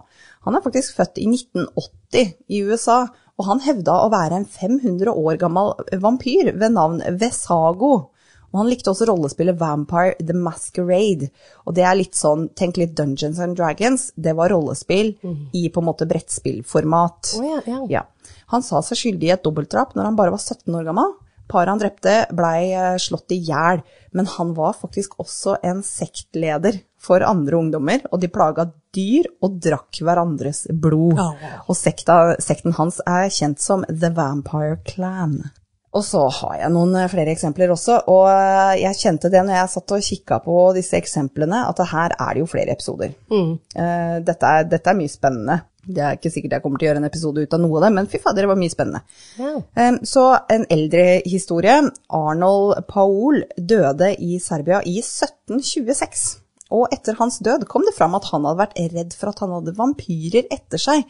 Han 0.47 0.55
er 0.55 0.63
faktisk 0.65 0.95
født 0.99 1.19
i 1.23 1.27
1980 1.31 2.33
i 2.55 2.63
USA, 2.67 3.01
og 3.39 3.49
han 3.49 3.63
hevda 3.65 3.97
å 4.05 4.11
være 4.13 4.39
en 4.39 4.47
500 4.47 5.11
år 5.11 5.39
gammel 5.41 5.75
vampyr 6.03 6.53
ved 6.55 6.75
navn 6.77 7.03
Vesago. 7.19 8.13
Og 8.53 8.61
han 8.61 8.69
likte 8.69 8.93
også 8.93 9.09
rollespillet 9.09 9.59
Vampire 9.61 10.15
The 10.21 10.37
Masquerade. 10.37 11.31
Og 11.65 11.77
det 11.77 11.87
er 11.89 11.99
litt 11.99 12.19
sånn, 12.19 12.51
tenk 12.59 12.77
litt 12.81 12.95
Dungeons 12.99 13.41
and 13.43 13.57
Dragons, 13.57 14.11
det 14.15 14.37
var 14.39 14.53
rollespill 14.53 15.15
i 15.57 15.67
på 15.73 15.83
en 15.83 15.89
måte 15.89 16.09
brettspillformat. 16.09 17.35
Oh, 17.41 17.49
ja, 17.49 17.61
ja. 17.67 17.81
Ja. 17.89 18.07
Han 18.53 18.65
sa 18.65 18.83
seg 18.85 19.01
skyldig 19.01 19.31
i 19.31 19.35
et 19.35 19.45
dobbeltdrap 19.45 19.97
når 19.97 20.11
han 20.11 20.19
bare 20.19 20.35
var 20.35 20.43
17 20.43 20.69
år 20.77 20.89
gammel. 20.91 21.15
Paret 21.53 21.69
han 21.69 21.81
drepte 21.81 22.13
blei 22.33 22.73
eh, 22.73 22.97
slått 23.01 23.33
i 23.35 23.41
hjel, 23.45 23.83
men 24.17 24.29
han 24.37 24.53
var 24.57 24.77
faktisk 24.79 25.19
også 25.21 25.59
en 25.69 25.83
sektleder 25.85 26.79
for 27.03 27.25
andre 27.27 27.59
ungdommer, 27.59 28.05
og 28.13 28.23
de 28.23 28.31
plaga 28.33 28.69
dyr 28.95 29.29
og 29.43 29.59
drakk 29.65 30.01
hverandres 30.05 30.65
blod. 30.71 31.19
Ja. 31.19 31.59
Og 31.67 31.77
sekta, 31.77 32.37
sekten 32.41 32.77
hans 32.79 33.03
er 33.05 33.29
kjent 33.33 33.61
som 33.61 33.85
The 33.89 34.13
Vampire 34.17 34.79
Clan. 34.87 35.41
Og 35.93 36.05
så 36.07 36.23
har 36.39 36.55
jeg 36.63 36.73
noen 36.73 36.95
eh, 36.97 37.11
flere 37.13 37.35
eksempler 37.35 37.75
også, 37.75 37.99
og 38.09 38.29
eh, 38.31 38.79
jeg 38.81 39.01
kjente 39.01 39.33
det 39.33 39.43
når 39.45 39.59
jeg 39.59 39.73
satt 39.75 39.97
og 39.97 40.07
kikka 40.07 40.39
på 40.45 40.57
disse 40.79 40.97
eksemplene, 40.97 41.67
at 41.69 41.83
her 41.93 42.17
er 42.17 42.33
det 42.33 42.45
jo 42.45 42.49
flere 42.49 42.73
episoder. 42.73 43.13
Mm. 43.33 43.53
Dette, 44.25 44.55
er, 44.55 44.67
dette 44.71 44.91
er 44.91 44.99
mye 44.99 45.13
spennende. 45.13 45.59
Det 45.83 45.99
er 45.99 46.15
ikke 46.15 46.31
sikkert 46.31 46.53
jeg 46.57 46.63
kommer 46.63 46.79
til 46.79 46.87
å 46.87 46.91
gjøre 46.93 47.01
en 47.03 47.09
episode 47.09 47.43
ut 47.43 47.55
av 47.57 47.61
noe 47.63 47.79
av 47.81 47.85
det, 47.87 47.91
men 47.97 48.09
fy 48.11 48.21
fader, 48.23 48.45
det 48.45 48.51
var 48.53 48.61
mye 48.61 48.73
spennende. 48.73 49.01
Um, 49.75 49.99
Så 50.07 50.27
en 50.55 50.67
eldre 50.71 51.07
historie. 51.27 51.75
Arnold 52.15 52.85
Paul 52.91 53.43
døde 53.59 54.13
i 54.23 54.39
Serbia 54.43 54.79
i 54.87 55.01
1726. 55.03 56.23
Og 56.73 56.95
etter 56.95 57.19
hans 57.19 57.41
død 57.45 57.67
kom 57.69 57.85
det 57.85 57.97
fram 57.97 58.15
at 58.17 58.31
han 58.31 58.47
hadde 58.47 58.63
vært 58.63 58.79
redd 58.95 59.17
for 59.19 59.33
at 59.33 59.43
han 59.43 59.53
hadde 59.59 59.75
vampyrer 59.77 60.47
etter 60.55 60.81
seg. 60.81 61.03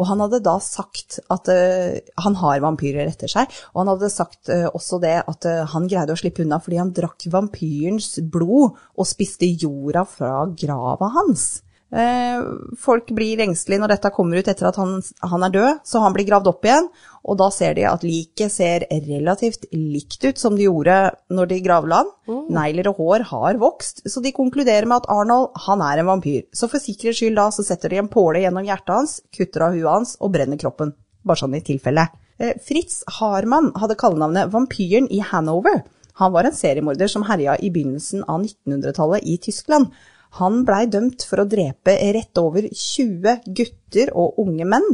Og 0.00 0.08
han 0.08 0.22
hadde 0.24 0.40
da 0.44 0.56
sagt 0.64 1.20
at 1.28 1.50
uh, 1.52 2.00
han 2.24 2.38
har 2.40 2.62
vampyrer 2.64 3.10
etter 3.10 3.30
seg, 3.30 3.50
og 3.74 3.82
han 3.82 3.92
hadde 3.92 4.12
sagt 4.12 4.48
uh, 4.48 4.68
også 4.72 5.00
det 5.02 5.18
at 5.20 5.48
uh, 5.48 5.64
han 5.74 5.88
greide 5.90 6.16
å 6.16 6.20
slippe 6.20 6.44
unna 6.46 6.60
fordi 6.62 6.80
han 6.80 6.94
drakk 6.96 7.28
vampyrens 7.32 8.14
blod 8.32 8.78
og 8.96 9.08
spiste 9.08 9.48
jorda 9.50 10.06
fra 10.08 10.46
grava 10.56 11.12
hans. 11.20 11.60
Eh, 11.90 12.42
folk 12.78 13.08
blir 13.16 13.40
engstelige 13.42 13.82
når 13.82 13.96
dette 13.96 14.12
kommer 14.14 14.38
ut 14.38 14.48
etter 14.50 14.68
at 14.68 14.76
han, 14.78 15.00
han 15.26 15.46
er 15.46 15.54
død, 15.56 15.80
så 15.90 16.02
han 16.04 16.14
blir 16.14 16.28
gravd 16.28 16.50
opp 16.52 16.68
igjen, 16.68 16.86
og 17.26 17.38
da 17.40 17.48
ser 17.54 17.74
de 17.74 17.86
at 17.90 18.04
liket 18.06 18.54
ser 18.54 18.86
relativt 18.90 19.66
likt 19.74 20.22
ut 20.22 20.38
som 20.38 20.54
det 20.54 20.68
gjorde 20.68 21.00
når 21.34 21.50
de 21.50 21.60
gravla 21.64 22.02
han. 22.04 22.14
Negler 22.54 22.92
og 22.92 23.02
hår 23.02 23.26
har 23.32 23.58
vokst, 23.60 24.04
så 24.06 24.22
de 24.22 24.34
konkluderer 24.36 24.86
med 24.86 25.02
at 25.02 25.10
Arnold, 25.10 25.50
han 25.66 25.82
er 25.82 26.00
en 26.00 26.10
vampyr. 26.12 26.46
Så 26.54 26.70
for 26.70 26.82
sikkerhets 26.82 27.18
skyld 27.18 27.38
da, 27.40 27.48
så 27.50 27.66
setter 27.66 27.90
de 27.90 27.98
en 28.04 28.10
påle 28.12 28.44
gjennom 28.44 28.66
hjertet 28.66 28.94
hans, 28.94 29.18
kutter 29.34 29.66
av 29.66 29.74
huet 29.74 29.90
hans 29.90 30.14
og 30.20 30.34
brenner 30.36 30.60
kroppen. 30.60 30.94
Bare 31.26 31.42
sånn 31.42 31.58
i 31.58 31.64
tilfelle. 31.64 32.06
Eh, 32.40 32.54
Fritz 32.64 33.02
Harman 33.18 33.72
hadde 33.76 33.98
kallenavnet 33.98 34.54
Vampyren 34.54 35.10
i 35.10 35.18
Hanover. 35.26 35.82
Han 36.22 36.32
var 36.32 36.46
en 36.46 36.56
seriemorder 36.56 37.10
som 37.10 37.26
herja 37.28 37.58
i 37.58 37.70
begynnelsen 37.72 38.24
av 38.28 38.44
1900-tallet 38.44 39.26
i 39.26 39.36
Tyskland. 39.42 39.90
Han 40.38 40.62
blei 40.66 40.84
dømt 40.90 41.24
for 41.26 41.42
å 41.42 41.48
drepe 41.50 41.96
rett 42.14 42.38
over 42.38 42.68
20 42.68 43.50
gutter 43.56 44.12
og 44.14 44.38
unge 44.42 44.66
menn, 44.68 44.86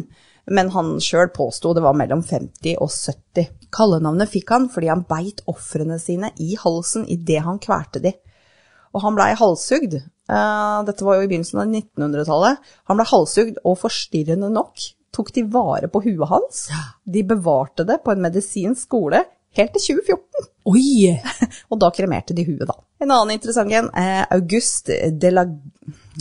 men 0.46 0.70
han 0.72 0.94
sjøl 1.02 1.28
påsto 1.34 1.74
det 1.76 1.82
var 1.84 1.96
mellom 1.98 2.22
50 2.24 2.78
og 2.80 2.88
70. 2.92 3.50
Kallenavnet 3.74 4.30
fikk 4.32 4.54
han 4.54 4.68
fordi 4.72 4.88
han 4.92 5.04
beit 5.08 5.42
ofrene 5.50 5.98
sine 6.00 6.30
i 6.40 6.54
halsen 6.60 7.04
idet 7.12 7.42
han 7.44 7.60
kvalte 7.62 8.00
de. 8.04 8.14
Og 8.94 9.02
han 9.04 9.16
blei 9.18 9.32
halshugd. 9.36 9.98
Eh, 10.00 10.78
dette 10.88 11.04
var 11.04 11.18
jo 11.18 11.26
i 11.26 11.30
begynnelsen 11.30 11.60
av 11.60 11.68
1900-tallet. 11.68 12.70
Han 12.88 12.96
blei 12.96 13.08
halshugd, 13.10 13.58
og 13.66 13.80
forstyrrende 13.82 14.48
nok 14.54 14.86
tok 15.16 15.32
de 15.36 15.44
vare 15.52 15.90
på 15.92 16.00
huet 16.06 16.30
hans. 16.30 16.66
De 17.04 17.24
bevarte 17.26 17.84
det 17.88 18.00
på 18.04 18.14
en 18.14 18.24
medisinsk 18.24 18.88
skole 18.88 19.24
helt 19.56 19.76
til 19.76 19.96
2014. 20.00 20.50
Oi! 20.72 21.14
Og 21.70 21.80
da 21.82 21.92
kremerte 21.94 22.36
de 22.36 22.46
huet, 22.46 22.66
da. 22.68 22.76
En 23.02 23.12
annen 23.12 23.36
interessant 23.36 23.72
en 23.72 23.90
er 23.96 24.26
Auguste 24.34 24.96
de 25.12 25.32
la... 25.32 25.46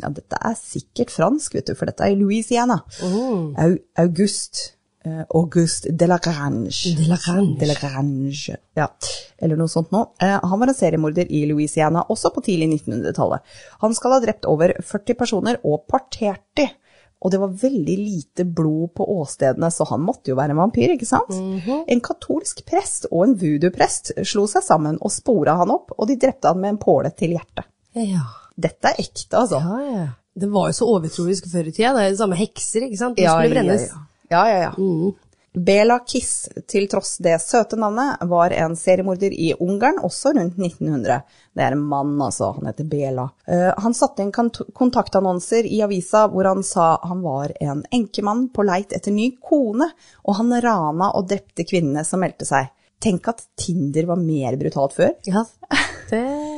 Ja, 0.02 0.12
dette 0.12 0.38
er 0.38 0.56
sikkert 0.60 1.14
fransk, 1.14 1.56
vet 1.56 1.70
du, 1.70 1.76
for 1.78 1.90
dette 1.90 2.04
er 2.04 2.14
i 2.14 2.20
Louisiana. 2.20 2.82
Au, 3.02 3.76
Auguste 4.04 4.76
eh, 5.06 5.24
Auguste 5.30 5.92
de 5.92 6.10
la 6.10 6.18
Grange. 6.18 6.96
De 6.98 7.08
la 7.10 7.18
Grange. 7.22 7.60
De 7.60 7.70
la 7.70 7.78
Grange. 7.80 8.58
Ja, 8.76 8.90
eller 9.40 9.60
noe 9.60 9.72
sånt 9.72 9.94
nå. 9.96 10.04
Eh, 10.22 10.36
han 10.36 10.62
var 10.62 10.72
en 10.72 10.78
seriemorder 10.78 11.32
i 11.32 11.46
Louisiana, 11.50 12.04
også 12.12 12.34
på 12.36 12.44
tidlig 12.46 12.70
1900-tallet. 12.74 13.56
Han 13.86 13.96
skal 13.96 14.18
ha 14.18 14.24
drept 14.24 14.50
over 14.52 14.76
40 14.82 15.20
personer 15.22 15.62
og 15.64 15.86
partert 15.92 16.44
de. 16.60 16.68
Og 17.26 17.32
det 17.34 17.40
var 17.42 17.54
veldig 17.58 17.96
lite 17.98 18.46
blod 18.46 18.92
på 19.00 19.06
åstedene, 19.18 19.72
så 19.74 19.88
han 19.90 20.04
måtte 20.06 20.30
jo 20.30 20.38
være 20.38 20.54
en 20.54 20.62
vampyr, 20.62 20.94
ikke 20.94 21.08
sant? 21.10 21.32
En 21.90 22.04
katolsk 22.06 22.62
prest 22.70 23.08
og 23.10 23.24
en 23.26 23.34
voodoo-prest 23.42 24.14
slo 24.22 24.46
seg 24.52 24.66
sammen 24.66 25.00
og 25.02 25.14
spora 25.14 25.58
han 25.58 25.74
opp, 25.74 25.96
og 25.98 26.12
de 26.12 26.20
drepte 26.22 26.52
han 26.52 26.62
med 26.62 26.76
en 26.76 26.82
påle 26.82 27.10
til 27.18 27.34
hjertet. 27.34 27.66
Ja. 27.98 28.28
Dette 28.56 28.92
er 28.92 29.02
ekte, 29.02 29.42
altså. 29.42 29.60
Ja, 29.60 29.80
ja. 29.90 30.06
Det 30.36 30.50
var 30.52 30.68
jo 30.70 30.76
så 30.76 30.88
overtroisk 30.92 31.48
før 31.48 31.70
i 31.70 31.72
tida. 31.72 31.94
Det 31.96 32.04
er 32.04 32.10
jo 32.12 32.20
samme 32.20 32.38
hekser, 32.38 32.86
ikke 32.86 33.00
sant? 33.00 33.18
De 33.18 33.26
skulle 33.26 33.56
brennes. 33.56 33.88
Ja, 34.30 34.42
ja, 34.46 34.46
ja. 34.52 34.70
ja. 34.70 35.12
Bela 35.56 36.00
Kiss, 36.08 36.50
til 36.68 36.88
tross 36.92 37.18
det 37.24 37.38
søte 37.42 37.78
navnet, 37.80 38.24
var 38.30 38.52
en 38.52 38.76
seriemorder 38.76 39.34
i 39.34 39.54
Ungarn 39.60 40.02
også 40.04 40.34
rundt 40.36 40.58
1900. 40.60 41.22
Det 41.56 41.64
er 41.64 41.76
en 41.76 41.86
mann, 41.92 42.16
altså. 42.22 42.52
Han 42.58 42.68
heter 42.70 42.88
Bela. 42.92 43.30
Uh, 43.48 43.72
han 43.84 43.96
satte 43.96 44.26
inn 44.26 44.34
kontaktannonser 44.34 45.68
i 45.70 45.82
avisa 45.86 46.26
hvor 46.32 46.50
han 46.52 46.64
sa 46.66 46.96
han 47.04 47.24
var 47.24 47.56
en 47.64 47.86
enkemann 47.96 48.50
på 48.56 48.66
leit 48.68 48.96
etter 48.96 49.16
ny 49.16 49.32
kone, 49.42 49.90
og 50.26 50.42
han 50.42 50.56
rana 50.62 51.14
og 51.16 51.30
drepte 51.32 51.68
kvinnene 51.68 52.06
som 52.08 52.24
meldte 52.26 52.48
seg. 52.48 52.72
Tenk 53.02 53.28
at 53.32 53.44
Tinder 53.60 54.12
var 54.12 54.22
mer 54.22 54.60
brutalt 54.60 54.96
før. 54.98 55.16
Ja, 55.28 55.46
det... 56.12 56.55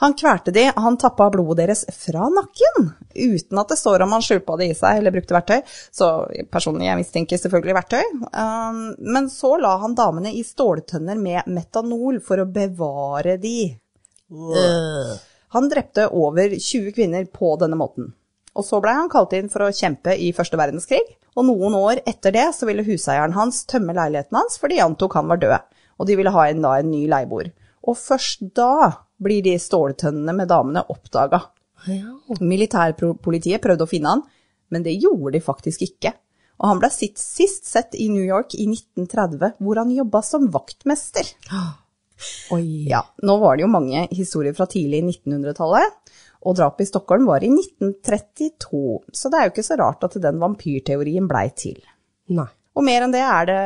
Han 0.00 0.14
kvalte 0.16 0.52
de, 0.56 0.62
han 0.76 0.96
tappa 0.96 1.26
blodet 1.30 1.58
deres 1.60 1.82
fra 1.92 2.24
nakken, 2.32 2.86
uten 3.12 3.58
at 3.60 3.68
det 3.68 3.76
står 3.76 4.00
om 4.00 4.14
han 4.16 4.22
skjulpa 4.24 4.54
det 4.56 4.70
i 4.70 4.76
seg 4.78 4.96
eller 4.96 5.12
brukte 5.12 5.36
verktøy. 5.36 5.58
Så 5.92 6.08
personlig, 6.48 6.86
jeg 6.88 7.00
mistenker 7.02 7.40
selvfølgelig 7.42 7.76
verktøy. 7.76 8.14
Um, 8.32 8.78
men 9.04 9.28
så 9.28 9.58
la 9.60 9.74
han 9.82 9.96
damene 9.98 10.32
i 10.32 10.40
ståltønner 10.46 11.20
med 11.20 11.50
metanol 11.52 12.22
for 12.24 12.40
å 12.40 12.48
bevare 12.48 13.36
de. 13.42 13.74
Han 15.52 15.68
drepte 15.68 16.08
over 16.16 16.56
20 16.56 16.96
kvinner 16.96 17.28
på 17.28 17.52
denne 17.60 17.76
måten. 17.76 18.14
Og 18.56 18.64
så 18.64 18.80
blei 18.80 18.96
han 18.96 19.12
kalt 19.12 19.36
inn 19.36 19.52
for 19.52 19.66
å 19.66 19.74
kjempe 19.74 20.16
i 20.16 20.32
første 20.34 20.56
verdenskrig, 20.58 21.04
og 21.36 21.44
noen 21.50 21.76
år 21.76 22.00
etter 22.08 22.32
det 22.34 22.48
så 22.56 22.66
ville 22.70 22.86
huseieren 22.88 23.36
hans 23.36 23.62
tømme 23.68 23.94
leiligheten 23.94 24.40
hans 24.40 24.56
fordi 24.58 24.80
de 24.80 24.86
antok 24.88 25.14
han 25.20 25.28
var 25.30 25.44
død, 25.44 25.68
og 26.00 26.08
de 26.08 26.16
ville 26.18 26.32
ha 26.34 26.48
en, 26.48 26.64
da 26.64 26.72
en 26.80 26.90
ny 26.90 27.04
leieboer. 27.10 27.52
Og 27.84 28.00
først 28.00 28.48
da 28.56 28.72
blir 29.22 29.44
de 29.44 29.56
ståltønnene 29.60 30.34
med 30.36 30.50
damene 30.50 30.84
oppdaga. 30.92 31.42
Ja. 31.88 32.16
Militærpolitiet 32.40 33.62
prøvde 33.64 33.86
å 33.86 33.90
finne 33.90 34.14
han, 34.14 34.24
men 34.70 34.84
det 34.86 34.98
gjorde 35.00 35.34
de 35.36 35.44
faktisk 35.44 35.84
ikke. 35.86 36.14
Og 36.60 36.68
han 36.68 36.80
ble 36.82 36.90
sitt 36.92 37.20
sist 37.20 37.68
sett 37.68 37.96
i 37.96 38.10
New 38.12 38.24
York 38.24 38.54
i 38.56 38.66
1930, 38.68 39.56
hvor 39.64 39.80
han 39.80 39.92
jobba 39.94 40.20
som 40.24 40.50
vaktmester. 40.52 41.28
Oi. 42.54 42.64
Ja, 42.90 43.00
nå 43.24 43.36
var 43.40 43.56
det 43.56 43.64
jo 43.64 43.72
mange 43.72 44.04
historier 44.12 44.52
fra 44.56 44.66
tidlig 44.68 45.00
1900-tallet, 45.06 45.96
og 46.44 46.56
drapet 46.56 46.84
i 46.84 46.90
Stockholm 46.90 47.26
var 47.28 47.44
i 47.44 47.48
1932, 47.52 48.80
så 49.16 49.32
det 49.32 49.38
er 49.38 49.48
jo 49.48 49.54
ikke 49.54 49.64
så 49.64 49.76
rart 49.80 50.04
at 50.04 50.16
den 50.20 50.40
vampyrteorien 50.40 51.28
blei 51.28 51.46
til. 51.56 51.80
Nei. 52.36 52.48
Og 52.76 52.84
mer 52.86 53.04
enn 53.04 53.12
det 53.12 53.22
er 53.24 53.48
det 53.48 53.62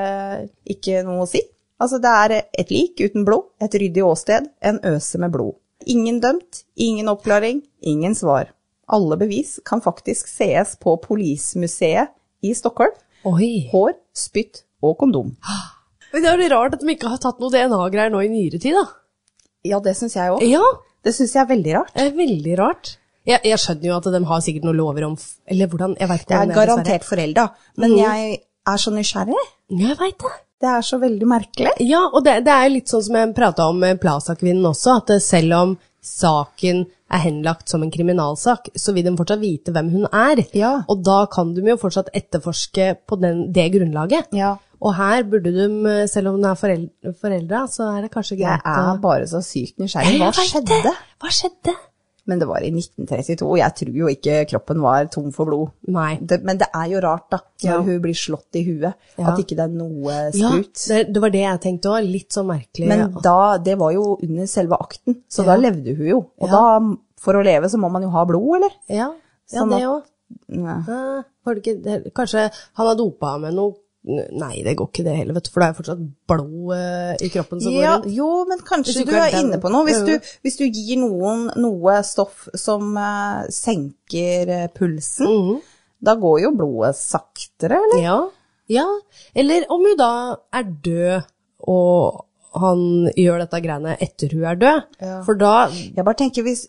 ikke 0.74 1.02
noe 1.06 1.26
å 1.26 1.28
si. 1.28 1.42
Altså, 1.82 1.98
det 1.98 2.10
er 2.10 2.34
et 2.58 2.70
lik 2.70 3.00
uten 3.02 3.24
blod, 3.26 3.48
et 3.62 3.74
ryddig 3.74 4.04
åsted, 4.06 4.46
en 4.62 4.78
øse 4.86 5.18
med 5.18 5.32
blod. 5.34 5.56
Ingen 5.90 6.20
dømt, 6.22 6.62
ingen 6.76 7.08
oppklaring, 7.12 7.62
ingen 7.82 8.14
svar. 8.14 8.52
Alle 8.88 9.16
bevis 9.20 9.58
kan 9.66 9.82
faktisk 9.84 10.28
sees 10.28 10.76
på 10.80 10.96
Polismuseet 11.02 12.12
i 12.44 12.52
Stockholm. 12.54 12.94
Oi. 13.24 13.68
Hår, 13.72 13.94
spytt 14.14 14.62
og 14.84 14.98
kondom. 15.00 15.34
Men 16.12 16.22
det 16.22 16.30
er 16.30 16.42
jo 16.44 16.50
rart 16.54 16.76
at 16.76 16.84
de 16.84 16.92
ikke 16.94 17.10
har 17.10 17.20
tatt 17.22 17.40
noe 17.42 17.50
DNA-greier 17.52 18.12
nå 18.12 18.20
i 18.22 18.30
nyere 18.30 18.60
tid, 18.60 18.76
da. 18.76 18.84
Ja, 19.64 19.80
det 19.82 19.96
syns 19.98 20.14
jeg 20.18 20.34
òg. 20.34 20.44
Ja, 20.46 20.62
Det 21.04 21.12
syns 21.12 21.34
jeg 21.34 21.42
er 21.42 21.48
veldig 21.50 21.72
rart. 21.74 21.90
det 21.94 22.04
er 22.06 22.14
veldig 22.16 22.58
rart. 22.58 22.96
Jeg, 23.28 23.40
jeg 23.44 23.58
skjønner 23.60 23.88
jo 23.88 23.96
at 23.96 24.06
de 24.12 24.20
har 24.28 24.40
sikkert 24.44 24.64
noen 24.68 24.76
lover 24.76 25.04
om 25.08 25.14
Eller 25.48 25.68
hvordan, 25.72 25.96
jeg 26.00 26.08
vet 26.08 26.22
ikke 26.24 26.28
Det 26.32 26.40
er 26.40 26.54
garantert 26.58 27.04
forelda, 27.08 27.44
men 27.80 27.96
jeg 27.96 28.38
er 28.68 28.76
så 28.80 28.92
nysgjerrig. 28.92 29.44
Jeg 29.72 29.96
vet 30.00 30.18
det. 30.20 30.32
Det 30.64 30.70
er 30.72 30.84
så 30.86 30.98
veldig 31.02 31.26
merkelig. 31.28 31.72
Ja, 31.84 32.06
og 32.08 32.24
det, 32.24 32.38
det 32.46 32.52
er 32.54 32.70
litt 32.72 32.88
sånn 32.92 33.04
som 33.04 33.18
jeg 33.20 33.34
prata 33.36 33.68
om 33.68 33.82
med 33.84 34.00
Plaza-kvinnen 34.00 34.64
også, 34.70 34.98
at 35.02 35.12
selv 35.20 35.58
om 35.58 35.74
saken 36.04 36.84
er 37.14 37.22
henlagt 37.22 37.70
som 37.70 37.84
en 37.84 37.92
kriminalsak, 37.92 38.70
så 38.76 38.94
vil 38.96 39.06
de 39.06 39.14
fortsatt 39.18 39.42
vite 39.42 39.74
hvem 39.74 39.90
hun 39.92 40.06
er. 40.08 40.44
Ja. 40.56 40.76
Og 40.90 41.04
da 41.04 41.24
kan 41.32 41.52
de 41.56 41.64
jo 41.68 41.78
fortsatt 41.80 42.10
etterforske 42.16 42.94
på 43.08 43.20
den, 43.20 43.48
det 43.54 43.70
grunnlaget. 43.76 44.32
Ja. 44.36 44.56
Og 44.84 44.96
her 44.98 45.24
burde 45.28 45.52
de, 45.54 45.68
selv 46.10 46.32
om 46.32 46.40
hun 46.40 46.48
er 46.50 46.58
foreldra, 47.20 47.64
så 47.72 47.88
er 47.94 48.04
det 48.04 48.12
kanskje 48.12 48.40
greit 48.40 48.64
Jeg 48.64 48.88
er 48.90 49.00
bare 49.00 49.28
så 49.30 49.40
sykt 49.44 49.80
nysgjerrig. 49.80 50.18
Hva 50.20 50.32
skjedde? 50.36 50.80
Hva 50.80 50.80
skjedde? 50.80 50.94
Hva 51.24 51.34
skjedde? 51.38 51.76
Men 52.26 52.38
det 52.40 52.46
var 52.48 52.62
i 52.64 52.70
1932, 52.72 53.44
og 53.44 53.58
jeg 53.60 53.74
tror 53.76 53.96
jo 53.98 54.06
ikke 54.08 54.36
kroppen 54.48 54.78
var 54.80 55.04
tom 55.12 55.26
for 55.34 55.44
blod. 55.44 55.72
Nei. 55.92 56.14
Det, 56.24 56.38
men 56.42 56.56
det 56.56 56.68
er 56.72 56.86
jo 56.88 57.00
rart, 57.04 57.26
da, 57.30 57.38
når 57.62 57.70
Ja. 57.74 57.80
hun 57.82 58.00
blir 58.00 58.14
slått 58.16 58.56
i 58.56 58.62
huet, 58.64 58.94
Ja. 59.18 59.26
at 59.32 59.38
ikke 59.42 59.56
det 59.58 59.64
er 59.66 59.68
noe 59.68 60.30
Ja, 60.32 60.50
det, 60.88 61.12
det 61.12 61.20
var 61.20 61.30
det 61.30 61.42
jeg 61.44 61.60
tenkte 61.60 61.92
òg. 61.92 62.08
Litt 62.10 62.30
så 62.32 62.42
merkelig. 62.48 62.88
Men 62.88 63.12
da, 63.22 63.58
det 63.58 63.76
var 63.78 63.92
jo 63.92 64.18
under 64.22 64.46
selve 64.46 64.78
akten, 64.80 65.20
så 65.28 65.44
Ja. 65.44 65.52
da 65.52 65.56
levde 65.68 65.94
hun 65.96 66.06
jo. 66.06 66.22
Og 66.40 66.48
da, 66.50 66.80
for 67.20 67.34
å 67.34 67.44
leve, 67.44 67.68
så 67.68 67.76
må 67.78 67.90
man 67.92 68.02
jo 68.02 68.08
ha 68.10 68.24
blod, 68.24 68.56
eller? 68.56 68.72
ja, 68.88 69.12
ja 69.52 69.60
Sånn 69.60 69.70
det 69.70 69.84
òg. 69.84 70.02
Det? 70.48 72.12
Kanskje 72.16 72.50
han 72.74 72.86
har 72.88 72.96
dopa 72.96 73.38
med 73.38 73.54
noe 73.54 73.74
Nei, 74.04 74.58
det 74.60 74.74
går 74.76 74.90
ikke 74.90 75.04
det 75.06 75.14
heller, 75.16 75.32
vet 75.38 75.46
du, 75.46 75.50
for 75.54 75.62
det 75.62 75.66
er 75.70 75.76
fortsatt 75.78 76.00
blod 76.28 76.72
eh, 76.76 77.12
i 77.24 77.30
kroppen 77.32 77.62
som 77.64 77.72
Ja, 77.72 77.94
går 77.94 78.02
rundt. 78.02 78.16
jo, 78.18 78.26
men 78.50 78.60
kanskje 78.68 79.04
du 79.08 79.14
er 79.16 79.36
inne 79.38 79.60
på 79.62 79.70
noe. 79.72 79.86
Hvis 79.88 80.02
du, 80.04 80.34
hvis 80.44 80.58
du 80.60 80.64
gir 80.66 81.00
noen 81.00 81.46
noe 81.56 81.94
stoff 82.04 82.44
som 82.52 82.92
uh, 83.00 83.46
senker 83.48 84.68
pulsen, 84.76 84.76
pulsen, 84.76 85.26
-hmm. 85.26 85.62
da 86.04 86.14
går 86.20 86.42
jo 86.42 86.52
blodet 86.58 86.96
saktere, 87.00 87.80
eller? 87.80 88.02
Ja. 88.04 88.18
ja. 88.68 88.86
Eller 89.34 89.64
om 89.72 89.80
hun 89.80 89.96
da 89.96 90.36
er 90.52 90.68
død, 90.84 91.22
og 91.64 92.26
han 92.60 93.10
gjør 93.16 93.42
dette 93.42 93.60
greiene 93.64 93.96
etter 94.04 94.36
hun 94.36 94.44
er 94.44 94.54
død. 94.60 94.82
Ja. 95.00 95.16
For 95.26 95.34
da 95.34 95.54
Jeg 95.72 96.04
bare 96.04 96.18
tenker 96.20 96.42
hvis 96.42 96.68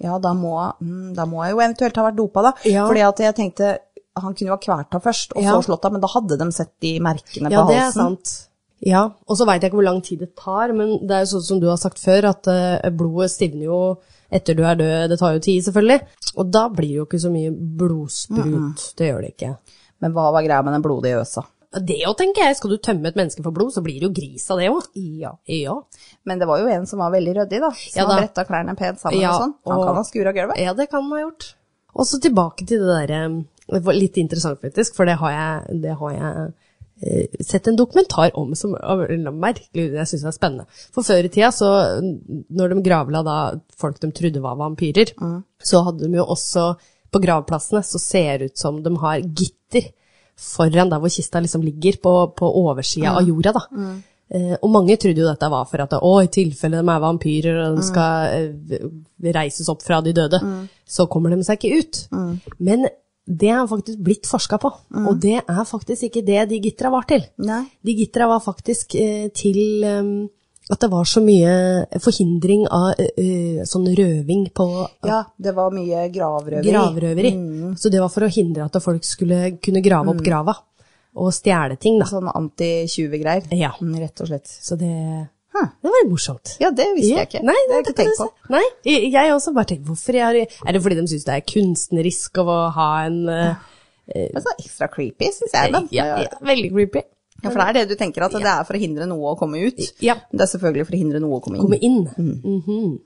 Ja, 0.00 0.18
da 0.18 0.32
må, 0.32 0.56
mm, 0.80 1.14
da 1.14 1.26
må 1.28 1.44
jeg 1.44 1.52
jo 1.52 1.60
eventuelt 1.60 1.96
ha 1.96 2.08
vært 2.08 2.18
dopa, 2.18 2.42
da. 2.42 2.52
Ja. 2.64 2.86
Fordi 2.88 3.00
at 3.04 3.20
jeg 3.20 3.36
tenkte 3.36 3.78
han 4.16 4.34
kunne 4.34 4.48
jo 4.50 4.56
ha 4.56 4.58
kvært 4.58 4.90
henne 4.90 5.02
først, 5.02 5.32
og 5.36 5.42
Ja. 5.42 5.52
så 5.54 5.64
slått 5.68 5.82
henne, 5.84 5.92
men 5.92 6.00
da 6.00 6.08
hadde 6.08 6.38
de 6.38 6.52
sett 6.52 6.72
de 6.80 6.98
merkene 7.00 7.50
Ja, 7.50 7.62
på 7.62 7.68
det 7.68 7.76
er 7.76 7.80
halsen. 7.90 7.92
sant. 8.16 8.46
Ja, 8.82 9.10
og 9.28 9.36
så 9.36 9.44
veit 9.46 9.60
jeg 9.60 9.70
ikke 9.70 9.76
hvor 9.82 9.84
lang 9.84 10.00
tid 10.02 10.18
det 10.20 10.34
tar, 10.36 10.72
men 10.72 11.06
det 11.06 11.10
er 11.10 11.20
jo 11.26 11.36
sånn 11.38 11.42
som 11.44 11.60
du 11.60 11.66
har 11.68 11.76
sagt 11.76 11.98
før, 11.98 12.24
at 12.30 12.46
eh, 12.48 12.90
blodet 12.90 13.30
stivner 13.30 13.64
jo 13.64 13.98
etter 14.32 14.54
du 14.56 14.62
er 14.64 14.74
død. 14.76 15.08
Det 15.10 15.18
tar 15.18 15.34
jo 15.34 15.38
tid, 15.40 15.62
selvfølgelig. 15.64 16.00
Og 16.36 16.50
da 16.50 16.68
blir 16.68 16.88
det 16.88 16.96
jo 16.96 17.04
ikke 17.06 17.20
så 17.20 17.30
mye 17.30 17.50
blodsprut. 17.50 18.94
Det 18.96 19.10
gjør 19.10 19.20
det 19.24 19.32
ikke. 19.36 19.56
Men 20.00 20.12
hva 20.16 20.30
var 20.32 20.42
greia 20.46 20.62
med 20.64 20.72
den 20.76 20.82
blodige 20.84 21.20
øsa? 21.20 21.44
Det 21.70 22.00
òg, 22.08 22.16
tenker 22.18 22.42
jeg. 22.48 22.56
Skal 22.58 22.70
du 22.72 22.78
tømme 22.82 23.06
et 23.12 23.14
menneske 23.18 23.42
for 23.44 23.52
blod, 23.54 23.70
så 23.74 23.82
blir 23.84 24.00
det 24.00 24.08
jo 24.08 24.14
gris 24.16 24.48
av 24.50 24.58
det 24.58 24.70
òg. 24.72 24.88
Ja. 24.96 25.32
Ja. 25.46 25.76
Men 26.26 26.40
det 26.40 26.48
var 26.48 26.58
jo 26.58 26.66
en 26.72 26.86
som 26.86 26.98
var 26.98 27.12
veldig 27.12 27.36
ryddig, 27.36 27.60
da. 27.62 27.70
Som 27.70 28.00
Ja 28.00 28.06
da. 28.08 28.16
bretta 28.18 28.44
klærne 28.48 28.76
pent 28.76 28.98
sammen 28.98 29.20
Ja, 29.20 29.34
og 29.36 29.40
sånn. 29.42 29.54
Han 29.66 29.78
og- 29.78 29.86
kan 29.86 29.94
ha 29.96 30.02
skura 30.02 30.32
gulvet. 30.32 30.58
ja, 30.58 30.72
det 30.74 30.88
kan 30.90 31.02
han 31.02 31.12
ha 31.12 31.18
gjort. 31.30 31.54
Og 31.94 32.06
så 32.06 32.20
tilbake 32.20 32.66
til 32.66 32.78
det 32.80 33.08
derre 33.08 33.44
Det 33.70 33.84
var 33.86 33.96
litt 33.96 34.18
interessant, 34.20 34.60
faktisk, 34.62 34.96
for 34.96 35.08
det 35.08 35.18
har 35.20 35.34
jeg, 35.36 35.80
det 35.84 35.96
har 36.00 36.14
jeg 36.16 36.46
eh, 37.02 37.40
sett 37.46 37.70
en 37.70 37.78
dokumentar 37.78 38.34
om 38.38 38.52
som 38.58 38.74
er 38.76 39.30
merkelig, 39.30 39.88
jeg 39.96 40.10
syns 40.12 40.26
er 40.28 40.36
spennende. 40.36 40.82
For 40.94 41.06
før 41.06 41.28
i 41.28 41.32
tida, 41.32 41.52
så 41.54 41.70
når 42.00 42.74
de 42.74 42.84
gravla 42.86 43.22
da 43.26 43.38
folk 43.80 44.00
de 44.02 44.12
trodde 44.16 44.42
var 44.44 44.58
vampyrer, 44.60 45.14
så 45.62 45.84
hadde 45.86 46.06
de 46.06 46.20
jo 46.20 46.26
også 46.26 46.72
på 47.10 47.18
gravplassene 47.22 47.82
så 47.82 47.98
ser 47.98 48.38
det 48.38 48.52
ut 48.52 48.60
som 48.60 48.82
de 48.84 48.92
har 49.02 49.18
gitter 49.22 49.90
foran 50.40 50.88
der 50.88 51.00
hvor 51.02 51.10
kista 51.12 51.40
liksom 51.42 51.62
ligger, 51.66 51.98
på, 52.02 52.12
på 52.36 52.48
oversida 52.62 53.16
av 53.18 53.26
jorda, 53.28 53.52
da. 53.56 53.64
Eh, 54.30 54.54
og 54.62 54.70
mange 54.70 54.94
trodde 54.96 55.18
jo 55.20 55.26
dette 55.26 55.48
var 55.50 55.66
for 55.66 55.82
at 55.82 55.96
å, 55.98 56.12
i 56.22 56.30
tilfelle 56.30 56.78
de 56.78 56.92
er 56.94 57.02
vampyrer 57.02 57.56
og 57.64 57.80
de 57.80 57.82
skal 57.82 58.36
eh, 58.78 58.84
reises 59.34 59.68
opp 59.72 59.82
fra 59.82 59.98
de 60.06 60.14
døde, 60.14 60.38
så 60.86 61.08
kommer 61.10 61.34
de 61.34 61.42
seg 61.44 61.58
ikke 61.58 61.80
ut. 61.82 61.98
Men 62.58 62.86
det 63.30 63.50
er 63.54 63.68
faktisk 63.70 64.00
blitt 64.02 64.26
forska 64.26 64.58
på, 64.58 64.70
og 65.06 65.20
det 65.22 65.36
er 65.44 65.64
faktisk 65.68 66.08
ikke 66.08 66.24
det 66.26 66.48
de 66.50 66.58
gittra 66.64 66.90
var 66.90 67.06
til. 67.06 67.22
Nei. 67.46 67.62
De 67.86 67.94
gittra 67.94 68.26
var 68.30 68.42
faktisk 68.42 68.96
eh, 68.98 69.28
til 69.36 69.84
um, 69.86 70.10
at 70.70 70.82
det 70.82 70.90
var 70.90 71.06
så 71.08 71.22
mye 71.22 71.52
forhindring 72.02 72.64
av 72.70 72.98
eh, 72.98 73.62
sånn 73.66 73.86
røving 73.96 74.48
på 74.54 74.66
Ja, 75.06 75.22
det 75.38 75.54
var 75.56 75.70
mye 75.74 76.08
gravrøveri. 76.14 76.70
gravrøveri. 76.70 77.32
Så 77.78 77.90
det 77.90 78.02
var 78.02 78.10
for 78.12 78.26
å 78.26 78.30
hindre 78.30 78.66
at 78.66 78.78
folk 78.82 79.06
skulle 79.06 79.56
kunne 79.62 79.82
grave 79.82 80.14
opp 80.14 80.22
grava 80.26 80.54
og 81.20 81.32
stjele 81.34 81.74
ting, 81.82 81.98
da. 81.98 82.06
Sånn 82.06 82.30
anti-tjuvegreier. 82.30 83.48
Ja. 83.58 83.72
Mm, 83.82 83.96
Rett 83.98 84.22
og 84.22 84.30
slett. 84.30 84.46
Så 84.46 84.78
det, 84.78 84.92
Huh. 85.50 85.66
det 85.82 85.90
var 85.90 86.04
morsomt. 86.06 86.52
Ja, 86.62 86.70
det 86.70 86.86
visste 86.94 87.16
jeg 87.16 87.26
ikke. 87.26 87.40
Nei, 87.42 87.56
det 87.66 87.74
har 87.74 87.80
jeg 87.80 87.86
ikke 87.88 87.96
tenkt 88.04 88.20
på. 88.20 88.28
Nei, 88.54 88.62
jeg 88.86 89.32
også 89.34 89.52
bare 89.56 89.66
tenkt 89.72 89.88
hvorfor 89.88 90.14
jeg 90.14 90.22
har, 90.26 90.38
er 90.66 90.76
det 90.76 90.82
fordi 90.84 90.98
de 91.00 91.06
synes 91.10 91.26
det 91.26 91.34
er 91.34 91.46
kunstnerisk 91.54 92.38
å 92.44 92.46
ha 92.76 92.90
en, 93.08 93.18
uh, 93.26 93.54
Det 94.06 94.28
er 94.38 94.44
så 94.46 94.54
ekstra 94.58 94.88
creepy, 94.92 95.32
syns 95.34 95.56
jeg. 95.56 95.72
Da. 95.74 95.82
ja, 95.94 96.06
ja, 96.22 96.30
veldig 96.42 96.70
creepy. 96.74 97.02
Ja, 97.42 97.48
for 97.48 97.56
det 97.62 97.66
er 97.68 97.76
det 97.80 97.84
du 97.88 97.94
tenker, 97.96 98.22
at 98.26 98.34
det 98.36 98.44
er 98.46 98.64
for 98.68 98.76
å 98.76 98.80
hindre 98.82 99.06
noe 99.08 99.30
å 99.32 99.38
komme 99.40 99.58
ut. 99.64 99.78
Ja. 100.04 100.18
Det 100.30 100.44
er 100.44 100.50
selvfølgelig 100.50 100.86
for 100.90 100.96
å 100.96 101.00
hindre 101.02 101.20
noe 101.24 101.38
å 101.38 101.44
komme 101.44 101.56
inn. 101.56 101.62
Komme 101.64 101.78
inn. 101.80 102.02
Mhm. 102.44 102.98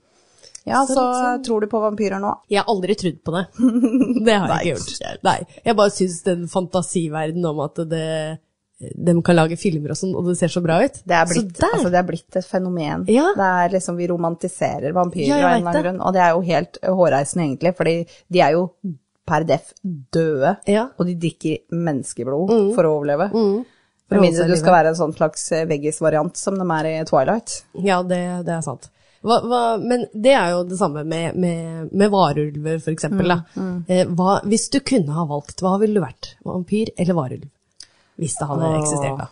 Ja, 0.64 0.80
Så 0.88 0.94
så 0.96 1.02
sånn- 1.12 1.42
tror 1.44 1.60
du 1.60 1.66
på 1.68 1.80
vampyrer 1.80 2.20
nå? 2.20 2.30
Jeg 2.48 2.62
har 2.62 2.70
aldri 2.72 2.94
trodd 2.96 3.18
på 3.22 3.34
det. 3.36 3.42
Det 4.26 4.36
har 4.40 4.48
jeg 4.64 4.72
ikke 4.74 4.78
gjort. 4.80 5.20
Nei, 5.28 5.38
jeg 5.64 5.76
bare 5.76 5.92
synes 5.92 6.22
den 6.24 6.46
fantasiverdenen 6.48 7.44
om 7.50 7.60
at 7.60 7.82
det, 7.90 8.38
de 8.80 9.14
kan 9.22 9.36
lage 9.38 9.56
filmer 9.56 9.92
og 9.94 9.96
sånn, 10.00 10.14
og 10.18 10.26
det 10.28 10.34
ser 10.40 10.50
så 10.52 10.60
bra 10.64 10.80
ut. 10.82 10.96
Det 11.06 11.14
er 11.14 11.28
så 11.30 11.36
blitt, 11.38 11.52
der. 11.60 11.74
altså, 11.76 11.90
det 11.94 11.98
er 12.00 12.08
blitt 12.08 12.36
et 12.40 12.48
fenomen. 12.48 13.04
Ja. 13.08 13.28
Det 13.38 13.50
er 13.62 13.74
liksom, 13.76 13.96
vi 14.00 14.08
romantiserer 14.10 14.92
vampyrer 14.96 15.28
Ja, 15.30 15.36
av 15.38 15.52
en 15.52 15.60
eller 15.62 15.70
annen 15.70 15.84
grunn, 15.86 16.00
og 16.02 16.12
det 16.16 16.22
er 16.24 16.32
jo 16.34 16.42
helt 16.48 16.80
hårreisende 16.82 17.46
egentlig, 17.46 17.74
fordi 17.78 17.94
de 18.34 18.42
er 18.44 18.56
jo 18.56 18.64
per 19.24 19.46
def 19.48 19.70
døde, 20.12 20.56
Ja. 20.68 20.88
og 20.98 21.06
de 21.08 21.14
drikker 21.16 21.62
menneskeblod 21.72 22.50
for 22.74 22.84
å 22.84 22.96
overleve. 22.98 23.30
Mm. 23.32 23.62
Med 24.12 24.20
mindre 24.20 24.48
du 24.50 24.56
skal 24.60 24.74
være 24.76 24.90
en 24.92 24.98
sånn 24.98 25.14
slags 25.16 25.46
veggis-variant 25.70 26.36
som 26.36 26.58
de 26.60 26.66
er 26.76 26.90
i 26.90 27.04
Twilight. 27.08 27.62
Ja, 27.80 28.02
det, 28.04 28.20
det 28.44 28.52
er 28.58 28.66
sant. 28.66 28.90
Hva, 29.24 29.38
hva, 29.48 29.60
men 29.80 30.02
det 30.12 30.34
er 30.36 30.50
jo 30.52 30.64
det 30.68 30.76
samme 30.76 31.00
med, 31.08 31.38
med, 31.40 31.88
med 31.96 32.10
varulver, 32.12 32.82
for 32.84 32.92
eksempel. 32.92 33.32
mm. 33.56 33.84
Eh, 33.88 34.04
hva, 34.12 34.42
hvis 34.44 34.66
du 34.74 34.82
kunne 34.84 35.14
ha 35.16 35.24
valgt, 35.30 35.62
hva 35.64 35.78
ville 35.80 35.96
du 35.96 36.04
vært? 36.04 36.34
Vampyr 36.44 36.90
eller 36.98 37.16
varulv? 37.16 37.46
Hvis 38.20 38.36
det 38.38 38.50
hadde 38.50 38.76
eksistert, 38.80 39.24
da. 39.24 39.30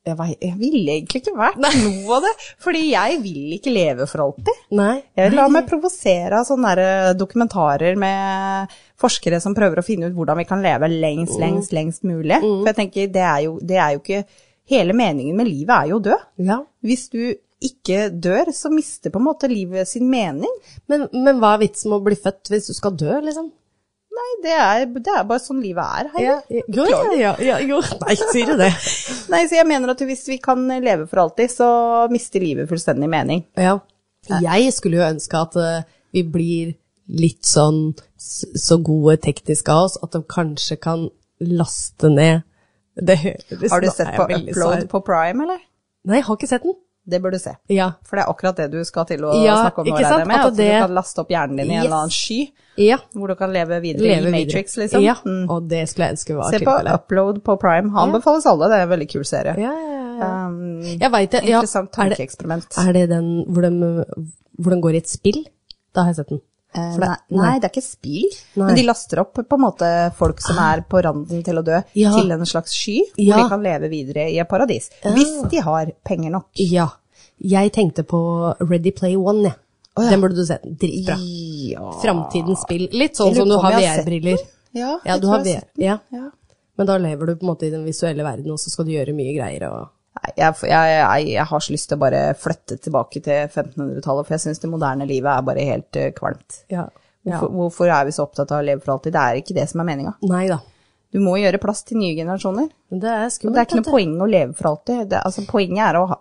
Jeg, 0.00 0.16
var, 0.16 0.30
jeg 0.32 0.56
ville 0.56 0.94
egentlig 0.94 1.20
ikke 1.20 1.34
vært 1.36 1.58
noe 1.60 2.14
av 2.16 2.24
det, 2.24 2.30
fordi 2.64 2.80
jeg 2.86 3.18
vil 3.20 3.56
ikke 3.58 3.72
leve 3.74 4.06
for 4.08 4.22
alltid. 4.24 4.62
Nei. 4.78 4.94
Jeg 5.18 5.34
la 5.34 5.44
meg 5.52 5.66
provosere 5.68 6.38
av 6.40 6.46
sånne 6.48 6.86
dokumentarer 7.20 7.98
med 8.00 8.72
forskere 9.00 9.42
som 9.44 9.54
prøver 9.56 9.82
å 9.82 9.84
finne 9.84 10.08
ut 10.08 10.16
hvordan 10.16 10.40
vi 10.40 10.46
kan 10.48 10.64
leve 10.64 10.88
lengst, 10.88 11.36
lengst, 11.42 11.74
lengst 11.76 12.08
mulig. 12.08 12.40
For 12.40 12.70
jeg 12.72 12.78
tenker, 12.80 13.12
det 13.12 13.26
er, 13.26 13.42
jo, 13.44 13.58
det 13.60 13.76
er 13.80 13.96
jo 13.96 14.04
ikke 14.04 14.24
Hele 14.70 14.94
meningen 14.94 15.34
med 15.34 15.48
livet 15.48 15.72
er 15.74 15.88
jo 15.90 15.96
å 15.98 16.02
dø. 16.04 16.16
Ja. 16.46 16.60
Hvis 16.86 17.08
du 17.10 17.32
ikke 17.60 18.04
dør, 18.14 18.52
så 18.54 18.70
mister 18.70 19.10
på 19.10 19.18
en 19.18 19.26
måte 19.26 19.48
livet 19.50 19.88
sin 19.90 20.06
mening. 20.06 20.52
Men, 20.86 21.08
men 21.10 21.40
hva 21.42 21.56
er 21.56 21.64
vitsen 21.64 21.90
med 21.90 21.98
å 21.98 22.04
bli 22.06 22.14
født 22.14 22.52
hvis 22.52 22.70
du 22.70 22.76
skal 22.76 22.94
dø, 22.94 23.16
liksom? 23.26 23.50
Nei, 24.10 24.30
det 24.42 24.54
er, 24.56 24.84
det 24.90 25.12
er 25.14 25.26
bare 25.28 25.42
sånn 25.42 25.60
livet 25.62 25.86
er. 26.00 26.08
Heidi. 26.16 26.62
Ja, 26.74 26.86
ja, 27.14 27.32
ja, 27.46 27.58
jo. 27.62 27.78
Nei, 28.02 28.16
sier 28.18 28.52
du 28.52 28.58
det? 28.58 28.72
Nei, 29.32 29.44
så 29.46 29.60
jeg 29.60 29.68
mener 29.70 29.94
at 29.94 30.02
hvis 30.06 30.26
vi 30.28 30.40
kan 30.42 30.66
leve 30.82 31.06
for 31.10 31.22
alltid, 31.24 31.52
så 31.52 31.70
mister 32.12 32.42
livet 32.42 32.68
fullstendig 32.70 33.08
mening. 33.12 33.44
Ja. 33.60 33.78
Jeg 34.42 34.74
skulle 34.76 35.00
jo 35.00 35.06
ønske 35.06 35.38
at 35.38 35.56
eh, 35.56 35.86
vi 36.12 36.24
blir 36.26 36.74
litt 37.10 37.46
sånn 37.48 37.94
så 38.20 38.76
gode 38.84 39.16
teknisk 39.24 39.70
av 39.72 39.86
oss 39.88 39.96
at 40.04 40.12
de 40.14 40.20
kanskje 40.30 40.76
kan 40.82 41.08
laste 41.40 42.10
ned 42.12 42.44
det 43.00 43.16
høres 43.22 43.72
Har 43.72 43.80
du 43.80 43.88
sett 43.90 44.12
på 44.16 44.26
Upload 44.26 44.86
på 44.90 45.00
Prime, 45.06 45.44
eller? 45.46 45.62
Nei, 46.08 46.18
jeg 46.20 46.26
har 46.26 46.38
ikke 46.38 46.48
sett 46.50 46.64
den. 46.66 46.76
Det 47.10 47.20
bør 47.22 47.32
du 47.34 47.38
se. 47.42 47.52
Ja. 47.68 47.90
For 48.06 48.16
det 48.16 48.24
er 48.24 48.32
akkurat 48.32 48.56
det 48.62 48.68
du 48.72 48.78
skal 48.86 49.04
til 49.10 49.24
å 49.26 49.32
Ja, 49.44 49.56
snakke 49.64 49.82
om 49.82 49.86
nå, 49.90 49.96
regner 49.98 50.18
jeg 50.22 50.26
med. 50.30 50.36
At 50.40 50.46
At, 50.46 50.56
det- 50.56 50.72
du 50.72 50.80
kan 50.86 50.94
laste 50.94 51.18
opp 51.24 51.28
hjernen 51.34 51.56
din 51.56 51.70
i 51.70 51.74
en 51.74 51.84
eller 51.84 51.96
annen 51.96 52.10
sky, 52.14 52.40
Ja. 52.78 52.98
hvor 53.14 53.28
du 53.28 53.34
kan 53.36 53.52
leve 53.52 53.80
videre 53.82 54.02
Leve 54.06 54.28
i 54.28 54.32
videre. 54.32 54.46
Matrix, 54.46 54.76
liksom. 54.76 55.02
Ja, 55.02 55.14
Mm. 55.24 55.50
og 55.50 55.68
det 55.68 55.88
skulle 55.88 56.06
jeg 56.08 56.14
ønske 56.16 56.36
var 56.36 56.50
Se 56.50 56.58
på 56.58 56.64
tilfellet. 56.64 56.94
Upload 56.94 57.42
på 57.42 57.58
Prime. 57.60 57.90
Han 57.90 58.12
befales 58.12 58.46
alle, 58.46 58.68
det 58.68 58.78
er 58.78 58.82
en 58.82 58.88
veldig 58.98 59.10
kul 59.10 59.24
serie. 59.24 59.54
Ja, 59.58 59.72
ja, 59.72 60.16
ja. 60.20 60.46
Um, 60.46 60.82
Jeg 60.82 61.10
vet 61.12 61.30
det. 61.30 61.42
Interessant 61.44 61.98
Er 61.98 62.08
det, 62.10 62.20
er 62.20 62.92
det 62.92 63.08
den 63.08 63.44
hvor 63.48 63.62
de, 63.62 64.04
hvor 64.60 64.70
de 64.70 64.80
går 64.80 64.94
i 64.94 64.96
et 64.98 65.08
spill? 65.08 65.44
Da 65.94 66.02
har 66.02 66.08
jeg 66.14 66.16
sett 66.16 66.28
den. 66.28 66.40
Eh, 66.72 66.96
nei, 66.98 67.16
nei, 67.30 67.58
det 67.58 67.64
er 67.64 67.72
ikke 67.72 67.82
spill, 67.82 68.28
Nei. 68.54 68.66
men 68.68 68.76
de 68.76 68.82
laster 68.86 69.18
opp 69.18 69.34
på 69.34 69.56
en 69.56 69.60
måte 69.64 70.14
folk 70.14 70.40
som 70.40 70.56
er 70.56 70.82
på 70.88 71.02
randen 71.02 71.42
til 71.42 71.56
å 71.58 71.64
dø, 71.64 71.82
Ja. 71.94 72.12
til 72.14 72.30
en 72.30 72.44
slags 72.46 72.70
sky, 72.70 73.00
hvor 73.16 73.26
Ja. 73.26 73.42
de 73.42 73.48
kan 73.48 73.60
leve 73.60 73.88
videre 73.90 74.30
i 74.30 74.38
et 74.38 74.48
paradis. 74.48 74.88
Hvis 75.02 75.50
de 75.50 75.56
har 75.60 75.86
penger 76.04 76.30
nok. 76.30 76.44
Ja. 76.54 76.86
Jeg 77.40 77.72
tenkte 77.72 78.04
på 78.04 78.20
Ready 78.60 78.92
Play 78.96 79.16
One, 79.16 79.48
jeg. 79.48 79.56
Oh, 79.96 80.04
ja. 80.04 80.10
Den 80.12 80.20
burde 80.22 80.36
du 80.36 80.46
se. 80.46 80.58
Dritbra. 80.64 81.16
Ja. 81.70 81.92
Framtidens 82.02 82.62
spill. 82.66 82.86
Litt 82.92 83.18
sånn 83.18 83.34
som 83.34 83.48
du 83.48 83.56
har 83.58 83.74
VR-briller. 83.78 84.42
Ja, 84.76 84.98
Ja, 85.04 85.16
du 85.18 85.26
har 85.32 85.42
VR. 85.44 85.64
Ja. 85.80 85.98
Ja. 86.14 86.28
Men 86.78 86.86
da 86.86 86.96
lever 87.00 87.26
du 87.26 87.34
på 87.36 87.44
en 87.44 87.50
måte 87.50 87.66
i 87.66 87.72
den 87.72 87.82
visuelle 87.84 88.24
verden, 88.24 88.52
og 88.54 88.60
så 88.60 88.70
skal 88.72 88.86
du 88.86 88.92
gjøre 88.94 89.12
mye 89.16 89.34
greier. 89.36 89.66
Og... 89.68 89.90
Nei, 90.20 90.30
jeg, 90.36 90.54
jeg, 90.70 90.94
jeg, 90.94 91.26
jeg 91.34 91.46
har 91.50 91.64
så 91.64 91.74
lyst 91.74 91.90
til 91.90 91.98
å 91.98 92.02
bare 92.04 92.22
flytte 92.38 92.78
tilbake 92.80 93.20
til 93.24 93.42
1500-tallet, 93.48 94.28
for 94.28 94.36
jeg 94.36 94.44
syns 94.46 94.62
det 94.62 94.70
moderne 94.72 95.08
livet 95.10 95.32
er 95.34 95.46
bare 95.48 95.66
helt 95.72 96.00
kvalmt. 96.16 96.16
kvalmt. 96.20 96.62
Ja. 96.72 96.86
Hvorfor, 97.26 97.52
hvorfor 97.52 97.92
er 97.92 98.06
vi 98.08 98.14
så 98.16 98.24
opptatt 98.24 98.52
av 98.54 98.62
å 98.62 98.64
leve 98.64 98.80
for 98.80 98.94
alltid? 98.94 99.12
Det 99.12 99.24
er 99.26 99.40
ikke 99.42 99.56
det 99.58 99.66
som 99.68 99.82
er 99.82 99.90
meninga. 99.90 100.14
Nei 100.30 100.46
da. 100.48 100.60
Du 101.12 101.18
må 101.22 101.34
gjøre 101.40 101.58
plass 101.58 101.82
til 101.88 101.98
nye 101.98 102.14
generasjoner. 102.14 102.68
Det 102.90 103.08
er 103.10 103.24
Og 103.26 103.32
skummelt. 103.34 103.54
det 103.56 103.60
er 103.60 103.66
ikke 103.68 103.80
noe 103.80 103.90
poeng 103.92 104.12
å 104.22 104.28
leve 104.30 104.54
for 104.54 104.70
alltid. 104.70 105.08
Det, 105.10 105.20
altså, 105.26 105.42
poenget 105.48 105.82
er 105.88 105.98
å 105.98 106.06
ha, 106.12 106.18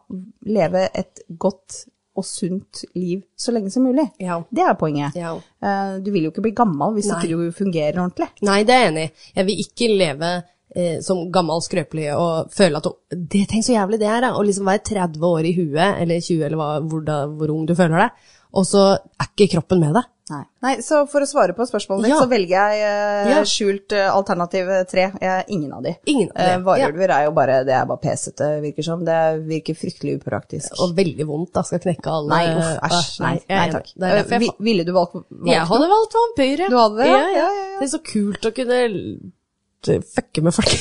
leve 0.49 0.87
et 0.97 1.21
godt 1.37 1.83
og 2.19 2.25
sunt 2.25 2.81
liv 2.97 3.21
så 3.37 3.53
lenge 3.55 3.69
som 3.71 3.85
mulig. 3.85 4.07
Ja. 4.19 4.39
Det 4.51 4.63
er 4.65 4.73
poenget. 4.75 5.15
Ja. 5.15 5.35
Eh, 5.63 5.99
Du 6.03 6.09
vil 6.11 6.23
jo 6.25 6.31
ikke 6.33 6.41
bli 6.43 6.55
gammel 6.57 6.95
hvis 6.97 7.07
Nei. 7.11 7.19
ikke 7.21 7.37
du 7.37 7.51
fungerer 7.55 8.01
ordentlig. 8.01 8.27
Nei, 8.41 8.63
det 8.67 8.73
er 8.75 8.81
jeg 8.83 8.91
enig 8.91 9.05
i. 9.05 9.11
Jeg 9.37 9.45
vil 9.47 9.61
ikke 9.63 9.91
leve 10.01 10.31
eh, 10.75 10.99
som 11.05 11.21
gammel 11.31 11.61
skrøpelig 11.61 12.09
og 12.17 12.51
føle 12.51 12.81
at 12.81 12.89
det 13.13 13.45
Tenk 13.53 13.63
så 13.65 13.77
jævlig 13.77 13.99
det 14.01 14.09
er, 14.09 14.21
da. 14.25 14.33
Å 14.35 14.43
liksom 14.43 14.65
være 14.67 14.83
30 14.89 15.21
år 15.29 15.47
i 15.47 15.53
huet, 15.61 16.01
eller 16.01 16.19
20, 16.19 16.43
eller 16.49 16.57
hva, 16.59 16.69
hvor, 16.89 17.05
da, 17.07 17.21
hvor 17.29 17.53
ung 17.55 17.65
du 17.69 17.75
føler 17.77 17.97
deg, 18.07 18.27
og 18.57 18.65
så 18.65 18.83
er 18.97 19.29
ikke 19.29 19.53
kroppen 19.55 19.79
med 19.85 19.93
deg. 19.95 20.09
Nei. 20.29 20.43
Nei, 20.61 20.73
så 20.85 20.99
for 21.09 21.25
å 21.25 21.27
svare 21.29 21.55
på 21.57 21.65
spørsmålet 21.65 22.03
ditt, 22.05 22.11
Ja. 22.13 22.19
så 22.21 22.27
velger 22.29 22.53
jeg 22.53 22.81
eh, 22.85 23.29
Ja. 23.31 23.39
skjult 23.49 23.95
eh, 23.97 24.09
alternativ 24.13 24.67
tre. 24.91 25.07
Jeg 25.21 25.29
er 25.33 25.45
ingen 25.49 25.71
av 25.73 25.81
de. 25.83 25.95
Ingen 26.05 26.29
av 26.35 26.35
de, 26.37 26.51
Eh, 26.53 26.59
Varulver 26.67 27.09
er 27.15 27.23
jo 27.25 27.31
bare, 27.31 27.63
det 27.65 27.73
er 27.73 27.85
bare 27.89 27.97
pesete, 28.03 28.49
virker 28.61 28.83
som. 28.85 29.03
Det 29.05 29.17
virker 29.47 29.73
fryktelig 29.79 30.19
upraktisk. 30.21 30.71
Og 30.79 30.93
veldig 30.95 31.25
vondt, 31.25 31.51
da. 31.53 31.63
Skal 31.63 31.79
knekke 31.79 32.13
alle 32.13 32.29
Nei, 32.29 32.45
uff, 32.55 32.77
æsj. 32.91 33.19
Nei, 33.25 33.33
jeg 33.49 33.57
nei 33.57 33.69
takk. 33.73 33.87
Eh, 34.01 34.23
jeg, 34.29 34.39
vi- 34.39 34.55
Ville 34.69 34.83
du 34.85 34.93
valgt, 34.93 35.13
valgt 35.13 35.49
jeg 35.49 35.65
hadde 35.73 35.89
valgt 35.89 36.13
vampyr, 36.21 36.59
ja. 36.59 36.69
Du 36.69 36.77
hadde 36.77 36.97
det, 37.01 37.07
ja? 37.09 37.17
Ja, 37.19 37.27
ja. 37.27 37.35
Ja, 37.39 37.49
ja, 37.49 37.71
ja. 37.73 37.79
Det 37.79 37.87
er 37.89 37.97
så 37.97 38.03
kult 38.05 38.45
å 38.45 38.53
kunne 38.53 40.01
fucke 40.13 40.41
med 40.43 40.53
folk. 40.53 40.75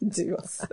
Du, 0.00 0.36
altså. 0.38 0.66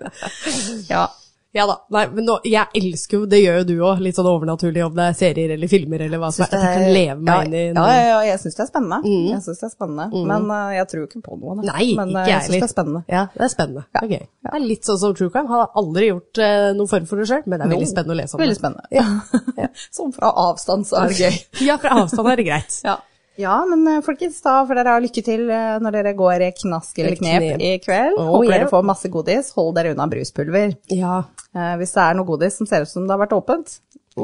ja. 0.89 1.07
Ja 1.51 1.65
da. 1.67 1.73
Nei, 1.91 2.05
men 2.15 2.23
nå, 2.29 2.37
jeg 2.47 2.69
elsker 2.79 3.17
jo, 3.17 3.25
det 3.27 3.41
gjør 3.41 3.57
jo 3.59 3.63
du 3.67 3.73
òg, 3.83 3.99
litt 4.05 4.15
sånn 4.15 4.29
overnaturlig, 4.31 4.83
om 4.85 4.93
det 4.95 5.07
er 5.11 5.17
serier 5.19 5.51
eller 5.57 5.71
filmer 5.71 6.05
eller 6.05 6.21
hva 6.21 6.29
som 6.31 6.45
er. 6.45 6.53
Jeg 6.55 6.77
kan 6.77 6.93
leve 6.95 7.17
meg 7.19 7.33
ja, 7.33 7.41
inn 7.43 7.55
i 7.57 7.63
Ja, 7.75 7.83
ja, 7.91 8.05
ja 8.07 8.21
jeg 8.29 8.39
syns 8.43 8.55
det 8.55 8.63
er 8.63 8.69
spennende. 8.69 8.99
Jeg 9.33 9.41
synes 9.43 9.59
det 9.59 9.67
er 9.67 9.73
spennende. 9.73 10.23
Men 10.31 10.47
uh, 10.47 10.71
jeg 10.77 10.87
tror 10.93 11.03
ikke 11.09 11.23
på 11.25 11.37
noe. 11.41 11.57
da. 11.59 11.67
Nei, 11.73 11.89
Men 11.99 12.15
eh, 12.21 12.29
jeg 12.31 12.47
syns 12.47 12.55
det 12.55 12.63
er 12.69 12.73
spennende. 12.73 13.03
Ja, 13.11 13.25
det 13.35 13.45
er 13.47 13.53
spennende. 13.55 13.85
Ja. 13.91 14.05
Ok. 14.07 14.15
Det 14.47 14.55
er 14.55 14.65
litt 14.65 14.87
sånn 14.87 15.01
som 15.03 15.17
True 15.19 15.33
Crime. 15.35 15.51
Har 15.51 15.75
aldri 15.83 16.07
gjort 16.13 16.41
uh, 16.41 16.71
noen 16.79 16.91
form 16.95 17.11
for 17.11 17.19
det 17.19 17.27
sjøl, 17.33 17.43
men 17.45 17.57
det 17.59 17.67
er 17.67 17.73
veldig 17.75 17.87
Jo, 17.89 17.91
spennende 17.91 18.15
å 18.15 18.21
lese 18.21 18.37
om 18.37 18.45
Veldig 18.45 18.57
det. 18.57 18.63
spennende. 18.63 19.71
Sånn 19.99 20.13
fra 20.17 20.33
avstand 20.47 20.87
så 20.87 21.03
er 21.03 21.11
det 21.11 21.19
gøy. 21.19 21.39
Ja, 21.67 21.79
fra 21.83 21.99
avstand 22.05 22.31
er 22.31 22.39
det 22.39 22.47
greit. 22.47 22.79
Ja. 22.87 23.01
Ja, 23.39 23.55
men 23.69 23.87
eh, 23.87 24.01
folkens, 24.05 24.41
da 24.43 24.57
får 24.67 24.81
dere 24.81 24.95
ha 24.95 25.01
lykke 25.03 25.23
til 25.25 25.45
eh, 25.49 25.77
når 25.83 25.97
dere 25.97 26.13
går 26.17 26.47
i 26.47 26.51
knask 26.57 26.99
eller 26.99 27.15
knep, 27.19 27.45
knep. 27.45 27.63
i 27.63 27.71
kveld. 27.83 28.19
Oh, 28.19 28.35
Håper 28.35 28.49
yeah. 28.49 28.57
dere 28.57 28.71
får 28.73 28.87
masse 28.91 29.11
godis. 29.13 29.53
Hold 29.57 29.75
dere 29.79 29.95
unna 29.95 30.07
bruspulver. 30.11 30.75
Ja. 30.91 31.23
Eh, 31.55 31.73
hvis 31.81 31.95
det 31.95 32.05
er 32.05 32.19
noe 32.19 32.27
godis 32.27 32.59
som 32.59 32.69
ser 32.69 32.85
ut 32.85 32.91
som 32.91 33.07
det 33.07 33.15
har 33.15 33.23
vært 33.23 33.37
åpent, 33.37 33.79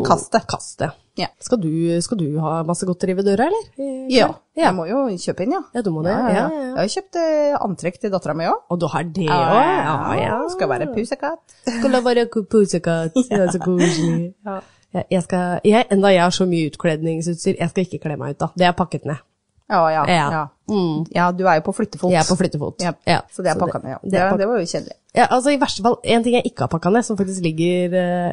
kast 0.07 0.33
det. 0.35 0.43
Kast 0.51 0.79
det. 0.83 0.91
Ja. 1.17 1.27
Skal 1.41 1.57
du, 1.61 1.71
skal 2.05 2.19
du 2.19 2.25
ha 2.43 2.59
masse 2.67 2.85
godteri 2.85 3.15
ved 3.17 3.25
døra, 3.25 3.47
eller? 3.47 3.63
Ja, 4.11 4.27
ja. 4.53 4.67
jeg 4.67 4.73
må 4.77 4.85
jo 4.85 4.99
kjøpe 5.17 5.47
inn, 5.47 5.55
ja. 5.55 5.63
Ja, 5.73 5.81
du 5.81 5.89
må 5.95 6.03
det. 6.05 6.13
Ja, 6.13 6.27
ja, 6.29 6.43
ja. 6.53 6.65
Jeg 6.67 6.77
har 6.77 6.91
kjøpt 6.93 7.19
eh, 7.23 7.55
antrekk 7.57 7.97
til 8.03 8.13
dattera 8.13 8.35
mi 8.37 8.45
òg. 8.45 8.59
Og 8.69 8.81
du 8.83 8.85
har 8.93 9.07
det 9.15 9.25
òg? 9.25 9.57
Ja, 9.57 9.97
ja. 10.19 10.39
Skal 10.53 10.69
være 10.69 10.91
pusekatt. 10.93 11.57
Skal 11.65 12.01
være 12.05 12.27
pusekatt? 12.29 13.17
Det 13.17 13.39
er 13.39 13.53
så 13.55 13.63
koselig. 13.63 14.33
Ja. 14.45 14.59
Jeg, 14.93 15.23
skal, 15.23 15.59
jeg, 15.67 15.85
enda 15.91 16.07
jeg 16.13 16.23
har 16.23 16.31
så 16.35 16.45
mye 16.49 16.69
utkledningsutstyr, 16.71 17.57
jeg 17.59 17.69
skal 17.69 17.83
ikke 17.87 17.99
kle 18.07 18.17
meg 18.17 18.35
ut 18.37 18.39
da. 18.45 18.47
Det 18.57 18.65
er 18.69 18.71
pakket 18.77 19.05
ned. 19.05 19.19
Ja, 19.67 19.81
ja. 19.91 20.03
Ja. 20.07 20.27
Ja. 20.31 20.45
ja, 21.15 21.31
du 21.35 21.41
er 21.43 21.57
jo 21.59 21.63
på 21.65 21.73
flyttefot. 21.75 22.11
Jeg 22.11 22.21
er 22.21 22.27
på 22.29 22.37
flyttefot. 22.39 22.79
Ja, 22.81 22.93
Ja, 23.07 23.17
Så 23.31 23.43
det 23.43 23.51
er 23.51 23.59
pakka 23.59 23.81
ned, 23.83 23.89
ja. 23.91 23.97
det 24.03 24.11
Det, 24.13 24.39
det 24.39 24.47
var 24.47 24.59
jo 24.61 24.65
kjedelig. 24.65 24.95
Ja, 25.17 25.25
altså 25.33 25.49
I 25.51 25.57
verste 25.59 25.83
fall, 25.83 25.97
en 26.03 26.23
ting 26.23 26.35
jeg 26.37 26.45
ikke 26.45 26.63
har 26.63 26.67
pakka 26.71 26.89
ned, 26.93 27.03
som 27.03 27.17
faktisk 27.19 27.41
ligger, 27.43 27.89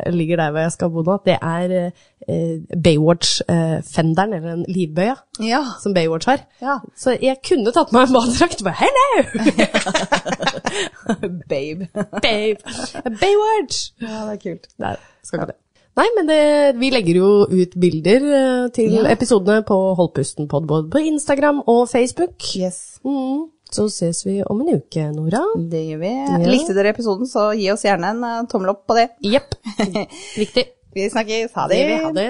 uh, 0.06 0.12
ligger 0.14 0.36
der 0.36 0.50
hvor 0.54 0.60
jeg 0.60 0.72
skal 0.72 0.90
bo 0.94 1.02
nå, 1.02 1.16
det 1.26 1.38
er 1.42 1.74
uh, 2.28 2.78
Baywatch-fenderen, 2.86 4.34
eller 4.38 4.52
en 4.52 4.64
livbøya, 4.68 5.16
Ja. 5.42 5.62
som 5.82 5.94
Baywatch 5.94 6.26
har. 6.30 6.44
Ja. 6.62 6.78
Så 6.96 7.16
jeg 7.22 7.36
kunne 7.48 7.72
tatt 7.74 7.90
meg 7.92 8.06
en 8.06 8.14
badedrakt. 8.14 8.62
Bare 8.62 8.78
hello! 8.84 9.10
Babe. 11.50 11.88
Babe! 12.22 12.62
Baywatch! 13.20 13.90
Ja, 14.00 14.22
det 14.30 14.38
er 14.38 14.40
kult. 14.46 14.70
Nei, 14.78 14.94
skal 15.24 15.40
ikke 15.40 15.50
det. 15.50 15.58
Nei, 15.94 16.06
men 16.16 16.26
det, 16.26 16.38
vi 16.80 16.88
legger 16.90 17.18
jo 17.20 17.28
ut 17.46 17.74
bilder 17.78 18.24
eh, 18.38 18.68
til 18.74 18.96
Ja. 18.96 19.04
episodene 19.12 19.62
på 19.66 19.76
Holdpusten 19.98 20.48
pod 20.50 20.66
både 20.66 20.88
på 20.90 20.98
Instagram 21.06 21.62
og 21.70 21.84
Facebook. 21.88 22.34
Yes. 22.58 22.98
Mm. 23.06 23.44
Så 23.74 23.86
ses 23.90 24.24
vi 24.26 24.40
om 24.46 24.60
en 24.62 24.74
uke, 24.80 25.04
Nora. 25.14 25.42
Det 25.70 25.80
gjør 25.88 26.00
vi. 26.02 26.10
Likte 26.50 26.74
dere 26.76 26.92
episoden, 26.94 27.26
så 27.30 27.48
gi 27.58 27.70
oss 27.72 27.82
gjerne 27.86 28.10
en 28.14 28.24
eh, 28.26 28.42
tommel 28.50 28.70
opp 28.74 28.84
på 28.90 28.98
det. 28.98 29.08
Jepp. 29.22 29.54
Viktig. 30.42 30.66
Vi 30.94 31.08
snakkes. 31.10 31.54
Ha 31.54 31.68
Det 31.70 31.78
det. 31.78 31.86
vi 31.90 32.02
ha 32.04 32.10
det. 32.14 32.28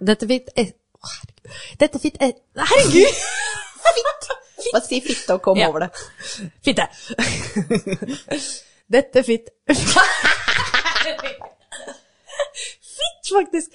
Dette 0.00 0.26
fikk 0.30 0.48
er... 0.56 0.70
å, 1.00 1.08
herregud. 1.14 1.54
Dette 1.80 1.98
fikk 2.02 2.16
er... 2.24 2.32
Herregud! 2.56 3.20
Bare 4.74 4.84
si 4.84 4.98
fitte 5.00 5.34
og 5.34 5.42
kom 5.42 5.56
Ja. 5.58 5.68
over 5.70 5.86
det. 5.86 5.90
Fitte. 6.64 6.84
Dette 8.92 9.22
fitt 9.24 9.48
Fitt, 12.90 13.30
faktisk. 13.32 13.72